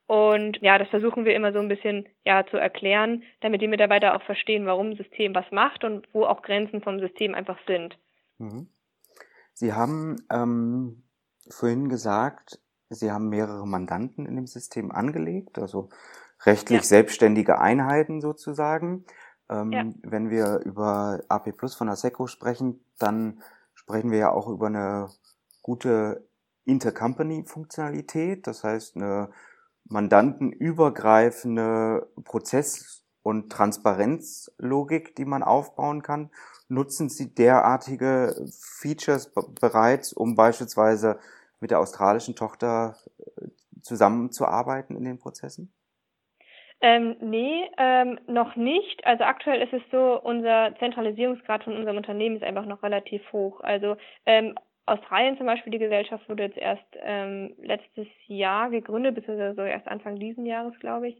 Und 0.07 0.57
ja, 0.61 0.79
das 0.79 0.89
versuchen 0.89 1.23
wir 1.25 1.35
immer 1.35 1.53
so 1.53 1.59
ein 1.59 1.67
bisschen 1.67 2.07
ja 2.25 2.43
zu 2.47 2.57
erklären, 2.57 3.23
damit 3.41 3.61
die 3.61 3.67
Mitarbeiter 3.67 4.15
auch 4.15 4.23
verstehen, 4.23 4.65
warum 4.65 4.89
ein 4.89 4.97
System 4.97 5.35
was 5.35 5.45
macht 5.51 5.83
und 5.83 6.07
wo 6.13 6.25
auch 6.25 6.41
Grenzen 6.41 6.81
vom 6.81 6.99
System 6.99 7.35
einfach 7.35 7.59
sind. 7.67 7.95
Mhm. 8.39 8.69
Sie 9.53 9.73
haben 9.73 10.15
ähm, 10.31 11.03
vorhin 11.47 11.89
gesagt, 11.89 12.59
Sie 12.89 13.11
haben 13.11 13.29
mehrere 13.29 13.67
Mandanten 13.67 14.25
in 14.25 14.35
dem 14.35 14.47
System 14.47 14.91
angelegt, 14.91 15.59
also 15.59 15.89
rechtlich 16.43 16.79
ja. 16.79 16.85
selbstständige 16.85 17.59
Einheiten 17.59 18.19
sozusagen. 18.19 19.05
Ähm, 19.49 19.71
ja. 19.71 19.85
Wenn 20.03 20.29
wir 20.29 20.59
über 20.59 21.21
AP 21.27 21.53
Plus 21.53 21.73
von 21.75 21.89
ASECO 21.89 22.27
sprechen, 22.27 22.85
dann 22.97 23.41
sprechen 23.73 24.11
wir 24.11 24.19
ja 24.19 24.31
auch 24.31 24.47
über 24.47 24.67
eine 24.67 25.09
gute 25.61 26.25
Intercompany-Funktionalität, 26.65 28.45
das 28.45 28.63
heißt 28.63 28.95
eine 28.95 29.31
mandantenübergreifende 29.85 32.11
Prozess- 32.23 33.03
und 33.23 33.51
Transparenzlogik, 33.51 35.15
die 35.15 35.25
man 35.25 35.41
aufbauen 35.43 36.03
kann. 36.03 36.29
Nutzen 36.67 37.09
Sie 37.09 37.33
derartige 37.33 38.45
Features 38.51 39.31
bereits, 39.59 40.13
um 40.13 40.35
beispielsweise 40.35 41.17
mit 41.59 41.71
der 41.71 41.79
australischen 41.79 42.35
Tochter 42.35 42.95
äh, 43.17 43.47
zusammenzuarbeiten 43.81 44.95
in 44.95 45.03
den 45.03 45.17
Prozessen? 45.17 45.73
Ähm, 46.81 47.17
nee, 47.19 47.69
ähm, 47.77 48.19
noch 48.27 48.55
nicht. 48.55 49.05
Also 49.05 49.25
aktuell 49.25 49.61
ist 49.61 49.73
es 49.73 49.81
so, 49.91 50.19
unser 50.21 50.73
Zentralisierungsgrad 50.79 51.63
von 51.65 51.75
unserem 51.75 51.97
Unternehmen 51.97 52.37
ist 52.37 52.43
einfach 52.43 52.65
noch 52.65 52.83
relativ 52.83 53.21
hoch. 53.33 53.59
Also 53.61 53.97
ähm, 54.25 54.55
Australien 54.85 55.37
zum 55.37 55.45
Beispiel, 55.45 55.71
die 55.71 55.77
Gesellschaft 55.77 56.27
wurde 56.29 56.43
jetzt 56.43 56.57
erst 56.57 56.85
ähm, 57.03 57.53
letztes 57.61 58.07
Jahr 58.27 58.69
gegründet, 58.69 59.15
beziehungsweise 59.15 59.55
so 59.55 59.61
erst 59.61 59.87
Anfang 59.87 60.17
diesen 60.19 60.45
Jahres, 60.45 60.77
glaube 60.79 61.09
ich. 61.09 61.17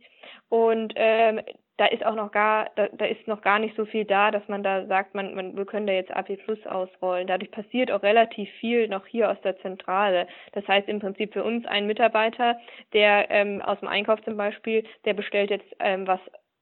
Und 0.47 0.93
ähm, 0.95 1.41
da 1.79 1.85
ist 1.85 2.05
auch 2.05 2.15
noch 2.15 2.31
gar, 2.31 2.69
da, 2.75 2.89
da 2.91 3.05
ist 3.05 3.25
noch 3.25 3.41
gar 3.41 3.57
nicht 3.57 3.73
so 3.77 3.85
viel 3.85 4.03
da, 4.03 4.31
dass 4.31 4.45
man 4.49 4.63
da 4.63 4.85
sagt, 4.87 5.15
man, 5.15 5.33
man 5.33 5.55
wir 5.55 5.65
können 5.65 5.87
da 5.87 5.93
jetzt 5.93 6.11
AP 6.11 6.35
Plus 6.43 6.59
ausrollen. 6.67 7.25
Dadurch 7.25 7.51
passiert 7.51 7.89
auch 7.89 8.03
relativ 8.03 8.49
viel 8.59 8.89
noch 8.89 9.05
hier 9.05 9.31
aus 9.31 9.39
der 9.45 9.57
Zentrale. 9.59 10.27
Das 10.51 10.67
heißt 10.67 10.89
im 10.89 10.99
Prinzip 10.99 11.31
für 11.31 11.43
uns 11.43 11.65
ein 11.65 11.87
Mitarbeiter, 11.87 12.57
der 12.91 13.31
ähm, 13.31 13.61
aus 13.61 13.79
dem 13.79 13.87
Einkauf 13.87 14.21
zum 14.23 14.35
Beispiel, 14.35 14.83
der 15.05 15.13
bestellt 15.13 15.51
jetzt 15.51 15.73
ähm, 15.79 16.05
was 16.05 16.19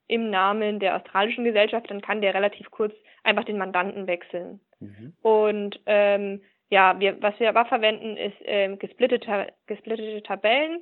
im 0.07 0.29
Namen 0.29 0.79
der 0.79 0.95
australischen 0.95 1.43
Gesellschaft, 1.43 1.89
dann 1.89 2.01
kann 2.01 2.21
der 2.21 2.35
relativ 2.35 2.69
kurz 2.69 2.93
einfach 3.23 3.43
den 3.43 3.57
Mandanten 3.57 4.05
wechseln. 4.05 4.59
Mhm. 4.79 5.13
Und 5.23 5.79
ähm, 5.87 6.41
ja, 6.69 6.99
wir, 6.99 7.19
was 7.23 7.39
wir 7.39 7.49
aber 7.49 7.65
verwenden, 7.65 8.17
ist 8.17 8.37
ähm, 8.45 8.77
gesplittete, 8.77 9.47
gesplittete 9.65 10.21
Tabellen 10.21 10.79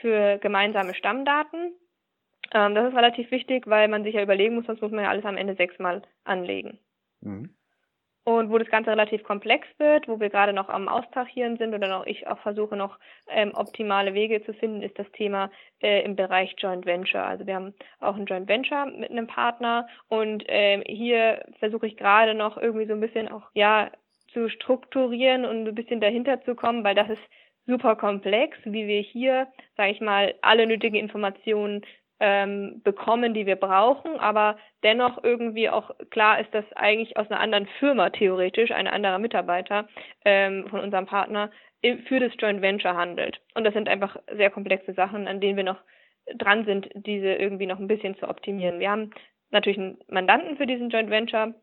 für 0.00 0.36
gemeinsame 0.38 0.94
Stammdaten. 0.94 1.72
Ähm, 2.52 2.74
das 2.74 2.88
ist 2.88 2.96
relativ 2.96 3.30
wichtig, 3.30 3.66
weil 3.66 3.88
man 3.88 4.04
sich 4.04 4.14
ja 4.14 4.22
überlegen 4.22 4.54
muss, 4.54 4.66
sonst 4.66 4.80
muss 4.82 4.92
man 4.92 5.04
ja 5.04 5.10
alles 5.10 5.24
am 5.24 5.36
Ende 5.36 5.54
sechsmal 5.54 6.02
anlegen. 6.24 6.78
Mhm. 7.20 7.50
Und 8.24 8.50
wo 8.50 8.58
das 8.58 8.68
Ganze 8.68 8.90
relativ 8.90 9.22
komplex 9.22 9.66
wird, 9.78 10.06
wo 10.06 10.20
wir 10.20 10.28
gerade 10.28 10.52
noch 10.52 10.68
am 10.68 10.86
Austachieren 10.86 11.56
sind 11.56 11.72
oder 11.72 11.88
noch 11.88 12.04
ich 12.04 12.26
auch 12.26 12.38
versuche 12.40 12.76
noch 12.76 12.98
ähm, 13.30 13.52
optimale 13.54 14.12
Wege 14.12 14.44
zu 14.44 14.52
finden, 14.52 14.82
ist 14.82 14.98
das 14.98 15.10
Thema 15.12 15.50
äh, 15.80 16.04
im 16.04 16.14
Bereich 16.14 16.54
Joint 16.58 16.84
Venture. 16.84 17.24
Also 17.24 17.46
wir 17.46 17.54
haben 17.54 17.72
auch 18.00 18.16
ein 18.16 18.26
Joint 18.26 18.46
Venture 18.46 18.84
mit 18.84 19.10
einem 19.10 19.28
Partner 19.28 19.88
und 20.08 20.44
ähm, 20.46 20.82
hier 20.84 21.42
versuche 21.58 21.86
ich 21.86 21.96
gerade 21.96 22.34
noch 22.34 22.58
irgendwie 22.58 22.84
so 22.84 22.92
ein 22.92 23.00
bisschen 23.00 23.28
auch 23.28 23.48
ja 23.54 23.90
zu 24.34 24.50
strukturieren 24.50 25.46
und 25.46 25.66
ein 25.66 25.74
bisschen 25.74 26.02
dahinter 26.02 26.42
zu 26.42 26.54
kommen, 26.54 26.84
weil 26.84 26.94
das 26.94 27.08
ist 27.08 27.22
super 27.66 27.96
komplex, 27.96 28.58
wie 28.64 28.86
wir 28.86 29.00
hier, 29.00 29.46
sage 29.76 29.92
ich 29.92 30.00
mal, 30.00 30.34
alle 30.42 30.66
nötigen 30.66 30.96
Informationen 30.96 31.82
ähm, 32.20 32.80
bekommen, 32.82 33.34
die 33.34 33.46
wir 33.46 33.56
brauchen, 33.56 34.18
aber 34.18 34.56
dennoch 34.82 35.22
irgendwie 35.22 35.70
auch 35.70 35.90
klar 36.10 36.40
ist, 36.40 36.52
dass 36.52 36.64
eigentlich 36.74 37.16
aus 37.16 37.30
einer 37.30 37.40
anderen 37.40 37.66
Firma 37.78 38.10
theoretisch 38.10 38.70
ein 38.72 38.88
anderer 38.88 39.18
Mitarbeiter 39.18 39.88
ähm, 40.24 40.66
von 40.68 40.80
unserem 40.80 41.06
Partner 41.06 41.50
für 42.06 42.18
das 42.18 42.32
Joint 42.38 42.60
Venture 42.60 42.96
handelt. 42.96 43.40
Und 43.54 43.62
das 43.64 43.72
sind 43.72 43.88
einfach 43.88 44.16
sehr 44.36 44.50
komplexe 44.50 44.94
Sachen, 44.94 45.28
an 45.28 45.40
denen 45.40 45.56
wir 45.56 45.64
noch 45.64 45.80
dran 46.34 46.64
sind, 46.64 46.88
diese 46.94 47.34
irgendwie 47.34 47.66
noch 47.66 47.78
ein 47.78 47.86
bisschen 47.88 48.16
zu 48.18 48.28
optimieren. 48.28 48.80
Wir 48.80 48.90
haben 48.90 49.10
natürlich 49.50 49.78
einen 49.78 49.98
Mandanten 50.08 50.56
für 50.56 50.66
diesen 50.66 50.90
Joint 50.90 51.10
Venture 51.10 51.54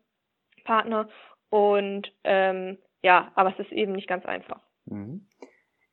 Partner 0.64 1.08
und 1.50 2.12
ähm, 2.24 2.78
ja, 3.02 3.30
aber 3.34 3.50
es 3.50 3.66
ist 3.66 3.72
eben 3.72 3.92
nicht 3.92 4.08
ganz 4.08 4.24
einfach. 4.24 4.60
Mhm. 4.86 5.28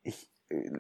Ich 0.03 0.32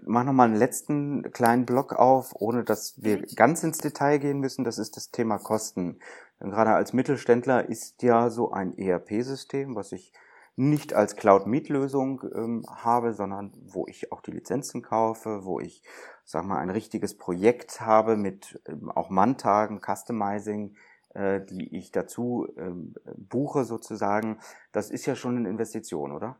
mache 0.05 0.25
nochmal 0.25 0.47
einen 0.47 0.57
letzten 0.57 1.31
kleinen 1.31 1.65
Block 1.65 1.93
auf, 1.93 2.33
ohne 2.35 2.63
dass 2.63 3.01
wir 3.01 3.21
ganz 3.35 3.63
ins 3.63 3.77
Detail 3.77 4.19
gehen 4.19 4.39
müssen. 4.39 4.63
Das 4.63 4.77
ist 4.77 4.97
das 4.97 5.11
Thema 5.11 5.37
Kosten. 5.37 5.99
Denn 6.39 6.51
gerade 6.51 6.71
als 6.71 6.93
Mittelständler 6.93 7.69
ist 7.69 8.03
ja 8.03 8.29
so 8.29 8.51
ein 8.51 8.77
ERP-System, 8.77 9.75
was 9.75 9.91
ich 9.91 10.13
nicht 10.55 10.93
als 10.93 11.15
Cloud-Meet-Lösung 11.15 12.21
ähm, 12.35 12.65
habe, 12.69 13.13
sondern 13.13 13.53
wo 13.55 13.87
ich 13.87 14.11
auch 14.11 14.21
die 14.21 14.31
Lizenzen 14.31 14.83
kaufe, 14.83 15.45
wo 15.45 15.59
ich, 15.59 15.81
sag 16.23 16.45
mal, 16.45 16.59
ein 16.59 16.69
richtiges 16.69 17.17
Projekt 17.17 17.81
habe 17.81 18.17
mit 18.17 18.61
ähm, 18.67 18.91
auch 18.91 19.09
Manntagen, 19.09 19.81
Customizing, 19.81 20.75
äh, 21.15 21.41
die 21.41 21.75
ich 21.75 21.91
dazu 21.91 22.47
ähm, 22.57 22.93
buche 23.17 23.63
sozusagen, 23.63 24.39
das 24.71 24.91
ist 24.91 25.05
ja 25.05 25.15
schon 25.15 25.37
eine 25.37 25.49
Investition, 25.49 26.11
oder? 26.11 26.37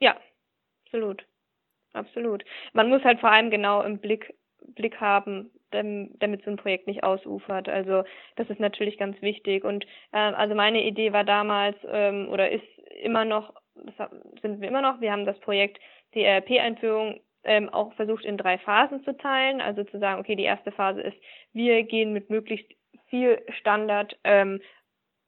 Ja, 0.00 0.16
absolut. 0.84 1.26
Absolut. 1.94 2.44
Man 2.72 2.88
muss 2.88 3.04
halt 3.04 3.20
vor 3.20 3.30
allem 3.30 3.50
genau 3.50 3.82
im 3.82 3.98
Blick, 3.98 4.34
Blick 4.74 5.00
haben, 5.00 5.50
damit 5.70 6.44
so 6.44 6.50
ein 6.50 6.56
Projekt 6.56 6.86
nicht 6.86 7.02
ausufert. 7.02 7.68
Also 7.68 8.04
das 8.36 8.48
ist 8.50 8.60
natürlich 8.60 8.98
ganz 8.98 9.20
wichtig. 9.22 9.64
Und 9.64 9.84
äh, 10.12 10.18
also 10.18 10.54
meine 10.54 10.84
Idee 10.84 11.12
war 11.12 11.24
damals 11.24 11.76
ähm, 11.88 12.28
oder 12.30 12.50
ist 12.50 12.64
immer 13.02 13.24
noch, 13.24 13.54
sind 14.42 14.60
wir 14.60 14.68
immer 14.68 14.82
noch, 14.82 15.00
wir 15.00 15.10
haben 15.10 15.24
das 15.24 15.38
Projekt, 15.40 15.78
die 16.14 16.22
ERP-Einführung 16.22 17.20
ähm, 17.44 17.68
auch 17.70 17.92
versucht 17.94 18.24
in 18.24 18.36
drei 18.38 18.58
Phasen 18.58 19.02
zu 19.04 19.16
teilen. 19.16 19.60
Also 19.60 19.84
zu 19.84 19.98
sagen, 19.98 20.20
okay, 20.20 20.36
die 20.36 20.44
erste 20.44 20.72
Phase 20.72 21.00
ist, 21.00 21.16
wir 21.52 21.82
gehen 21.84 22.12
mit 22.12 22.30
möglichst 22.30 22.70
viel 23.08 23.42
Standard 23.60 24.16
ähm, 24.24 24.60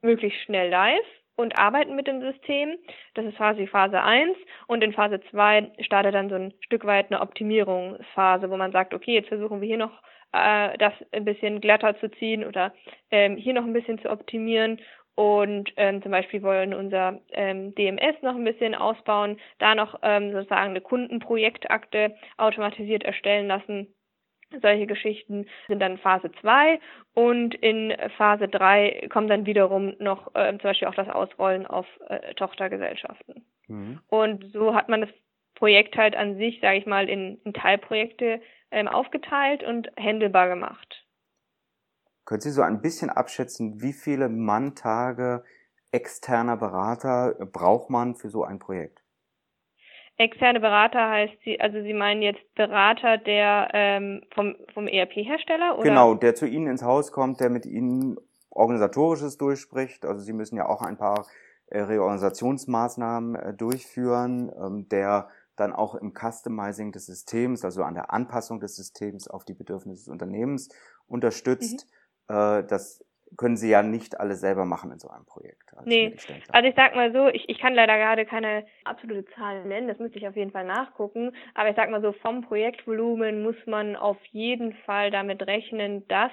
möglichst 0.02 0.40
schnell 0.42 0.70
live 0.70 1.06
und 1.36 1.58
arbeiten 1.58 1.94
mit 1.94 2.06
dem 2.06 2.20
System. 2.20 2.76
Das 3.14 3.24
ist 3.24 3.36
quasi 3.36 3.66
Phase 3.66 4.02
1 4.02 4.36
und 4.66 4.82
in 4.82 4.92
Phase 4.92 5.20
2 5.30 5.72
startet 5.80 6.14
dann 6.14 6.28
so 6.28 6.34
ein 6.34 6.54
Stück 6.60 6.84
weit 6.84 7.10
eine 7.10 7.20
Optimierungsphase, 7.20 8.50
wo 8.50 8.56
man 8.56 8.72
sagt, 8.72 8.94
okay, 8.94 9.14
jetzt 9.14 9.28
versuchen 9.28 9.60
wir 9.60 9.68
hier 9.68 9.78
noch 9.78 10.02
äh, 10.32 10.76
das 10.78 10.92
ein 11.12 11.24
bisschen 11.24 11.60
glatter 11.60 11.98
zu 12.00 12.10
ziehen 12.10 12.44
oder 12.44 12.74
ähm, 13.10 13.36
hier 13.36 13.54
noch 13.54 13.64
ein 13.64 13.72
bisschen 13.72 13.98
zu 14.00 14.10
optimieren. 14.10 14.80
Und 15.14 15.72
ähm, 15.78 16.02
zum 16.02 16.10
Beispiel 16.10 16.42
wollen 16.42 16.74
unser 16.74 17.20
ähm, 17.32 17.74
DMS 17.74 18.20
noch 18.20 18.34
ein 18.34 18.44
bisschen 18.44 18.74
ausbauen, 18.74 19.38
da 19.58 19.74
noch 19.74 19.98
ähm, 20.02 20.32
sozusagen 20.32 20.70
eine 20.70 20.82
Kundenprojektakte 20.82 22.14
automatisiert 22.36 23.02
erstellen 23.02 23.46
lassen 23.46 23.95
solche 24.62 24.86
Geschichten 24.86 25.46
sind 25.68 25.80
dann 25.80 25.98
Phase 25.98 26.30
2 26.40 26.78
und 27.14 27.54
in 27.54 27.94
Phase 28.16 28.48
3 28.48 29.08
kommt 29.10 29.30
dann 29.30 29.46
wiederum 29.46 29.94
noch 29.98 30.34
äh, 30.34 30.50
zum 30.52 30.62
Beispiel 30.62 30.88
auch 30.88 30.94
das 30.94 31.08
Ausrollen 31.08 31.66
auf 31.66 31.86
äh, 32.08 32.34
Tochtergesellschaften. 32.34 33.44
Mhm. 33.68 34.00
Und 34.08 34.52
so 34.52 34.74
hat 34.74 34.88
man 34.88 35.02
das 35.02 35.10
Projekt 35.54 35.96
halt 35.96 36.14
an 36.16 36.36
sich, 36.36 36.60
sage 36.60 36.78
ich 36.78 36.86
mal, 36.86 37.08
in, 37.08 37.40
in 37.44 37.52
Teilprojekte 37.54 38.40
ähm, 38.70 38.88
aufgeteilt 38.88 39.62
und 39.64 39.88
händelbar 39.96 40.48
gemacht. 40.48 41.04
Können 42.24 42.40
Sie 42.40 42.50
so 42.50 42.62
ein 42.62 42.82
bisschen 42.82 43.10
abschätzen, 43.10 43.80
wie 43.80 43.92
viele 43.92 44.28
Manntage 44.28 45.44
externer 45.92 46.56
Berater 46.56 47.36
braucht 47.52 47.88
man 47.88 48.16
für 48.16 48.28
so 48.28 48.44
ein 48.44 48.58
Projekt? 48.58 49.05
Externe 50.18 50.60
Berater 50.60 51.10
heißt 51.10 51.34
sie, 51.44 51.60
also 51.60 51.82
Sie 51.82 51.92
meinen 51.92 52.22
jetzt 52.22 52.40
Berater 52.54 53.18
der 53.18 53.68
ähm, 53.74 54.22
vom, 54.34 54.56
vom 54.72 54.88
ERP-Hersteller? 54.88 55.78
Genau, 55.82 56.14
der 56.14 56.34
zu 56.34 56.46
Ihnen 56.46 56.68
ins 56.68 56.82
Haus 56.82 57.12
kommt, 57.12 57.40
der 57.40 57.50
mit 57.50 57.66
Ihnen 57.66 58.16
organisatorisches 58.48 59.36
durchspricht. 59.36 60.06
Also 60.06 60.22
Sie 60.22 60.32
müssen 60.32 60.56
ja 60.56 60.66
auch 60.66 60.80
ein 60.80 60.96
paar 60.96 61.26
äh, 61.66 61.80
Reorganisationsmaßnahmen 61.80 63.36
äh, 63.36 63.54
durchführen, 63.54 64.50
ähm, 64.58 64.88
der 64.88 65.28
dann 65.56 65.72
auch 65.72 65.94
im 65.94 66.12
Customizing 66.14 66.92
des 66.92 67.06
Systems, 67.06 67.64
also 67.64 67.82
an 67.82 67.94
der 67.94 68.12
Anpassung 68.12 68.60
des 68.60 68.76
Systems 68.76 69.28
auf 69.28 69.44
die 69.44 69.54
Bedürfnisse 69.54 70.04
des 70.04 70.08
Unternehmens 70.08 70.68
unterstützt. 71.06 71.86
Mhm. 72.28 72.34
Äh, 72.34 72.64
das 72.64 73.04
können 73.36 73.56
Sie 73.56 73.68
ja 73.68 73.82
nicht 73.82 74.20
alle 74.20 74.34
selber 74.34 74.64
machen 74.64 74.92
in 74.92 74.98
so 74.98 75.08
einem 75.08 75.26
Projekt. 75.26 75.76
Als 75.76 75.86
nee, 75.86 76.16
also 76.52 76.68
ich 76.68 76.74
sag 76.74 76.94
mal 76.94 77.12
so, 77.12 77.28
ich, 77.28 77.48
ich 77.48 77.58
kann 77.58 77.74
leider 77.74 77.96
gerade 77.96 78.24
keine 78.24 78.66
absolute 78.84 79.24
Zahl 79.34 79.64
nennen, 79.64 79.88
das 79.88 79.98
müsste 79.98 80.18
ich 80.18 80.28
auf 80.28 80.36
jeden 80.36 80.52
Fall 80.52 80.64
nachgucken, 80.64 81.32
aber 81.54 81.70
ich 81.70 81.76
sag 81.76 81.90
mal 81.90 82.02
so, 82.02 82.12
vom 82.12 82.42
Projektvolumen 82.42 83.42
muss 83.42 83.56
man 83.66 83.96
auf 83.96 84.18
jeden 84.30 84.74
Fall 84.84 85.10
damit 85.10 85.46
rechnen, 85.46 86.06
dass 86.08 86.32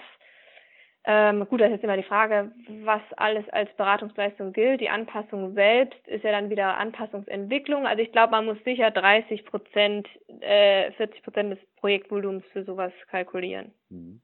Ähm, 1.05 1.45
gut, 1.49 1.59
das 1.59 1.67
ist 1.67 1.73
jetzt 1.73 1.83
immer 1.83 1.97
die 1.97 2.03
Frage, 2.03 2.53
was 2.85 3.01
alles 3.17 3.43
als 3.49 3.69
Beratungsleistung 3.75 4.53
gilt. 4.53 4.79
Die 4.79 4.89
Anpassung 4.89 5.53
selbst 5.53 6.07
ist 6.07 6.23
ja 6.23 6.31
dann 6.31 6.49
wieder 6.49 6.77
Anpassungsentwicklung. 6.77 7.85
Also 7.85 8.01
ich 8.01 8.13
glaube, 8.13 8.31
man 8.31 8.45
muss 8.45 8.57
sicher 8.63 8.89
30 8.89 9.43
Prozent, 9.43 10.07
äh, 10.39 10.91
40 10.93 11.23
Prozent 11.23 11.51
des 11.51 11.59
Projektvolumens 11.75 12.45
für 12.53 12.63
sowas 12.63 12.93
kalkulieren. 13.09 13.73
Mhm. 13.89 14.21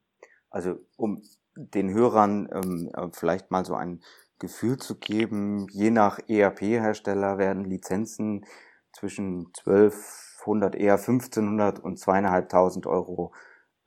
Also 0.49 0.79
um 0.95 1.21
den 1.59 1.93
Hörern 1.93 2.47
ähm, 2.51 2.89
äh, 2.95 3.07
vielleicht 3.11 3.51
mal 3.51 3.65
so 3.65 3.75
ein 3.75 4.01
Gefühl 4.39 4.77
zu 4.77 4.97
geben, 4.97 5.67
je 5.69 5.91
nach 5.91 6.19
ERP-Hersteller 6.27 7.37
werden 7.37 7.65
Lizenzen 7.65 8.45
zwischen 8.93 9.51
1200, 9.65 10.75
eher 10.75 10.93
1500 10.93 11.79
und 11.79 11.99
zweieinhalbtausend 11.99 12.87
Euro 12.87 13.33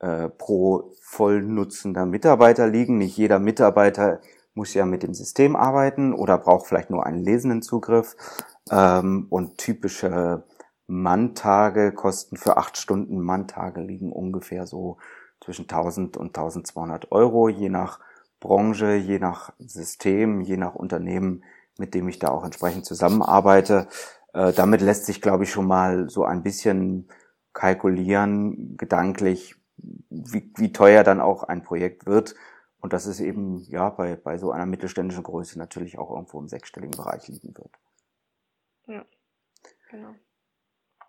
äh, 0.00 0.28
pro 0.28 0.92
vollnutzender 1.00 2.04
Mitarbeiter 2.04 2.66
liegen. 2.66 2.98
Nicht 2.98 3.16
jeder 3.16 3.38
Mitarbeiter 3.38 4.20
muss 4.54 4.74
ja 4.74 4.84
mit 4.84 5.02
dem 5.02 5.14
System 5.14 5.56
arbeiten 5.56 6.12
oder 6.12 6.36
braucht 6.36 6.66
vielleicht 6.66 6.90
nur 6.90 7.06
einen 7.06 7.24
lesenden 7.24 7.62
Zugriff. 7.62 8.14
Ähm, 8.70 9.26
und 9.30 9.56
typische 9.56 10.44
Manntage 10.86 11.92
kosten 11.92 12.36
für 12.36 12.58
acht 12.58 12.76
Stunden 12.76 13.20
Manntage 13.20 13.80
liegen 13.80 14.12
ungefähr 14.12 14.66
so 14.66 14.98
zwischen 15.42 15.62
1000 15.62 16.16
und 16.16 16.28
1200 16.28 17.12
Euro, 17.12 17.48
je 17.48 17.68
nach 17.68 18.00
Branche, 18.40 18.94
je 18.94 19.18
nach 19.18 19.52
System, 19.58 20.40
je 20.40 20.56
nach 20.56 20.74
Unternehmen, 20.74 21.44
mit 21.78 21.94
dem 21.94 22.08
ich 22.08 22.18
da 22.18 22.28
auch 22.28 22.44
entsprechend 22.44 22.84
zusammenarbeite. 22.84 23.88
Äh, 24.32 24.52
damit 24.52 24.80
lässt 24.80 25.06
sich, 25.06 25.20
glaube 25.20 25.44
ich, 25.44 25.50
schon 25.50 25.66
mal 25.66 26.08
so 26.08 26.24
ein 26.24 26.42
bisschen 26.42 27.08
kalkulieren, 27.52 28.76
gedanklich, 28.76 29.56
wie, 29.76 30.52
wie 30.56 30.72
teuer 30.72 31.04
dann 31.04 31.20
auch 31.20 31.44
ein 31.44 31.62
Projekt 31.62 32.06
wird. 32.06 32.34
Und 32.80 32.92
dass 32.92 33.06
es 33.06 33.20
eben 33.20 33.58
ja 33.58 33.90
bei, 33.90 34.16
bei 34.16 34.38
so 34.38 34.50
einer 34.50 34.66
mittelständischen 34.66 35.22
Größe 35.22 35.56
natürlich 35.56 35.98
auch 35.98 36.10
irgendwo 36.10 36.40
im 36.40 36.48
sechsstelligen 36.48 36.96
Bereich 36.96 37.28
liegen 37.28 37.56
wird. 37.56 37.70
Ja, 38.86 39.04
genau. 39.88 40.14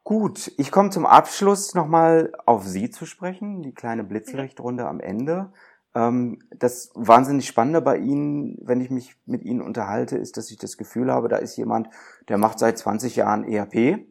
Gut, 0.05 0.51
ich 0.57 0.69
komme 0.69 0.89
zum 0.89 1.05
Abschluss 1.05 1.75
nochmal 1.75 2.33
auf 2.45 2.67
Sie 2.67 2.89
zu 2.89 3.05
sprechen, 3.05 3.61
die 3.61 3.73
kleine 3.73 4.03
Blitzlichtrunde 4.03 4.85
am 4.85 4.99
Ende. 4.99 5.53
Ähm, 5.95 6.39
das 6.51 6.91
wahnsinnig 6.93 7.47
Spannende 7.47 7.81
bei 7.81 7.97
Ihnen, 7.97 8.57
wenn 8.61 8.81
ich 8.81 8.89
mich 8.89 9.15
mit 9.25 9.43
Ihnen 9.43 9.61
unterhalte, 9.61 10.17
ist, 10.17 10.35
dass 10.35 10.51
ich 10.51 10.57
das 10.57 10.75
Gefühl 10.75 11.09
habe, 11.09 11.29
da 11.29 11.37
ist 11.37 11.55
jemand, 11.55 11.87
der 12.27 12.37
macht 12.37 12.59
seit 12.59 12.77
20 12.77 13.15
Jahren 13.15 13.45
ERP. 13.45 14.05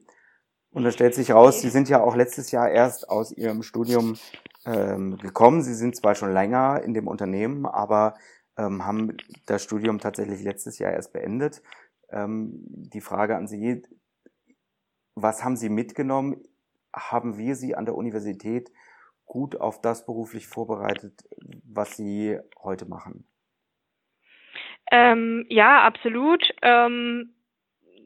Und 0.71 0.85
da 0.85 0.91
stellt 0.93 1.15
sich 1.15 1.33
raus, 1.33 1.61
Sie 1.61 1.69
sind 1.69 1.91
ja 1.91 2.01
auch 2.03 2.17
letztes 2.17 2.53
Jahr 2.53 2.71
erst 2.71 3.11
aus 3.11 3.31
Ihrem 3.31 3.63
Studium 3.63 4.17
ähm, 4.65 5.19
gekommen. 5.19 5.61
Sie 5.61 5.75
sind 5.75 5.95
zwar 5.95 6.15
schon 6.15 6.33
länger 6.33 6.81
in 6.83 6.95
dem 6.95 7.07
Unternehmen, 7.07 7.67
aber 7.67 8.15
ähm, 8.57 8.87
haben 8.87 9.19
das 9.45 9.63
Studium 9.63 9.99
tatsächlich 9.99 10.43
letztes 10.43 10.79
Jahr 10.79 10.93
erst 10.93 11.13
beendet. 11.13 11.63
Die 12.15 13.01
Frage 13.01 13.37
an 13.37 13.47
Sie, 13.47 13.83
was 15.15 15.45
haben 15.45 15.57
Sie 15.57 15.69
mitgenommen? 15.69 16.43
Haben 16.95 17.39
wir 17.39 17.55
Sie 17.55 17.75
an 17.75 17.85
der 17.85 17.95
Universität 17.95 18.71
gut 19.25 19.57
auf 19.61 19.81
das 19.81 20.05
beruflich 20.05 20.47
vorbereitet, 20.47 21.23
was 21.65 21.97
Sie 21.97 22.39
heute 22.63 22.87
machen? 22.87 23.27
Ähm, 24.91 25.47
ja, 25.49 25.83
absolut. 25.83 26.53
Ähm, 26.61 27.35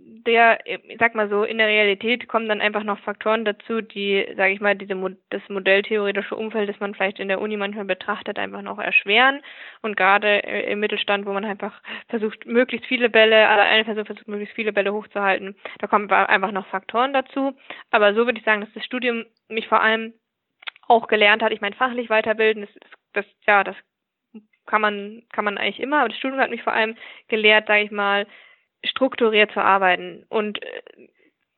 der, 0.09 0.65
ich 0.65 0.99
sag 1.01 1.17
mal 1.17 1.29
so, 1.29 1.43
in 1.43 1.59
der 1.59 1.67
Realität 1.67 2.29
kommen 2.29 2.49
dann 2.49 2.61
einfach 2.61 2.85
noch 2.85 3.01
Faktoren 3.01 3.45
dazu, 3.45 3.81
die, 3.81 4.25
sage 4.37 4.53
ich 4.53 4.61
mal, 4.61 4.77
diese 4.77 4.95
das 5.31 5.43
modelltheoretische 5.49 6.37
Umfeld, 6.37 6.69
das 6.69 6.79
man 6.79 6.95
vielleicht 6.95 7.19
in 7.19 7.27
der 7.27 7.41
Uni 7.41 7.57
manchmal 7.57 7.87
betrachtet, 7.87 8.39
einfach 8.39 8.63
noch 8.63 8.79
erschweren. 8.79 9.41
Und 9.83 9.97
gerade 9.97 10.45
äh, 10.45 10.71
im 10.71 10.79
Mittelstand, 10.79 11.27
wo 11.27 11.33
man 11.33 11.45
einfach 11.45 11.83
versucht, 12.09 12.47
möglichst 12.47 12.87
viele 12.87 13.11
Bälle, 13.11 13.49
also 13.49 13.63
eine 13.63 13.85
Person 13.85 14.07
versucht, 14.07 14.29
möglichst 14.29 14.55
viele 14.55 14.73
Bälle 14.73 14.93
hochzuhalten, 14.93 15.57
da 15.81 15.89
kommen 15.89 16.11
einfach 16.11 16.53
noch 16.53 16.67
Faktoren 16.69 17.13
dazu. 17.13 17.57
Aber 17.91 18.15
so 18.15 18.27
würde 18.27 18.39
ich 18.39 18.45
sagen, 18.45 18.61
dass 18.61 18.73
das 18.75 18.85
Studium 18.85 19.25
mich 19.49 19.67
vor 19.67 19.83
allem 19.83 20.15
auch 20.87 21.09
gelernt 21.09 21.43
hat. 21.43 21.53
Ich 21.53 21.61
meine, 21.61 21.75
fachlich 21.75 22.11
weiterbilden, 22.11 22.63
das, 22.63 22.71
das, 22.81 22.91
das 23.13 23.27
ja, 23.47 23.65
das 23.65 23.77
kann 24.67 24.81
man, 24.81 25.23
kann 25.33 25.45
man 25.45 25.59
eigentlich 25.59 25.81
immer, 25.81 26.01
aber 26.01 26.09
das 26.11 26.19
Studium 26.19 26.41
hat 26.41 26.51
mich 26.51 26.63
vor 26.63 26.73
allem 26.73 26.97
gelehrt, 27.29 27.67
sage 27.67 27.83
ich 27.83 27.91
mal, 27.91 28.27
strukturiert 28.87 29.53
zu 29.53 29.61
arbeiten. 29.61 30.25
Und 30.29 30.63
äh, 30.63 31.09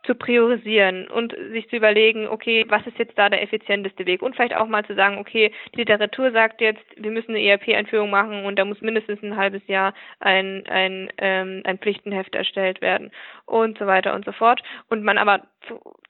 zu 0.05 0.15
priorisieren 0.15 1.09
und 1.09 1.35
sich 1.53 1.69
zu 1.69 1.77
überlegen, 1.77 2.29
okay, 2.29 2.65
was 2.69 2.87
ist 2.87 2.99
jetzt 2.99 3.19
da 3.19 3.29
der 3.29 3.43
effizienteste 3.43 4.07
Weg 4.07 4.23
und 4.23 4.35
vielleicht 4.35 4.55
auch 4.55 4.67
mal 4.67 4.85
zu 4.85 4.95
sagen, 4.95 5.19
okay, 5.19 5.53
die 5.75 5.81
Literatur 5.81 6.31
sagt 6.31 6.61
jetzt, 6.61 6.85
wir 6.97 7.11
müssen 7.11 7.35
eine 7.35 7.43
ERP-Einführung 7.43 8.09
machen 8.09 8.45
und 8.45 8.59
da 8.59 8.65
muss 8.65 8.81
mindestens 8.81 9.23
ein 9.23 9.37
halbes 9.37 9.67
Jahr 9.67 9.95
ein, 10.21 10.65
ein, 10.69 11.11
ähm, 11.19 11.63
ein 11.65 11.79
Pflichtenheft 11.79 12.35
erstellt 12.35 12.81
werden 12.81 13.11
und 13.45 13.79
so 13.79 13.87
weiter 13.87 14.15
und 14.15 14.25
so 14.25 14.33
fort 14.33 14.63
und 14.89 15.03
man 15.03 15.19
aber 15.19 15.43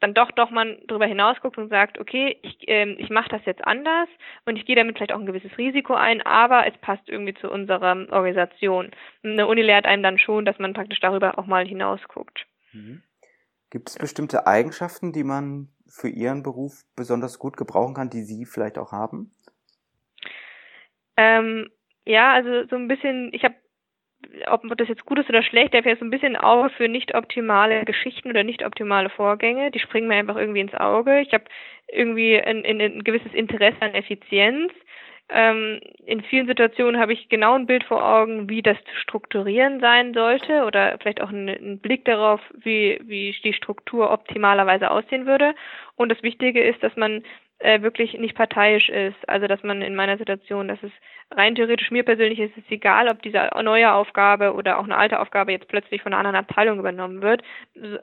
dann 0.01 0.15
doch 0.15 0.31
doch 0.33 0.51
man 0.51 0.77
darüber 0.87 1.07
hinaus 1.07 1.41
guckt 1.41 1.59
und 1.59 1.71
sagt, 1.71 1.99
okay, 1.99 2.39
ich, 2.43 2.57
ähm, 2.69 2.97
ich 2.99 3.11
mache 3.11 3.31
das 3.31 3.45
jetzt 3.47 3.67
anders 3.67 4.09
und 4.45 4.57
ich 4.57 4.67
gehe 4.67 4.77
damit 4.77 4.97
vielleicht 4.97 5.13
auch 5.13 5.19
ein 5.19 5.27
gewisses 5.27 5.57
Risiko 5.59 5.95
ein, 5.95 6.23
aber 6.23 6.67
es 6.67 6.77
passt 6.79 7.09
irgendwie 7.09 7.35
zu 7.35 7.51
unserer 7.51 8.07
Organisation. 8.11 8.91
Eine 9.25 9.47
Uni 9.47 9.63
lehrt 9.63 9.87
einem 9.87 10.03
dann 10.03 10.19
schon, 10.19 10.45
dass 10.45 10.59
man 10.59 10.75
praktisch 10.75 11.01
darüber 11.01 11.39
auch 11.39 11.47
mal 11.47 11.67
hinaus 11.67 12.01
guckt. 12.09 12.47
Mhm. 12.73 13.03
Gibt 13.71 13.91
es 13.91 13.99
bestimmte 13.99 14.47
Eigenschaften, 14.47 15.13
die 15.13 15.25
man 15.25 15.69
für 15.87 16.09
Ihren 16.09 16.43
Beruf 16.43 16.85
besonders 16.97 17.39
gut 17.39 17.57
gebrauchen 17.57 17.95
kann, 17.95 18.11
die 18.11 18.23
Sie 18.23 18.47
vielleicht 18.47 18.79
auch 18.79 18.93
haben? 18.93 19.33
Ähm, 21.17 21.69
ja, 22.07 22.33
also 22.33 22.67
so 22.69 22.77
ein 22.77 22.89
bisschen, 22.89 23.31
ich 23.33 23.45
habe, 23.45 23.55
ob 24.47 24.63
das 24.79 24.89
jetzt 24.89 25.05
gut 25.05 25.19
ist 25.19 25.29
oder 25.29 25.43
schlecht, 25.43 25.75
ich 25.75 25.85
habe 25.85 25.97
so 25.97 26.05
ein 26.05 26.11
bisschen 26.11 26.37
Auge 26.37 26.71
für 26.71 26.89
nicht 26.89 27.15
optimale 27.15 27.85
Geschichten 27.85 28.31
oder 28.31 28.45
nicht 28.45 28.65
optimale 28.65 29.11
Vorgänge. 29.11 29.71
Die 29.71 29.81
springen 29.81 30.09
mir 30.09 30.17
einfach 30.17 30.37
irgendwie 30.37 30.61
ins 30.61 30.75
Auge. 30.75 31.21
Ich 31.21 31.33
habe 31.35 31.45
irgendwie 31.89 32.41
ein, 32.41 32.65
ein, 32.65 32.81
ein 32.81 33.05
gewisses 33.05 33.33
Interesse 33.35 33.81
an 33.83 33.95
Effizienz. 33.95 34.73
Ähm, 35.31 35.81
in 36.07 36.23
vielen 36.23 36.47
Situationen 36.47 37.01
habe 37.01 37.13
ich 37.13 37.29
genau 37.29 37.55
ein 37.55 37.67
Bild 37.67 37.85
vor 37.85 38.03
Augen, 38.03 38.49
wie 38.49 38.63
das 38.63 38.79
zu 38.79 38.97
strukturieren 38.97 39.81
sein 39.81 40.15
sollte 40.15 40.65
oder 40.65 40.97
vielleicht 40.99 41.21
auch 41.21 41.29
einen, 41.29 41.49
einen 41.49 41.79
Blick 41.81 42.07
darauf, 42.07 42.41
wie, 42.55 42.99
wie 43.05 43.35
die 43.45 43.53
Struktur 43.53 44.11
optimalerweise 44.11 44.91
aussehen 44.91 45.27
würde. 45.27 45.55
Und 45.97 46.11
das 46.11 46.23
Wichtige 46.23 46.63
ist, 46.63 46.83
dass 46.83 46.97
man 46.97 47.23
äh, 47.59 47.83
wirklich 47.83 48.15
nicht 48.15 48.37
parteiisch 48.37 48.89
ist. 48.89 49.29
Also 49.29 49.47
dass 49.47 49.63
man 49.63 49.83
in 49.83 49.95
meiner 49.95 50.17
Situation, 50.17 50.69
dass 50.69 50.83
es 50.83 50.93
rein 51.31 51.55
theoretisch 51.55 51.91
mir 51.91 52.05
persönlich 52.05 52.39
ist 52.39 52.57
es 52.57 52.65
egal, 52.71 53.09
ob 53.09 53.23
diese 53.23 53.51
neue 53.63 53.93
Aufgabe 53.93 54.55
oder 54.55 54.79
auch 54.79 54.85
eine 54.85 54.97
alte 54.97 55.21
Aufgabe 55.21 55.53
jetzt 55.53 55.69
plötzlich 55.69 56.03
von 56.03 56.13
einer 56.13 56.21
anderen 56.21 56.37
Abteilung 56.37 56.79
übernommen 56.79 57.23
wird, 57.23 57.43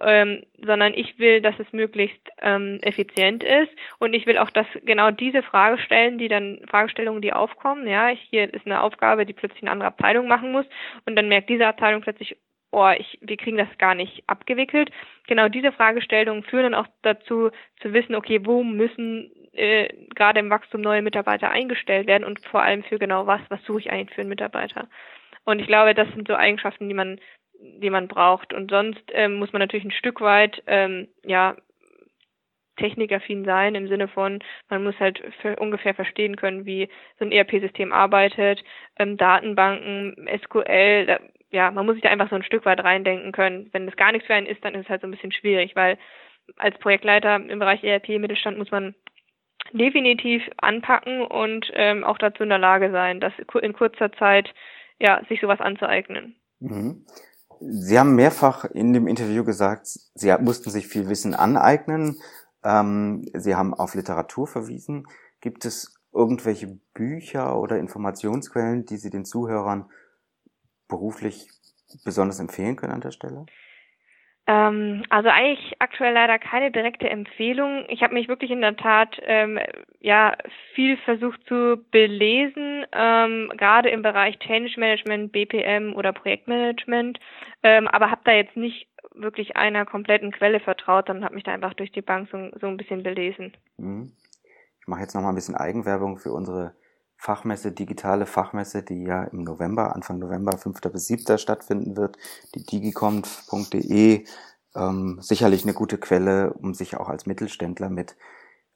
ähm, 0.01 0.43
sondern 0.63 0.93
ich 0.93 1.17
will, 1.17 1.41
dass 1.41 1.59
es 1.59 1.71
möglichst 1.73 2.29
ähm, 2.41 2.79
effizient 2.81 3.43
ist. 3.43 3.71
Und 3.99 4.13
ich 4.13 4.25
will 4.25 4.37
auch, 4.37 4.49
dass 4.49 4.67
genau 4.83 5.11
diese 5.11 5.41
Fragestellen, 5.43 6.17
die 6.17 6.27
dann 6.27 6.59
Fragestellungen, 6.69 7.21
die 7.21 7.33
aufkommen, 7.33 7.87
ja, 7.87 8.07
hier 8.07 8.53
ist 8.53 8.65
eine 8.65 8.81
Aufgabe, 8.81 9.25
die 9.25 9.33
plötzlich 9.33 9.63
eine 9.63 9.71
andere 9.71 9.87
Abteilung 9.87 10.27
machen 10.27 10.51
muss. 10.51 10.65
Und 11.05 11.15
dann 11.15 11.27
merkt 11.27 11.49
diese 11.49 11.67
Abteilung 11.67 12.01
plötzlich, 12.01 12.37
oh, 12.75 12.93
ich, 12.97 13.17
wir 13.21 13.37
kriegen 13.37 13.57
das 13.57 13.69
gar 13.77 13.95
nicht 13.95 14.23
abgewickelt. 14.27 14.91
Genau 15.27 15.47
diese 15.47 15.71
Fragestellungen 15.71 16.43
führen 16.43 16.71
dann 16.71 16.75
auch 16.75 16.87
dazu, 17.01 17.51
zu 17.81 17.93
wissen, 17.93 18.15
okay, 18.15 18.45
wo 18.45 18.63
müssen 18.63 19.31
äh, 19.53 19.87
gerade 20.13 20.41
im 20.41 20.49
Wachstum 20.49 20.81
neue 20.81 21.01
Mitarbeiter 21.01 21.49
eingestellt 21.49 22.07
werden 22.07 22.25
und 22.25 22.39
vor 22.45 22.61
allem 22.61 22.83
für 22.83 22.99
genau 22.99 23.25
was, 23.27 23.41
was 23.47 23.63
suche 23.63 23.79
ich 23.79 23.91
eigentlich 23.91 24.13
für 24.13 24.21
einen 24.21 24.29
Mitarbeiter. 24.29 24.89
Und 25.45 25.59
ich 25.59 25.67
glaube, 25.67 25.93
das 25.93 26.09
sind 26.09 26.27
so 26.27 26.35
Eigenschaften, 26.35 26.89
die 26.89 26.95
man, 26.95 27.19
die 27.59 27.89
man 27.89 28.09
braucht. 28.09 28.53
Und 28.53 28.71
sonst 28.71 29.03
ähm, 29.13 29.35
muss 29.35 29.53
man 29.53 29.61
natürlich 29.61 29.85
ein 29.85 29.91
Stück 29.91 30.19
weit, 30.19 30.61
ähm, 30.67 31.07
ja, 31.23 31.55
technikaffin 32.77 33.45
sein 33.45 33.73
im 33.73 33.87
Sinne 33.87 34.09
von, 34.09 34.39
man 34.69 34.83
muss 34.83 34.99
halt 34.99 35.21
ungefähr 35.59 35.93
verstehen 35.93 36.35
können, 36.35 36.65
wie 36.65 36.89
so 37.17 37.23
ein 37.23 37.31
ERP-System 37.31 37.93
arbeitet, 37.93 38.61
ähm, 38.97 39.15
Datenbanken, 39.15 40.27
SQL, 40.43 41.05
da, 41.05 41.19
ja, 41.55 41.71
man 41.71 41.85
muss 41.85 41.95
sich 41.95 42.03
da 42.03 42.09
einfach 42.09 42.29
so 42.29 42.35
ein 42.35 42.43
Stück 42.43 42.65
weit 42.65 42.83
reindenken 42.83 43.31
können. 43.31 43.69
Wenn 43.71 43.85
das 43.85 43.95
gar 43.95 44.11
nichts 44.11 44.27
für 44.27 44.33
einen 44.33 44.45
ist, 44.45 44.63
dann 44.63 44.75
ist 44.75 44.83
es 44.83 44.89
halt 44.89 45.01
so 45.01 45.07
ein 45.07 45.11
bisschen 45.11 45.31
schwierig, 45.31 45.75
weil 45.75 45.97
als 46.57 46.77
Projektleiter 46.79 47.37
im 47.37 47.59
Bereich 47.59 47.81
ERP 47.81 48.09
Mittelstand 48.19 48.57
muss 48.57 48.71
man 48.71 48.93
definitiv 49.71 50.43
anpacken 50.57 51.21
und 51.21 51.71
ähm, 51.73 52.03
auch 52.03 52.17
dazu 52.17 52.43
in 52.43 52.49
der 52.49 52.59
Lage 52.59 52.91
sein, 52.91 53.21
das 53.21 53.31
in 53.61 53.73
kurzer 53.73 54.11
Zeit 54.11 54.53
ja 54.99 55.21
sich 55.29 55.39
sowas 55.39 55.61
anzueignen. 55.61 56.35
Mhm. 56.59 57.05
Sie 57.61 57.97
haben 57.97 58.15
mehrfach 58.15 58.65
in 58.65 58.91
dem 58.91 59.07
Interview 59.07 59.45
gesagt, 59.45 59.87
Sie 59.87 60.35
mussten 60.41 60.69
sich 60.69 60.87
viel 60.87 61.07
Wissen 61.07 61.33
aneignen. 61.33 62.17
Ähm, 62.63 63.25
Sie 63.33 63.55
haben 63.55 63.73
auf 63.73 63.95
Literatur 63.95 64.45
verwiesen. 64.45 65.07
Gibt 65.39 65.63
es 65.63 65.97
irgendwelche 66.13 66.79
Bücher 66.93 67.57
oder 67.57 67.79
Informationsquellen, 67.79 68.85
die 68.85 68.97
Sie 68.97 69.09
den 69.09 69.23
Zuhörern 69.23 69.89
beruflich 70.87 71.47
besonders 72.03 72.39
empfehlen 72.39 72.75
können 72.75 72.93
an 72.93 73.01
der 73.01 73.11
Stelle? 73.11 73.45
Ähm, 74.47 75.03
also 75.09 75.29
eigentlich 75.29 75.73
aktuell 75.79 76.13
leider 76.13 76.37
keine 76.37 76.71
direkte 76.71 77.09
Empfehlung. 77.09 77.85
Ich 77.89 78.03
habe 78.03 78.13
mich 78.13 78.27
wirklich 78.27 78.51
in 78.51 78.61
der 78.61 78.77
Tat 78.77 79.19
ähm, 79.23 79.59
ja 79.99 80.37
viel 80.75 80.97
versucht 80.97 81.41
zu 81.47 81.83
belesen, 81.89 82.85
ähm, 82.91 83.51
gerade 83.57 83.89
im 83.89 84.03
Bereich 84.03 84.37
Change 84.39 84.79
Management, 84.79 85.31
BPM 85.31 85.95
oder 85.95 86.13
Projektmanagement, 86.13 87.19
ähm, 87.63 87.87
aber 87.87 88.11
habe 88.11 88.21
da 88.25 88.33
jetzt 88.33 88.55
nicht 88.55 88.87
wirklich 89.15 89.55
einer 89.55 89.85
kompletten 89.85 90.31
Quelle 90.31 90.59
vertraut, 90.59 91.07
sondern 91.07 91.25
habe 91.25 91.35
mich 91.35 91.43
da 91.43 91.53
einfach 91.53 91.73
durch 91.73 91.91
die 91.91 92.01
Bank 92.01 92.29
so, 92.31 92.51
so 92.59 92.67
ein 92.67 92.77
bisschen 92.77 93.01
belesen. 93.01 93.53
Mhm. 93.77 94.11
Ich 94.79 94.87
mache 94.87 95.01
jetzt 95.01 95.15
noch 95.15 95.23
mal 95.23 95.29
ein 95.29 95.35
bisschen 95.35 95.55
Eigenwerbung 95.55 96.17
für 96.17 96.31
unsere 96.31 96.75
Fachmesse, 97.17 97.71
digitale 97.71 98.25
Fachmesse, 98.25 98.83
die 98.83 99.03
ja 99.03 99.23
im 99.23 99.43
November, 99.43 99.95
Anfang 99.95 100.19
November, 100.19 100.57
5. 100.57 100.81
bis 100.91 101.07
7. 101.07 101.37
stattfinden 101.37 101.97
wird, 101.97 102.17
die 102.53 102.63
digiconf.de, 102.63 104.25
ähm, 104.75 105.17
sicherlich 105.21 105.63
eine 105.63 105.73
gute 105.73 105.97
Quelle, 105.97 106.53
um 106.53 106.73
sich 106.73 106.97
auch 106.97 107.09
als 107.09 107.25
Mittelständler 107.25 107.89
mit 107.89 108.15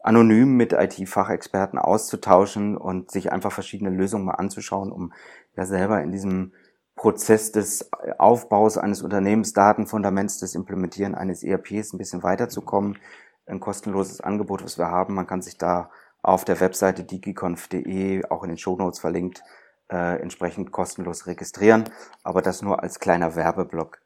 anonym 0.01 0.55
mit 0.55 0.73
IT-Fachexperten 0.73 1.77
auszutauschen 1.77 2.77
und 2.77 3.11
sich 3.11 3.31
einfach 3.31 3.51
verschiedene 3.51 3.89
Lösungen 3.89 4.25
mal 4.25 4.35
anzuschauen, 4.35 4.91
um 4.91 5.13
ja 5.55 5.65
selber 5.65 6.01
in 6.01 6.11
diesem 6.11 6.53
Prozess 6.95 7.51
des 7.51 7.89
Aufbaus 8.17 8.77
eines 8.77 9.01
Unternehmens, 9.01 9.53
Datenfundaments, 9.53 10.39
des 10.39 10.55
Implementieren 10.55 11.15
eines 11.15 11.43
ERPs 11.43 11.93
ein 11.93 11.97
bisschen 11.97 12.23
weiterzukommen. 12.23 12.97
Ein 13.45 13.59
kostenloses 13.59 14.21
Angebot, 14.21 14.63
was 14.63 14.77
wir 14.77 14.87
haben. 14.87 15.15
Man 15.15 15.25
kann 15.25 15.41
sich 15.41 15.57
da 15.57 15.89
auf 16.21 16.45
der 16.45 16.59
Webseite 16.59 17.03
digiconf.de, 17.03 18.25
auch 18.25 18.43
in 18.43 18.49
den 18.49 18.57
Shownotes 18.57 18.99
verlinkt, 18.99 19.43
äh, 19.91 20.21
entsprechend 20.21 20.71
kostenlos 20.71 21.27
registrieren. 21.27 21.85
Aber 22.23 22.41
das 22.41 22.61
nur 22.61 22.81
als 22.81 22.99
kleiner 22.99 23.35
Werbeblock 23.35 24.01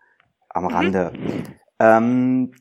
am 0.50 0.66
mhm. 0.66 0.70
Rande. 0.70 1.14
Ähm, 1.80 2.54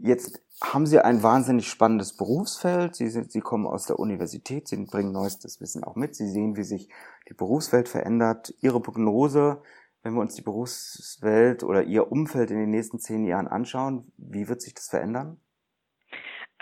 jetzt 0.00 0.42
haben 0.62 0.86
Sie 0.86 0.98
ein 0.98 1.22
wahnsinnig 1.22 1.68
spannendes 1.68 2.16
Berufsfeld. 2.16 2.96
Sie, 2.96 3.08
sind, 3.08 3.30
Sie 3.30 3.40
kommen 3.40 3.66
aus 3.66 3.86
der 3.86 3.98
Universität, 3.98 4.66
Sie 4.66 4.76
bringen 4.84 5.12
neuestes 5.12 5.60
Wissen 5.60 5.84
auch 5.84 5.94
mit. 5.94 6.16
Sie 6.16 6.28
sehen, 6.28 6.56
wie 6.56 6.64
sich 6.64 6.88
die 7.28 7.34
Berufswelt 7.34 7.88
verändert. 7.88 8.52
Ihre 8.60 8.80
Prognose, 8.80 9.62
wenn 10.02 10.14
wir 10.14 10.20
uns 10.20 10.34
die 10.34 10.42
Berufswelt 10.42 11.62
oder 11.62 11.84
Ihr 11.84 12.10
Umfeld 12.10 12.50
in 12.50 12.58
den 12.58 12.70
nächsten 12.70 12.98
zehn 12.98 13.24
Jahren 13.24 13.46
anschauen, 13.46 14.12
wie 14.16 14.48
wird 14.48 14.60
sich 14.60 14.74
das 14.74 14.88
verändern? 14.88 15.40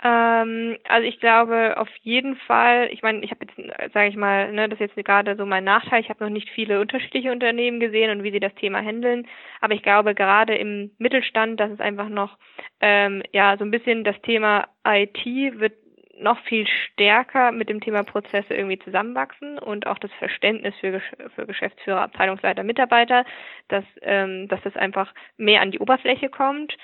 Ähm, 0.03 0.77
also 0.87 1.07
ich 1.07 1.19
glaube 1.19 1.75
auf 1.77 1.89
jeden 2.01 2.35
Fall, 2.35 2.89
ich 2.91 3.01
meine, 3.01 3.23
ich 3.23 3.31
habe 3.31 3.45
jetzt, 3.45 3.93
sage 3.93 4.09
ich 4.09 4.15
mal, 4.15 4.51
ne, 4.51 4.69
das 4.69 4.79
ist 4.79 4.95
jetzt 4.95 5.05
gerade 5.05 5.35
so 5.35 5.45
mein 5.45 5.63
Nachteil, 5.63 6.01
ich 6.01 6.09
habe 6.09 6.23
noch 6.23 6.29
nicht 6.29 6.49
viele 6.51 6.79
unterschiedliche 6.79 7.31
Unternehmen 7.31 7.79
gesehen 7.79 8.11
und 8.11 8.23
wie 8.23 8.31
sie 8.31 8.39
das 8.39 8.53
Thema 8.55 8.79
handeln, 8.79 9.27
aber 9.59 9.73
ich 9.73 9.81
glaube 9.81 10.13
gerade 10.13 10.55
im 10.55 10.91
Mittelstand, 10.99 11.59
dass 11.59 11.71
es 11.71 11.79
einfach 11.79 12.09
noch, 12.09 12.37
ähm, 12.79 13.23
ja, 13.33 13.57
so 13.57 13.65
ein 13.65 13.71
bisschen 13.71 14.03
das 14.03 14.21
Thema 14.21 14.67
IT 14.85 15.25
wird 15.25 15.73
noch 16.19 16.39
viel 16.43 16.67
stärker 16.67 17.51
mit 17.51 17.69
dem 17.69 17.81
Thema 17.81 18.03
Prozesse 18.03 18.53
irgendwie 18.53 18.79
zusammenwachsen 18.79 19.57
und 19.59 19.87
auch 19.87 19.99
das 19.99 20.11
Verständnis 20.19 20.75
für, 20.79 20.99
für 21.35 21.45
Geschäftsführer, 21.45 22.01
Abteilungsleiter, 22.01 22.63
Mitarbeiter, 22.63 23.25
dass, 23.67 23.85
ähm, 24.01 24.47
dass 24.47 24.61
das 24.61 24.75
einfach 24.75 25.13
mehr 25.37 25.61
an 25.61 25.71
die 25.71 25.79
Oberfläche 25.79 26.29
kommt 26.29 26.77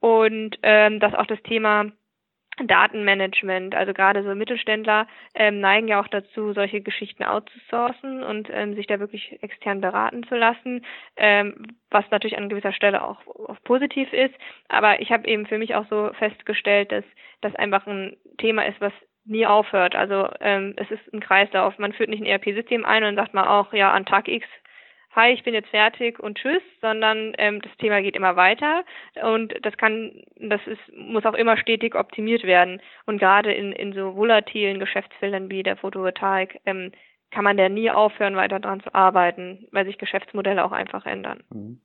und 0.00 0.58
ähm, 0.62 1.00
dass 1.00 1.14
auch 1.14 1.26
das 1.26 1.42
Thema 1.42 1.90
Datenmanagement, 2.64 3.74
also 3.74 3.92
gerade 3.92 4.22
so 4.22 4.34
Mittelständler 4.34 5.06
ähm, 5.34 5.60
neigen 5.60 5.88
ja 5.88 6.00
auch 6.00 6.08
dazu, 6.08 6.52
solche 6.54 6.80
Geschichten 6.80 7.22
outzusourcen 7.22 8.22
und 8.22 8.48
ähm, 8.50 8.74
sich 8.74 8.86
da 8.86 8.98
wirklich 8.98 9.38
extern 9.42 9.80
beraten 9.80 10.24
zu 10.24 10.36
lassen, 10.36 10.84
ähm, 11.16 11.76
was 11.90 12.04
natürlich 12.10 12.38
an 12.38 12.48
gewisser 12.48 12.72
Stelle 12.72 13.04
auch, 13.04 13.26
auch 13.26 13.62
positiv 13.64 14.12
ist. 14.12 14.34
Aber 14.68 15.00
ich 15.00 15.10
habe 15.12 15.28
eben 15.28 15.46
für 15.46 15.58
mich 15.58 15.74
auch 15.74 15.86
so 15.90 16.10
festgestellt, 16.18 16.92
dass 16.92 17.04
das 17.42 17.54
einfach 17.56 17.86
ein 17.86 18.16
Thema 18.38 18.64
ist, 18.66 18.80
was 18.80 18.92
nie 19.26 19.46
aufhört. 19.46 19.94
Also 19.94 20.28
ähm, 20.40 20.74
es 20.76 20.90
ist 20.90 21.12
ein 21.12 21.20
Kreislauf. 21.20 21.78
Man 21.78 21.92
führt 21.92 22.08
nicht 22.08 22.22
ein 22.22 22.26
ERP-System 22.26 22.84
ein 22.84 23.04
und 23.04 23.16
sagt 23.16 23.34
mal 23.34 23.48
auch, 23.48 23.72
ja, 23.72 23.92
an 23.92 24.06
Tag 24.06 24.28
X 24.28 24.46
hi, 25.16 25.32
ich 25.32 25.42
bin 25.42 25.54
jetzt 25.54 25.70
fertig 25.70 26.20
und 26.20 26.36
tschüss, 26.36 26.62
sondern 26.82 27.32
ähm, 27.38 27.60
das 27.62 27.72
Thema 27.78 28.02
geht 28.02 28.14
immer 28.14 28.36
weiter 28.36 28.84
und 29.22 29.54
das 29.62 29.76
kann, 29.78 30.12
das 30.36 30.60
ist, 30.66 30.80
muss 30.94 31.24
auch 31.24 31.34
immer 31.34 31.56
stetig 31.56 31.94
optimiert 31.94 32.44
werden. 32.44 32.82
Und 33.06 33.18
gerade 33.18 33.52
in, 33.52 33.72
in 33.72 33.94
so 33.94 34.14
volatilen 34.14 34.78
Geschäftsfeldern 34.78 35.50
wie 35.50 35.62
der 35.62 35.78
Photovoltaik 35.78 36.60
ähm, 36.66 36.92
kann 37.30 37.44
man 37.44 37.56
da 37.56 37.68
nie 37.68 37.90
aufhören, 37.90 38.36
weiter 38.36 38.60
dran 38.60 38.82
zu 38.82 38.94
arbeiten, 38.94 39.66
weil 39.72 39.86
sich 39.86 39.98
Geschäftsmodelle 39.98 40.62
auch 40.62 40.72
einfach 40.72 41.06
ändern. 41.06 41.42
Mhm. 41.50 41.80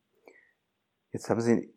Jetzt 1.14 1.30
haben 1.30 1.42
Sie 1.42 1.74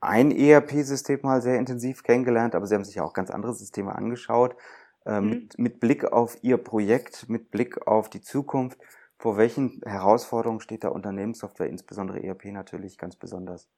ein 0.00 0.30
ERP-System 0.30 1.20
mal 1.22 1.40
sehr 1.40 1.58
intensiv 1.58 2.04
kennengelernt, 2.04 2.54
aber 2.54 2.66
Sie 2.66 2.74
haben 2.74 2.84
sich 2.84 2.96
ja 2.96 3.02
auch 3.02 3.12
ganz 3.12 3.30
andere 3.30 3.54
Systeme 3.54 3.94
angeschaut. 3.94 4.56
Äh, 5.04 5.20
mhm. 5.20 5.28
mit, 5.28 5.58
mit 5.58 5.80
Blick 5.80 6.04
auf 6.04 6.36
Ihr 6.42 6.58
Projekt, 6.58 7.28
mit 7.28 7.50
Blick 7.50 7.86
auf 7.86 8.10
die 8.10 8.20
Zukunft, 8.20 8.78
vor 9.18 9.36
welchen 9.36 9.80
Herausforderungen 9.84 10.60
steht 10.60 10.84
da 10.84 10.88
Unternehmenssoftware, 10.88 11.68
insbesondere 11.68 12.22
ERP 12.22 12.46
natürlich 12.46 12.98
ganz 12.98 13.16
besonders? 13.16 13.68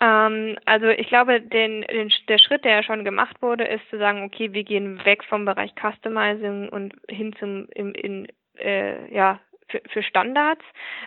Ähm, 0.00 0.56
also 0.64 0.88
ich 0.88 1.08
glaube, 1.08 1.40
den, 1.40 1.82
den, 1.82 2.12
der 2.28 2.38
Schritt, 2.38 2.64
der 2.64 2.72
ja 2.72 2.82
schon 2.82 3.04
gemacht 3.04 3.40
wurde, 3.40 3.64
ist 3.64 3.88
zu 3.90 3.98
sagen, 3.98 4.22
okay, 4.24 4.52
wir 4.52 4.64
gehen 4.64 5.04
weg 5.04 5.24
vom 5.24 5.44
Bereich 5.44 5.72
Customizing 5.80 6.68
und 6.68 6.94
hin 7.08 7.34
zum 7.38 7.68
in, 7.74 7.94
in 7.94 8.28
äh, 8.58 9.12
ja 9.14 9.40
für, 9.68 9.80
für 9.88 10.02
Standards. 10.02 10.64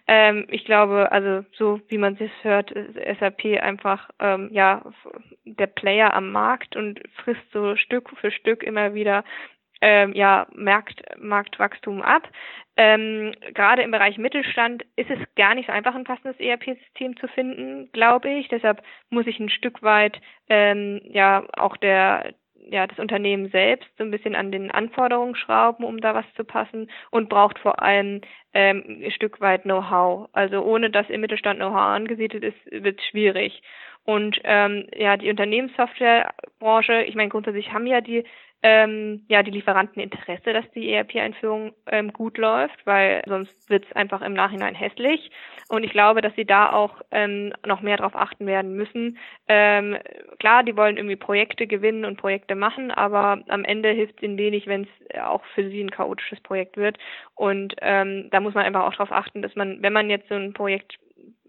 Ähm, 0.07 0.47
ich 0.49 0.65
glaube, 0.65 1.11
also 1.11 1.45
so 1.57 1.79
wie 1.89 1.97
man 1.97 2.17
es 2.19 2.31
hört, 2.43 2.71
ist 2.71 2.95
SAP 3.19 3.61
einfach 3.61 4.09
ähm, 4.19 4.49
ja 4.51 4.83
der 5.45 5.67
Player 5.67 6.13
am 6.13 6.31
Markt 6.31 6.75
und 6.75 6.99
frisst 7.23 7.51
so 7.51 7.75
Stück 7.75 8.09
für 8.19 8.31
Stück 8.31 8.63
immer 8.63 8.93
wieder 8.93 9.23
ähm, 9.81 10.13
ja, 10.13 10.47
Markt, 10.53 11.01
Marktwachstum 11.19 12.01
ab. 12.01 12.29
Ähm, 12.75 13.33
gerade 13.53 13.81
im 13.81 13.91
Bereich 13.91 14.17
Mittelstand 14.17 14.83
ist 14.95 15.09
es 15.09 15.19
gar 15.35 15.55
nicht 15.55 15.67
so 15.67 15.73
einfach, 15.73 15.95
ein 15.95 16.03
passendes 16.03 16.39
ERP-System 16.39 17.17
zu 17.17 17.27
finden, 17.27 17.89
glaube 17.91 18.29
ich. 18.29 18.47
Deshalb 18.49 18.83
muss 19.09 19.25
ich 19.25 19.39
ein 19.39 19.49
Stück 19.49 19.81
weit 19.81 20.21
ähm, 20.49 21.01
ja 21.03 21.43
auch 21.57 21.77
der 21.77 22.33
ja, 22.69 22.87
das 22.87 22.99
Unternehmen 22.99 23.49
selbst 23.49 23.89
so 23.97 24.03
ein 24.03 24.11
bisschen 24.11 24.35
an 24.35 24.51
den 24.51 24.71
Anforderungen 24.71 25.35
schrauben, 25.35 25.83
um 25.83 25.99
da 26.01 26.13
was 26.13 26.25
zu 26.35 26.43
passen 26.43 26.89
und 27.11 27.29
braucht 27.29 27.59
vor 27.59 27.81
allem 27.81 28.21
ähm, 28.53 29.01
ein 29.03 29.11
Stück 29.11 29.39
weit 29.41 29.63
Know-how. 29.63 30.29
Also 30.33 30.61
ohne 30.63 30.89
dass 30.89 31.09
im 31.09 31.21
Mittelstand 31.21 31.59
Know-how 31.59 31.79
angesiedelt 31.79 32.43
ist, 32.43 32.83
wird 32.83 32.99
es 32.99 33.05
schwierig. 33.05 33.61
Und 34.03 34.39
ähm, 34.43 34.87
ja, 34.95 35.17
die 35.17 35.29
Unternehmenssoftwarebranche, 35.29 37.03
ich 37.03 37.15
meine, 37.15 37.29
grundsätzlich 37.29 37.73
haben 37.73 37.87
ja 37.87 38.01
die 38.01 38.23
ähm, 38.63 39.23
ja 39.27 39.43
die 39.43 39.51
Lieferanten 39.51 40.01
Interesse, 40.01 40.51
dass 40.51 40.69
die 40.71 40.91
ERP-Einführung 40.91 41.73
ähm, 41.87 42.11
gut 42.11 42.37
läuft, 42.37 42.85
weil 42.85 43.21
sonst 43.27 43.53
wird 43.69 43.85
es 43.85 43.95
einfach 43.95 44.21
im 44.21 44.33
Nachhinein 44.33 44.73
hässlich. 44.73 45.29
Und 45.69 45.83
ich 45.83 45.91
glaube, 45.91 46.21
dass 46.21 46.33
sie 46.35 46.45
da 46.45 46.71
auch 46.71 47.01
ähm, 47.11 47.53
noch 47.65 47.81
mehr 47.81 47.97
darauf 47.97 48.15
achten 48.15 48.47
werden 48.47 48.73
müssen. 48.73 49.17
Ähm, 49.47 49.97
klar, 50.39 50.63
die 50.63 50.75
wollen 50.75 50.97
irgendwie 50.97 51.15
Projekte 51.15 51.67
gewinnen 51.67 52.05
und 52.05 52.17
Projekte 52.17 52.55
machen, 52.55 52.89
aber 52.91 53.43
am 53.47 53.63
Ende 53.63 53.89
hilft 53.89 54.17
es 54.17 54.23
ihnen 54.23 54.37
wenig, 54.37 54.65
wenn 54.65 54.83
es 54.83 55.19
auch 55.21 55.43
für 55.53 55.69
sie 55.69 55.81
ein 55.81 55.91
chaotisches 55.91 56.39
Projekt 56.41 56.77
wird. 56.77 56.97
Und 57.35 57.75
ähm, 57.81 58.29
da 58.31 58.39
muss 58.39 58.55
man 58.55 58.65
einfach 58.65 58.85
auch 58.85 58.93
darauf 58.93 59.11
achten, 59.11 59.41
dass 59.41 59.55
man, 59.55 59.81
wenn 59.83 59.93
man 59.93 60.09
jetzt 60.09 60.29
so 60.29 60.35
ein 60.35 60.53
Projekt 60.53 60.97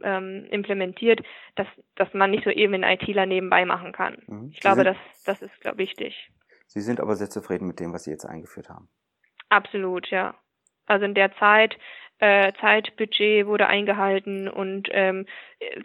ähm, 0.02 0.46
implementiert, 0.50 1.20
dass, 1.54 1.66
dass 1.94 2.12
man 2.12 2.30
nicht 2.30 2.44
so 2.44 2.50
eben 2.50 2.74
einen 2.74 2.84
ITler 2.84 3.26
nebenbei 3.26 3.64
machen 3.64 3.92
kann. 3.92 4.18
Mhm. 4.26 4.50
Ich 4.52 4.60
glaube, 4.60 4.84
das, 4.84 4.96
das 5.24 5.42
ist, 5.42 5.60
glaube 5.60 5.82
ich, 5.82 5.90
wichtig. 5.90 6.30
Sie 6.68 6.80
sind 6.80 7.00
aber 7.00 7.16
sehr 7.16 7.30
zufrieden 7.30 7.66
mit 7.66 7.80
dem, 7.80 7.92
was 7.92 8.04
Sie 8.04 8.10
jetzt 8.10 8.26
eingeführt 8.26 8.68
haben. 8.68 8.88
Absolut, 9.48 10.06
ja. 10.08 10.34
Also 10.86 11.04
in 11.04 11.14
der 11.14 11.34
Zeit, 11.36 11.76
äh, 12.18 12.52
Zeitbudget 12.60 13.46
wurde 13.46 13.66
eingehalten 13.66 14.48
und 14.48 14.88
ähm, 14.92 15.26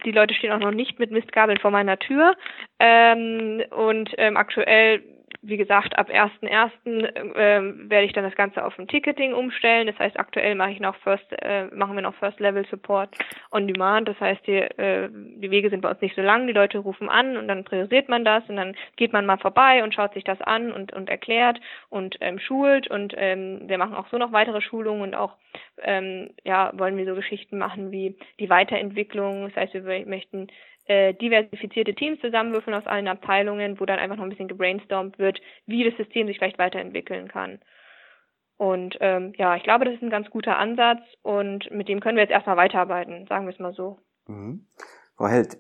die 0.06 0.12
Leute 0.12 0.34
stehen 0.34 0.52
auch 0.52 0.60
noch 0.60 0.72
nicht 0.72 1.00
mit 1.00 1.12
Mistgabeln 1.12 1.60
vor 1.60 1.72
meiner 1.72 1.98
Tür. 1.98 2.36
Ähm, 2.80 3.64
und 3.72 4.12
ähm, 4.18 4.38
aktuell 4.38 5.04
wie 5.42 5.58
gesagt, 5.58 5.98
ab 5.98 6.10
1.1. 6.10 6.72
Äh, 6.86 7.90
werde 7.90 8.06
ich 8.06 8.14
dann 8.14 8.24
das 8.24 8.36
Ganze 8.36 8.64
auf 8.64 8.78
ein 8.78 8.88
Ticketing 8.88 9.34
umstellen. 9.34 9.88
Das 9.88 9.98
heißt, 10.00 10.20
aktuell 10.20 10.56
mache 10.56 10.72
ich 10.72 10.80
noch 10.80 10.96
First, 10.98 11.26
äh, 11.42 11.66
machen 11.68 11.96
wir 11.96 12.02
noch 12.02 12.16
First 12.16 12.40
Level 12.40 12.66
Support 12.70 13.10
on 13.52 13.68
Demand. 13.68 14.08
Das 14.08 14.20
heißt, 14.20 14.46
die, 14.48 14.58
äh, 14.58 15.10
die 15.12 15.52
Wege 15.52 15.70
sind 15.70 15.82
bei 15.82 15.90
uns 15.90 16.02
nicht 16.02 16.16
so 16.16 16.22
lang. 16.22 16.48
Die 16.48 16.54
Leute 16.54 16.80
rufen 16.80 17.10
an 17.10 17.38
und 17.38 17.48
dann 17.48 17.64
priorisiert 17.64 18.10
man 18.10 18.26
das 18.26 18.44
und 18.50 18.56
dann 18.56 18.76
geht 18.96 19.14
man 19.14 19.26
mal 19.26 19.38
vorbei 19.38 19.84
und 19.84 19.94
schaut 19.94 20.14
sich 20.14 20.24
das 20.24 20.42
an 20.42 20.72
und, 20.72 20.94
und 20.94 21.10
erklärt 21.10 21.60
und 21.90 22.18
ähm, 22.22 22.40
schult 22.40 22.88
und 22.88 23.14
ähm, 23.18 23.62
wir 23.66 23.78
machen 23.78 23.96
auch 23.96 24.08
so 24.10 24.18
noch 24.18 24.32
weitere 24.32 24.62
Schulungen 24.62 25.02
und 25.02 25.16
auch 25.16 25.36
ähm, 25.82 26.30
ja 26.44 26.72
wollen 26.74 26.98
wir 26.98 27.06
so 27.06 27.16
Geschichten 27.16 27.58
machen 27.58 27.92
wie 27.92 28.16
die 28.40 28.50
Weiterentwicklung. 28.50 29.46
Das 29.46 29.56
heißt, 29.56 29.74
wir 29.74 30.06
möchten 30.06 30.48
äh, 30.86 31.14
diversifizierte 31.14 31.94
Teams 31.94 32.20
zusammenwürfeln 32.22 32.76
aus 32.76 32.88
allen 32.88 33.08
Abteilungen, 33.08 33.80
wo 33.80 33.86
dann 33.86 34.00
einfach 34.00 34.18
noch 34.18 34.24
ein 34.24 34.30
bisschen 34.30 34.48
gebrainstormt 34.48 35.18
wird, 35.20 35.40
wie 35.66 35.84
das 35.84 35.96
System 35.98 36.28
sich 36.28 36.38
vielleicht 36.38 36.60
weiterentwickeln 36.60 37.28
kann. 37.28 37.60
Und 38.58 38.98
ähm, 39.00 39.34
ja, 39.38 39.56
ich 39.56 39.64
glaube, 39.64 39.86
das 39.86 39.96
ist 39.96 40.04
ein 40.04 40.10
ganz 40.10 40.30
guter 40.30 40.58
Ansatz 40.58 41.02
und 41.22 41.70
mit 41.72 41.90
dem 41.90 42.00
können 42.00 42.18
wir 42.18 42.24
jetzt 42.24 42.32
erstmal 42.32 42.58
weiterarbeiten, 42.58 43.26
sagen 43.28 43.46
wir 43.46 43.54
es 43.54 43.60
mal 43.60 43.74
so. 43.74 44.00
Mhm. 44.28 44.68
Frau 45.16 45.28
Held, 45.28 45.58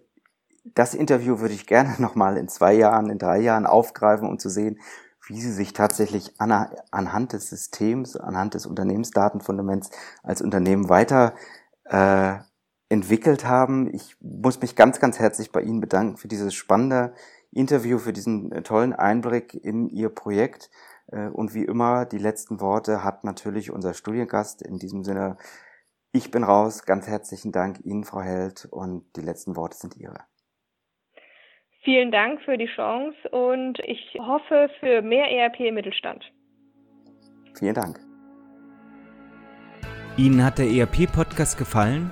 das 0.63 0.93
Interview 0.93 1.39
würde 1.39 1.53
ich 1.53 1.67
gerne 1.67 1.95
nochmal 1.99 2.37
in 2.37 2.47
zwei 2.47 2.73
Jahren, 2.73 3.09
in 3.09 3.17
drei 3.17 3.39
Jahren 3.39 3.65
aufgreifen, 3.65 4.27
um 4.27 4.39
zu 4.39 4.49
sehen, 4.49 4.79
wie 5.27 5.39
Sie 5.39 5.51
sich 5.51 5.73
tatsächlich 5.73 6.39
an, 6.39 6.51
anhand 6.91 7.33
des 7.33 7.49
Systems, 7.49 8.17
anhand 8.17 8.55
des 8.55 8.65
Unternehmensdatenfundaments 8.65 9.89
als 10.21 10.41
Unternehmen 10.41 10.89
weiter 10.89 11.33
äh, 11.85 12.35
entwickelt 12.93 13.43
haben. 13.45 13.93
Ich 13.93 14.15
muss 14.21 14.61
mich 14.61 14.75
ganz, 14.75 14.99
ganz 14.99 15.19
herzlich 15.19 15.51
bei 15.51 15.61
Ihnen 15.61 15.81
bedanken 15.81 16.15
für 16.15 16.27
dieses 16.27 16.53
spannende 16.53 17.13
Interview, 17.51 17.97
für 17.97 18.13
diesen 18.13 18.51
äh, 18.51 18.61
tollen 18.61 18.93
Einblick 18.93 19.53
in 19.55 19.89
Ihr 19.89 20.09
Projekt. 20.09 20.69
Äh, 21.11 21.27
und 21.29 21.55
wie 21.55 21.65
immer, 21.65 22.05
die 22.05 22.19
letzten 22.19 22.61
Worte 22.61 23.03
hat 23.03 23.23
natürlich 23.23 23.71
unser 23.71 23.95
Studiengast. 23.95 24.61
In 24.61 24.77
diesem 24.77 25.03
Sinne, 25.03 25.37
ich 26.11 26.29
bin 26.29 26.43
raus. 26.43 26.85
Ganz 26.85 27.07
herzlichen 27.07 27.51
Dank 27.51 27.83
Ihnen, 27.83 28.03
Frau 28.03 28.21
Held. 28.21 28.67
Und 28.69 29.05
die 29.15 29.21
letzten 29.21 29.55
Worte 29.55 29.75
sind 29.75 29.97
Ihre. 29.97 30.19
Vielen 31.83 32.11
Dank 32.11 32.41
für 32.43 32.57
die 32.57 32.69
Chance 32.75 33.17
und 33.31 33.77
ich 33.79 34.17
hoffe 34.19 34.69
für 34.79 35.01
mehr 35.01 35.25
ERP 35.29 35.59
im 35.61 35.73
Mittelstand. 35.73 36.23
Vielen 37.57 37.73
Dank. 37.73 37.99
Ihnen 40.15 40.45
hat 40.45 40.59
der 40.59 40.67
ERP-Podcast 40.67 41.57
gefallen 41.57 42.11